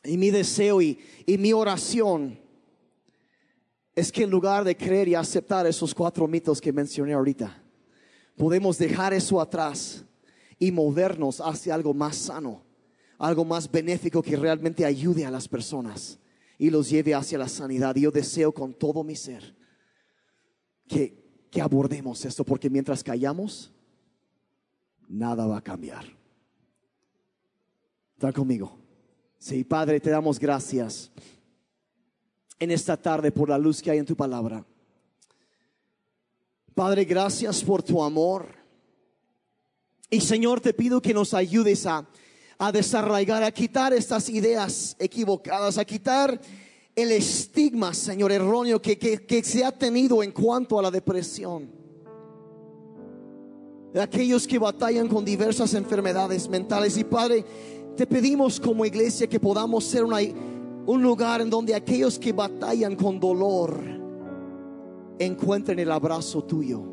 Y 0.03 0.17
mi 0.17 0.31
deseo 0.31 0.81
y, 0.81 0.99
mi 1.27 1.53
oración 1.53 2.39
es 3.93 4.11
que 4.11 4.23
en 4.23 4.29
lugar 4.29 4.63
de 4.63 4.75
creer 4.75 5.07
y 5.07 5.15
aceptar 5.15 5.67
esos 5.67 5.93
cuatro 5.93 6.27
mitos 6.27 6.59
que 6.59 6.73
mencioné 6.73 7.13
ahorita, 7.13 7.61
podemos 8.35 8.77
dejar 8.77 9.13
eso 9.13 9.39
atrás 9.39 10.03
y 10.57 10.71
movernos 10.71 11.39
hacia 11.41 11.75
algo 11.75 11.93
más 11.93 12.15
sano, 12.15 12.63
algo 13.21 13.45
más 13.45 13.71
benéfico 13.71 14.23
que 14.23 14.35
realmente 14.35 14.83
ayude 14.83 15.25
a 15.25 15.31
las 15.31 15.47
personas 15.47 16.17
y 16.57 16.71
los 16.71 16.89
lleve 16.89 17.13
hacia 17.13 17.37
la 17.37 17.47
sanidad. 17.47 17.95
Yo 17.95 18.09
deseo 18.09 18.51
con 18.51 18.73
todo 18.73 19.03
mi 19.03 19.15
ser 19.15 19.55
que, 20.87 21.45
que 21.51 21.61
abordemos 21.61 22.25
esto, 22.25 22.43
porque 22.43 22.69
mientras 22.69 23.03
callamos, 23.03 23.71
nada 25.07 25.45
va 25.45 25.57
a 25.57 25.63
cambiar. 25.63 26.05
¿Está 28.15 28.33
conmigo? 28.33 28.79
Sí, 29.37 29.63
Padre, 29.63 29.99
te 29.99 30.09
damos 30.09 30.39
gracias 30.39 31.11
en 32.59 32.71
esta 32.71 32.97
tarde 32.97 33.31
por 33.31 33.49
la 33.49 33.57
luz 33.57 33.83
que 33.83 33.91
hay 33.91 33.99
en 33.99 34.05
tu 34.05 34.15
palabra. 34.15 34.65
Padre, 36.73 37.05
gracias 37.05 37.63
por 37.63 37.83
tu 37.83 38.03
amor. 38.03 38.55
Y 40.09 40.21
Señor, 40.21 40.59
te 40.59 40.73
pido 40.73 41.01
que 41.01 41.13
nos 41.13 41.33
ayudes 41.35 41.85
a, 41.85 42.07
a 42.61 42.71
desarraigar, 42.71 43.41
a 43.41 43.51
quitar 43.51 43.91
estas 43.91 44.29
ideas 44.29 44.95
equivocadas, 44.99 45.79
a 45.79 45.83
quitar 45.83 46.39
el 46.95 47.11
estigma, 47.11 47.91
Señor, 47.91 48.31
erróneo 48.31 48.79
que, 48.79 48.99
que, 48.99 49.43
se 49.43 49.65
ha 49.65 49.71
tenido 49.71 50.21
en 50.21 50.31
cuanto 50.31 50.77
a 50.77 50.83
la 50.83 50.91
depresión. 50.91 51.71
De 53.91 53.99
aquellos 53.99 54.45
que 54.45 54.59
batallan 54.59 55.07
con 55.07 55.25
diversas 55.25 55.73
enfermedades 55.73 56.47
mentales. 56.47 56.95
Y 56.97 57.03
Padre, 57.03 57.43
te 57.97 58.05
pedimos 58.05 58.59
como 58.59 58.85
iglesia 58.85 59.25
que 59.25 59.39
podamos 59.39 59.83
ser 59.83 60.03
un 60.03 61.01
lugar 61.01 61.41
en 61.41 61.49
donde 61.49 61.73
aquellos 61.73 62.19
que 62.19 62.31
batallan 62.31 62.95
con 62.95 63.19
dolor 63.19 63.81
encuentren 65.17 65.79
el 65.79 65.91
abrazo 65.91 66.43
tuyo 66.43 66.83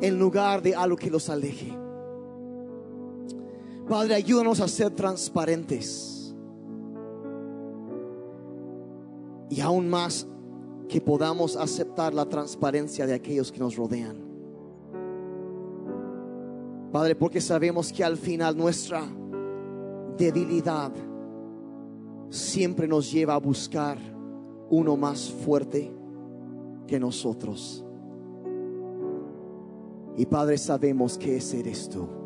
en 0.00 0.16
lugar 0.20 0.62
de 0.62 0.76
algo 0.76 0.96
que 0.96 1.10
los 1.10 1.28
aleje. 1.28 1.79
Padre, 3.90 4.14
ayúdanos 4.14 4.60
a 4.60 4.68
ser 4.68 4.92
transparentes. 4.92 6.32
Y 9.48 9.60
aún 9.60 9.90
más 9.90 10.28
que 10.88 11.00
podamos 11.00 11.56
aceptar 11.56 12.14
la 12.14 12.24
transparencia 12.24 13.04
de 13.04 13.14
aquellos 13.14 13.50
que 13.50 13.58
nos 13.58 13.74
rodean. 13.74 14.16
Padre, 16.92 17.16
porque 17.16 17.40
sabemos 17.40 17.92
que 17.92 18.04
al 18.04 18.16
final 18.16 18.56
nuestra 18.56 19.02
debilidad 20.16 20.92
siempre 22.28 22.86
nos 22.86 23.10
lleva 23.10 23.34
a 23.34 23.38
buscar 23.38 23.98
uno 24.70 24.96
más 24.96 25.32
fuerte 25.44 25.92
que 26.86 27.00
nosotros. 27.00 27.84
Y 30.16 30.26
Padre, 30.26 30.58
sabemos 30.58 31.18
que 31.18 31.38
ese 31.38 31.58
eres 31.58 31.88
tú. 31.88 32.19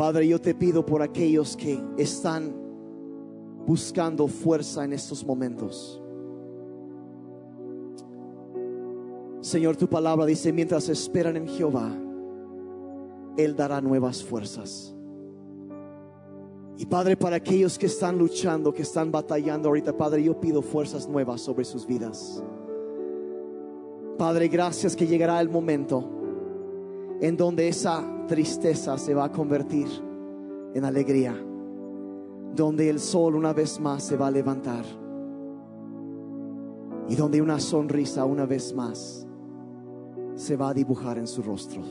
Padre, 0.00 0.26
yo 0.26 0.40
te 0.40 0.54
pido 0.54 0.86
por 0.86 1.02
aquellos 1.02 1.54
que 1.58 1.78
están 1.98 2.54
buscando 3.66 4.28
fuerza 4.28 4.82
en 4.82 4.94
estos 4.94 5.22
momentos. 5.26 6.02
Señor, 9.42 9.76
tu 9.76 9.86
palabra 9.90 10.24
dice, 10.24 10.54
mientras 10.54 10.88
esperan 10.88 11.36
en 11.36 11.46
Jehová, 11.48 11.92
Él 13.36 13.54
dará 13.54 13.82
nuevas 13.82 14.24
fuerzas. 14.24 14.96
Y 16.78 16.86
Padre, 16.86 17.14
para 17.18 17.36
aquellos 17.36 17.78
que 17.78 17.84
están 17.84 18.16
luchando, 18.16 18.72
que 18.72 18.80
están 18.80 19.12
batallando 19.12 19.68
ahorita, 19.68 19.94
Padre, 19.94 20.22
yo 20.22 20.40
pido 20.40 20.62
fuerzas 20.62 21.06
nuevas 21.06 21.42
sobre 21.42 21.66
sus 21.66 21.86
vidas. 21.86 22.42
Padre, 24.16 24.48
gracias 24.48 24.96
que 24.96 25.06
llegará 25.06 25.38
el 25.42 25.50
momento 25.50 26.19
en 27.20 27.36
donde 27.36 27.68
esa 27.68 28.04
tristeza 28.26 28.96
se 28.96 29.14
va 29.14 29.24
a 29.24 29.32
convertir 29.32 29.86
en 30.74 30.84
alegría, 30.84 31.34
donde 32.54 32.88
el 32.88 32.98
sol 32.98 33.34
una 33.34 33.52
vez 33.52 33.78
más 33.78 34.02
se 34.04 34.16
va 34.16 34.28
a 34.28 34.30
levantar 34.30 34.84
y 37.08 37.16
donde 37.16 37.42
una 37.42 37.58
sonrisa 37.58 38.24
una 38.24 38.46
vez 38.46 38.72
más 38.72 39.26
se 40.36 40.56
va 40.56 40.70
a 40.70 40.74
dibujar 40.74 41.18
en 41.18 41.26
su 41.26 41.42
rostro. 41.42 41.82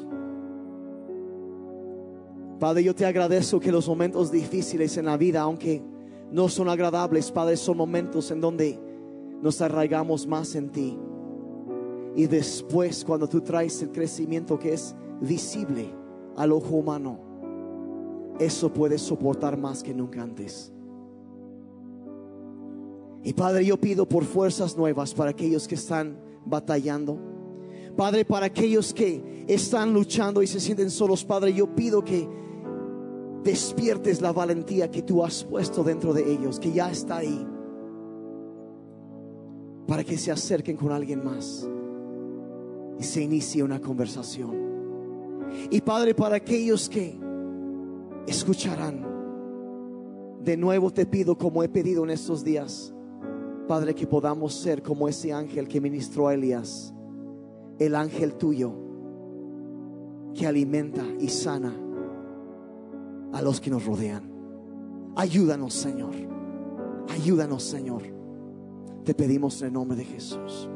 Padre, 2.58 2.84
yo 2.84 2.96
te 2.96 3.06
agradezco 3.06 3.60
que 3.60 3.72
los 3.72 3.88
momentos 3.88 4.32
difíciles 4.32 4.98
en 4.98 5.06
la 5.06 5.18
vida, 5.18 5.42
aunque 5.42 5.82
no 6.32 6.50
son 6.50 6.70
agradables, 6.70 7.32
Padre, 7.32 7.58
son 7.58 7.78
momentos 7.78 8.32
en 8.32 8.42
donde 8.42 8.80
nos 9.42 9.62
arraigamos 9.62 10.28
más 10.28 10.56
en 10.56 10.70
ti. 10.70 10.98
Y 12.16 12.28
después, 12.28 13.06
cuando 13.06 13.28
tú 13.30 13.42
traes 13.42 13.82
el 13.82 13.92
crecimiento 13.92 14.58
que 14.58 14.74
es 14.74 14.96
visible 15.22 15.90
al 16.36 16.52
ojo 16.52 16.76
humano, 16.76 17.20
eso 18.40 18.72
puede 18.72 18.98
soportar 18.98 19.58
más 19.58 19.84
que 19.84 19.94
nunca 19.94 20.22
antes. 20.22 20.72
Y 23.24 23.34
Padre, 23.34 23.66
yo 23.66 23.78
pido 23.78 24.08
por 24.08 24.24
fuerzas 24.24 24.78
nuevas 24.78 25.14
para 25.14 25.32
aquellos 25.32 25.68
que 25.68 25.76
están 25.76 26.18
batallando. 26.46 27.20
Padre, 27.98 28.24
para 28.24 28.46
aquellos 28.46 28.94
que 28.94 29.44
están 29.48 29.94
luchando 29.94 30.42
y 30.42 30.48
se 30.48 30.60
sienten 30.60 30.90
solos, 30.90 31.26
Padre, 31.26 31.54
yo 31.54 31.76
pido 31.76 32.04
que 32.04 32.28
despiertes 33.44 34.22
la 34.22 34.32
valentía 34.32 34.90
que 34.90 35.02
tú 35.02 35.24
has 35.24 35.44
puesto 35.44 35.84
dentro 35.84 36.14
de 36.14 36.32
ellos, 36.32 36.60
que 36.60 36.72
ya 36.72 36.90
está 36.90 37.18
ahí. 37.18 37.46
para 39.90 40.04
que 40.04 40.20
se 40.20 40.32
acerquen 40.32 40.78
con 40.78 40.92
alguien 40.92 41.24
más 41.26 41.68
y 43.00 43.04
se 43.04 43.24
inicie 43.24 43.64
una 43.64 43.82
conversación. 43.82 44.69
Y 45.70 45.82
Padre, 45.82 46.14
para 46.14 46.36
aquellos 46.36 46.90
que 46.90 47.20
escucharán, 48.28 49.06
de 50.44 50.58
nuevo 50.58 50.92
te 50.92 51.06
pido 51.06 51.38
como 51.38 51.64
he 51.64 51.70
pedido 51.70 52.04
en 52.04 52.12
estos 52.12 52.44
días, 52.44 52.94
Padre, 53.68 53.94
que 53.94 54.08
podamos 54.08 54.54
ser 54.54 54.82
como 54.82 55.08
ese 55.08 55.32
ángel 55.32 55.68
que 55.68 55.80
ministró 55.80 56.28
a 56.28 56.34
Elías, 56.34 56.94
el 57.78 57.96
ángel 57.96 58.34
tuyo 58.34 58.74
que 60.34 60.48
alimenta 60.48 61.04
y 61.20 61.30
sana 61.30 61.74
a 63.34 63.42
los 63.42 63.62
que 63.62 63.70
nos 63.70 63.86
rodean. 63.86 64.24
Ayúdanos, 65.16 65.74
Señor. 65.74 66.14
Ayúdanos, 67.10 67.64
Señor. 67.64 68.04
Te 69.04 69.14
pedimos 69.14 69.62
en 69.62 69.68
el 69.68 69.74
nombre 69.74 69.98
de 69.98 70.06
Jesús. 70.06 70.70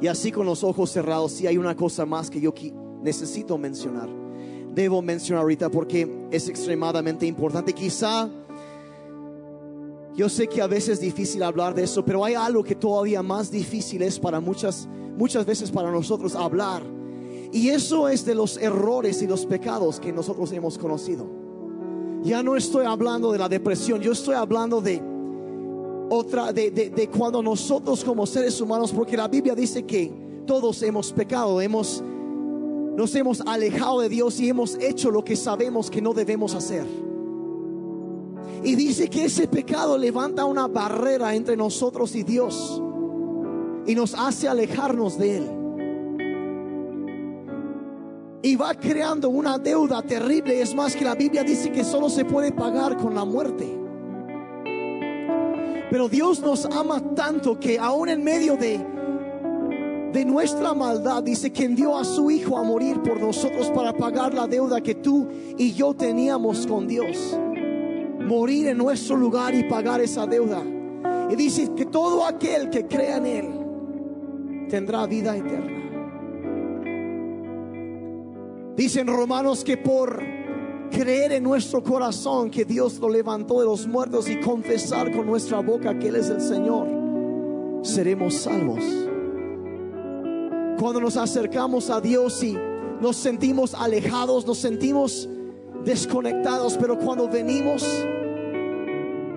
Y 0.00 0.06
así 0.06 0.32
con 0.32 0.46
los 0.46 0.64
ojos 0.64 0.90
cerrados, 0.90 1.32
si 1.32 1.46
hay 1.46 1.58
una 1.58 1.76
cosa 1.76 2.06
más 2.06 2.30
que 2.30 2.40
yo 2.40 2.54
necesito 3.02 3.58
mencionar. 3.58 4.08
Debo 4.74 5.02
mencionar 5.02 5.42
ahorita 5.42 5.68
porque 5.70 6.26
es 6.30 6.48
extremadamente 6.48 7.26
importante. 7.26 7.72
Quizá 7.72 8.28
yo 10.14 10.28
sé 10.28 10.46
que 10.48 10.60
a 10.60 10.66
veces 10.66 10.94
es 10.94 11.00
difícil 11.00 11.42
hablar 11.42 11.74
de 11.74 11.84
eso, 11.84 12.04
pero 12.04 12.24
hay 12.24 12.34
algo 12.34 12.62
que 12.62 12.74
todavía 12.74 13.22
más 13.22 13.50
difícil 13.50 14.02
es 14.02 14.18
para 14.18 14.40
muchas 14.40 14.88
muchas 15.16 15.44
veces 15.44 15.70
para 15.70 15.90
nosotros 15.90 16.34
hablar. 16.34 16.82
Y 17.52 17.68
eso 17.68 18.08
es 18.08 18.24
de 18.24 18.34
los 18.34 18.56
errores 18.56 19.22
y 19.22 19.26
los 19.26 19.44
pecados 19.44 20.00
que 20.00 20.12
nosotros 20.12 20.50
hemos 20.52 20.78
conocido. 20.78 21.26
Ya 22.22 22.42
no 22.42 22.56
estoy 22.56 22.86
hablando 22.86 23.32
de 23.32 23.38
la 23.38 23.48
depresión, 23.48 24.00
yo 24.00 24.12
estoy 24.12 24.34
hablando 24.34 24.80
de 24.80 25.02
otra, 26.10 26.52
de, 26.52 26.70
de, 26.70 27.08
cuando 27.08 27.42
nosotros 27.42 28.04
como 28.04 28.26
seres 28.26 28.60
humanos, 28.60 28.92
porque 28.92 29.16
la 29.16 29.28
Biblia 29.28 29.54
dice 29.54 29.84
que 29.84 30.12
todos 30.46 30.82
hemos 30.82 31.12
pecado, 31.12 31.60
hemos, 31.60 32.02
nos 33.00 33.14
hemos 33.14 33.40
alejado 33.40 34.02
de 34.02 34.10
Dios 34.10 34.38
y 34.40 34.50
hemos 34.50 34.74
hecho 34.74 35.10
lo 35.10 35.24
que 35.24 35.34
sabemos 35.34 35.90
que 35.90 36.02
no 36.02 36.12
debemos 36.12 36.54
hacer. 36.54 36.84
Y 38.62 38.74
dice 38.74 39.08
que 39.08 39.24
ese 39.24 39.48
pecado 39.48 39.96
levanta 39.96 40.44
una 40.44 40.68
barrera 40.68 41.34
entre 41.34 41.56
nosotros 41.56 42.14
y 42.14 42.24
Dios 42.24 42.82
y 43.86 43.94
nos 43.94 44.12
hace 44.12 44.48
alejarnos 44.48 45.16
de 45.16 45.36
Él. 45.38 45.50
Y 48.42 48.56
va 48.56 48.74
creando 48.74 49.30
una 49.30 49.56
deuda 49.56 50.02
terrible. 50.02 50.60
Es 50.60 50.74
más 50.74 50.94
que 50.94 51.06
la 51.06 51.14
Biblia 51.14 51.42
dice 51.42 51.72
que 51.72 51.84
solo 51.84 52.10
se 52.10 52.26
puede 52.26 52.52
pagar 52.52 52.98
con 52.98 53.14
la 53.14 53.24
muerte. 53.24 53.80
Pero 55.90 56.06
Dios 56.10 56.40
nos 56.40 56.66
ama 56.66 57.00
tanto 57.14 57.58
que 57.58 57.78
aún 57.78 58.10
en 58.10 58.22
medio 58.22 58.58
de, 58.58 58.78
de 60.12 60.24
nuestra 60.24 60.74
maldad, 60.74 61.22
dice 61.22 61.52
que 61.52 61.64
envió 61.64 61.96
a 61.96 62.04
su 62.04 62.30
Hijo 62.30 62.58
a 62.58 62.64
morir 62.64 63.00
por 63.02 63.20
nosotros 63.20 63.70
para 63.70 63.96
pagar 63.96 64.34
la 64.34 64.46
deuda 64.46 64.80
que 64.80 64.96
tú 64.96 65.28
y 65.56 65.72
yo 65.72 65.94
teníamos 65.94 66.66
con 66.66 66.88
Dios. 66.88 67.38
Morir 68.18 68.68
en 68.68 68.78
nuestro 68.78 69.16
lugar 69.16 69.54
y 69.54 69.64
pagar 69.64 70.00
esa 70.00 70.26
deuda. 70.26 70.62
Y 71.30 71.36
dice 71.36 71.70
que 71.76 71.86
todo 71.86 72.24
aquel 72.24 72.70
que 72.70 72.86
crea 72.86 73.18
en 73.18 73.26
Él 73.26 74.66
tendrá 74.68 75.06
vida 75.06 75.36
eterna. 75.36 75.76
Dicen 78.76 79.06
Romanos 79.06 79.62
que 79.62 79.76
por 79.76 80.22
creer 80.90 81.32
en 81.32 81.44
nuestro 81.44 81.82
corazón 81.82 82.50
que 82.50 82.64
Dios 82.64 82.98
lo 82.98 83.08
levantó 83.08 83.60
de 83.60 83.66
los 83.66 83.86
muertos 83.86 84.28
y 84.28 84.40
confesar 84.40 85.14
con 85.14 85.26
nuestra 85.26 85.60
boca 85.60 85.98
que 85.98 86.08
Él 86.08 86.16
es 86.16 86.30
el 86.30 86.40
Señor, 86.40 86.88
seremos 87.82 88.34
salvos. 88.34 89.09
Cuando 90.80 90.98
nos 90.98 91.18
acercamos 91.18 91.90
a 91.90 92.00
Dios 92.00 92.42
y 92.42 92.56
nos 93.02 93.14
sentimos 93.16 93.74
alejados, 93.74 94.46
nos 94.46 94.56
sentimos 94.56 95.28
desconectados, 95.84 96.78
pero 96.78 96.98
cuando 96.98 97.28
venimos, 97.28 97.84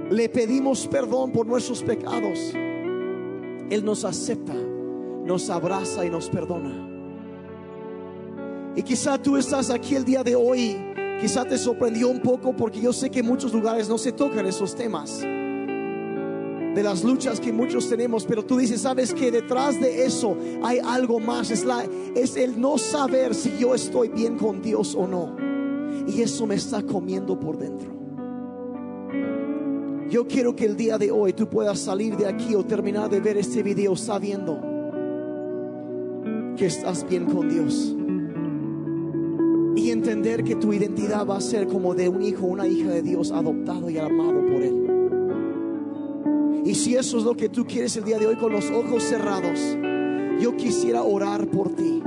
le 0.09 0.29
pedimos 0.29 0.87
perdón 0.87 1.33
por 1.33 1.45
nuestros 1.45 1.83
pecados, 1.83 2.39
Él 2.53 3.83
nos 3.83 4.05
acepta, 4.05 4.53
nos 4.53 5.49
abraza 5.49 6.05
y 6.05 6.09
nos 6.09 6.29
perdona. 6.29 6.71
Y 8.77 8.81
quizá 8.81 9.21
tú 9.21 9.35
estás 9.35 9.69
aquí 9.69 9.95
el 9.95 10.05
día 10.05 10.23
de 10.23 10.37
hoy. 10.37 10.77
Quizá 11.19 11.43
te 11.43 11.57
sorprendió 11.57 12.07
un 12.07 12.21
poco 12.21 12.55
porque 12.55 12.79
yo 12.79 12.93
sé 12.93 13.09
que 13.09 13.19
en 13.19 13.25
muchos 13.25 13.51
lugares 13.53 13.89
no 13.89 13.97
se 13.97 14.13
tocan 14.13 14.45
esos 14.45 14.75
temas 14.75 15.21
de 16.73 16.83
las 16.83 17.03
luchas 17.03 17.39
que 17.39 17.53
muchos 17.53 17.87
tenemos, 17.89 18.25
pero 18.25 18.43
tú 18.43 18.57
dices, 18.57 18.81
sabes 18.81 19.13
que 19.13 19.31
detrás 19.31 19.79
de 19.79 20.05
eso 20.05 20.35
hay 20.63 20.79
algo 20.79 21.19
más, 21.19 21.51
es, 21.51 21.63
la, 21.63 21.85
es 22.15 22.35
el 22.35 22.59
no 22.59 22.77
saber 22.77 23.35
si 23.35 23.57
yo 23.59 23.75
estoy 23.75 24.09
bien 24.09 24.37
con 24.37 24.61
Dios 24.61 24.95
o 24.95 25.07
no. 25.07 25.35
Y 26.07 26.21
eso 26.21 26.47
me 26.47 26.55
está 26.55 26.81
comiendo 26.81 27.39
por 27.39 27.57
dentro. 27.57 27.93
Yo 30.09 30.27
quiero 30.27 30.55
que 30.55 30.65
el 30.65 30.75
día 30.75 30.97
de 30.97 31.11
hoy 31.11 31.33
tú 31.33 31.49
puedas 31.49 31.79
salir 31.79 32.15
de 32.17 32.27
aquí 32.27 32.55
o 32.55 32.63
terminar 32.63 33.09
de 33.09 33.19
ver 33.19 33.37
este 33.37 33.63
video 33.63 33.95
sabiendo 33.95 34.59
que 36.55 36.65
estás 36.67 37.07
bien 37.07 37.25
con 37.25 37.49
Dios 37.49 37.95
y 39.75 39.89
entender 39.89 40.43
que 40.43 40.55
tu 40.55 40.71
identidad 40.71 41.25
va 41.25 41.37
a 41.37 41.41
ser 41.41 41.67
como 41.67 41.95
de 41.95 42.09
un 42.09 42.21
hijo, 42.21 42.45
una 42.45 42.67
hija 42.67 42.89
de 42.89 43.01
Dios 43.01 43.31
adoptado 43.31 43.89
y 43.89 43.97
amado 43.97 44.45
por 44.45 44.61
Él. 44.61 44.92
Y 46.65 46.75
si 46.75 46.95
eso 46.95 47.17
es 47.17 47.23
lo 47.23 47.35
que 47.35 47.49
tú 47.49 47.65
quieres 47.65 47.97
el 47.97 48.05
día 48.05 48.17
de 48.17 48.27
hoy 48.27 48.35
con 48.37 48.53
los 48.53 48.69
ojos 48.71 49.03
cerrados, 49.03 49.59
yo 50.39 50.55
quisiera 50.55 51.03
orar 51.03 51.47
por 51.47 51.69
ti, 51.75 52.01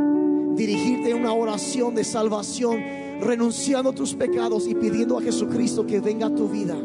dirigirte 0.54 1.10
en 1.10 1.20
una 1.20 1.32
oración 1.32 1.94
de 1.94 2.04
salvación, 2.04 2.80
renunciando 3.20 3.90
a 3.90 3.94
tus 3.94 4.14
pecados 4.14 4.66
y 4.66 4.74
pidiendo 4.74 5.18
a 5.18 5.22
Jesucristo 5.22 5.86
que 5.86 6.00
venga 6.00 6.26
a 6.26 6.34
tu 6.34 6.48
vida 6.48 6.76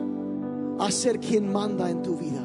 a 0.79 0.91
ser 0.91 1.19
quien 1.19 1.51
manda 1.51 1.89
en 1.89 2.01
tu 2.01 2.17
vida. 2.17 2.43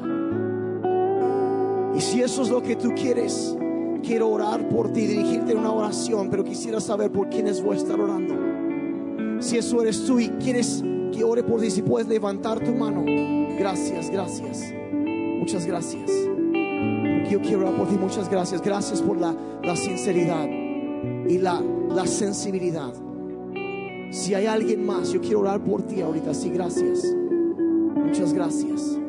Y 1.95 2.01
si 2.01 2.21
eso 2.21 2.43
es 2.43 2.49
lo 2.49 2.61
que 2.61 2.75
tú 2.75 2.93
quieres, 2.95 3.57
quiero 4.03 4.29
orar 4.29 4.69
por 4.69 4.93
ti, 4.93 5.07
dirigirte 5.07 5.51
en 5.51 5.59
una 5.59 5.71
oración, 5.71 6.29
pero 6.29 6.43
quisiera 6.43 6.79
saber 6.79 7.11
por 7.11 7.29
quiénes 7.29 7.61
voy 7.61 7.75
a 7.75 7.79
estar 7.79 7.99
orando. 7.99 9.41
Si 9.41 9.57
eso 9.57 9.81
eres 9.81 10.05
tú 10.05 10.19
y 10.19 10.29
quieres 10.29 10.83
que 11.11 11.23
ore 11.23 11.43
por 11.43 11.59
ti, 11.59 11.69
si 11.69 11.81
puedes 11.81 12.07
levantar 12.07 12.63
tu 12.63 12.73
mano. 12.73 13.03
Gracias, 13.57 14.09
gracias. 14.09 14.73
Muchas 15.47 15.65
gracias. 15.65 16.11
yo 17.31 17.39
quiero 17.39 17.59
orar 17.59 17.77
por 17.77 17.87
ti. 17.87 17.97
Muchas 17.97 18.29
gracias. 18.29 18.61
Gracias 18.61 19.01
por 19.01 19.17
la, 19.17 19.33
la 19.63 19.77
sinceridad 19.77 20.45
y 20.45 21.37
la, 21.37 21.63
la 21.87 22.05
sensibilidad. 22.05 22.93
Si 24.11 24.33
hay 24.33 24.45
alguien 24.45 24.85
más, 24.85 25.13
yo 25.13 25.21
quiero 25.21 25.39
orar 25.39 25.63
por 25.63 25.83
ti 25.83 26.01
ahorita. 26.01 26.33
Sí, 26.33 26.49
gracias. 26.49 27.01
Muchas 27.95 28.33
gracias. 28.33 28.99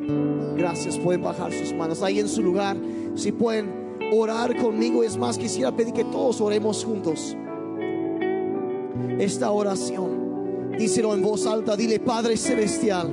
Gracias. 0.57 0.97
Pueden 1.01 1.23
bajar 1.23 1.53
sus 1.53 1.73
manos 1.73 2.05
ahí 2.05 2.21
en 2.21 2.29
su 2.29 2.41
lugar. 2.41 2.77
Si 3.17 3.33
pueden 3.33 3.99
orar 4.13 4.57
conmigo. 4.59 5.03
Es 5.03 5.17
más, 5.17 5.39
quisiera 5.39 5.75
pedir 5.75 5.93
que 5.93 6.05
todos 6.05 6.41
oremos 6.41 6.85
juntos. 6.85 7.37
Esta 9.19 9.51
oración, 9.51 10.77
díselo 10.79 11.15
en 11.15 11.23
voz 11.23 11.49
alta, 11.49 11.77
dile 11.77 11.99
Padre 11.99 12.37
Celestial, 12.37 13.11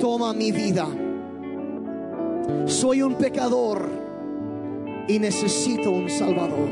toma 0.00 0.32
mi 0.32 0.50
vida. 0.50 0.88
Soy 2.66 3.02
un 3.02 3.14
pecador 3.14 3.88
y 5.08 5.18
necesito 5.18 5.90
un 5.90 6.08
Salvador. 6.08 6.68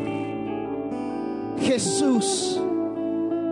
Jesús, 1.60 2.60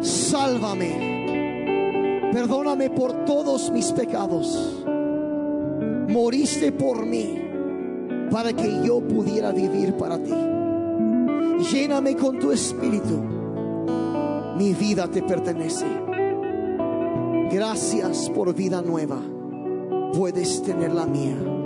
sálvame. 0.01 2.31
Perdóname 2.33 2.91
por 2.91 3.25
todos 3.25 3.71
mis 3.71 3.93
pecados. 3.93 4.85
Moriste 6.09 6.73
por 6.73 7.07
mí 7.07 7.39
para 8.31 8.53
que 8.53 8.85
yo 8.85 9.01
pudiera 9.01 9.53
vivir 9.53 9.95
para 9.95 10.19
ti. 10.19 10.35
Lléname 11.73 12.17
con 12.17 12.39
tu 12.39 12.53
espíritu. 12.53 13.19
Mi 14.57 14.75
vida 14.75 15.09
te 15.09 15.23
pertenece. 15.23 15.87
Gracias 17.51 18.31
por 18.31 18.55
vida 18.55 18.83
nueva. 18.83 19.19
Puedes 20.13 20.63
tener 20.63 20.93
la 20.93 21.07
mía. 21.07 21.60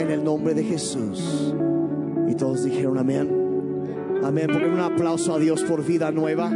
En 0.00 0.10
el 0.10 0.24
nombre 0.24 0.54
de 0.54 0.64
Jesús. 0.64 1.54
Y 2.26 2.34
todos 2.34 2.64
dijeron 2.64 2.96
amén. 2.96 3.28
Amén. 4.24 4.46
Poner 4.46 4.70
un 4.70 4.80
aplauso 4.80 5.34
a 5.34 5.38
Dios 5.38 5.62
por 5.62 5.84
vida 5.84 6.10
nueva. 6.10 6.50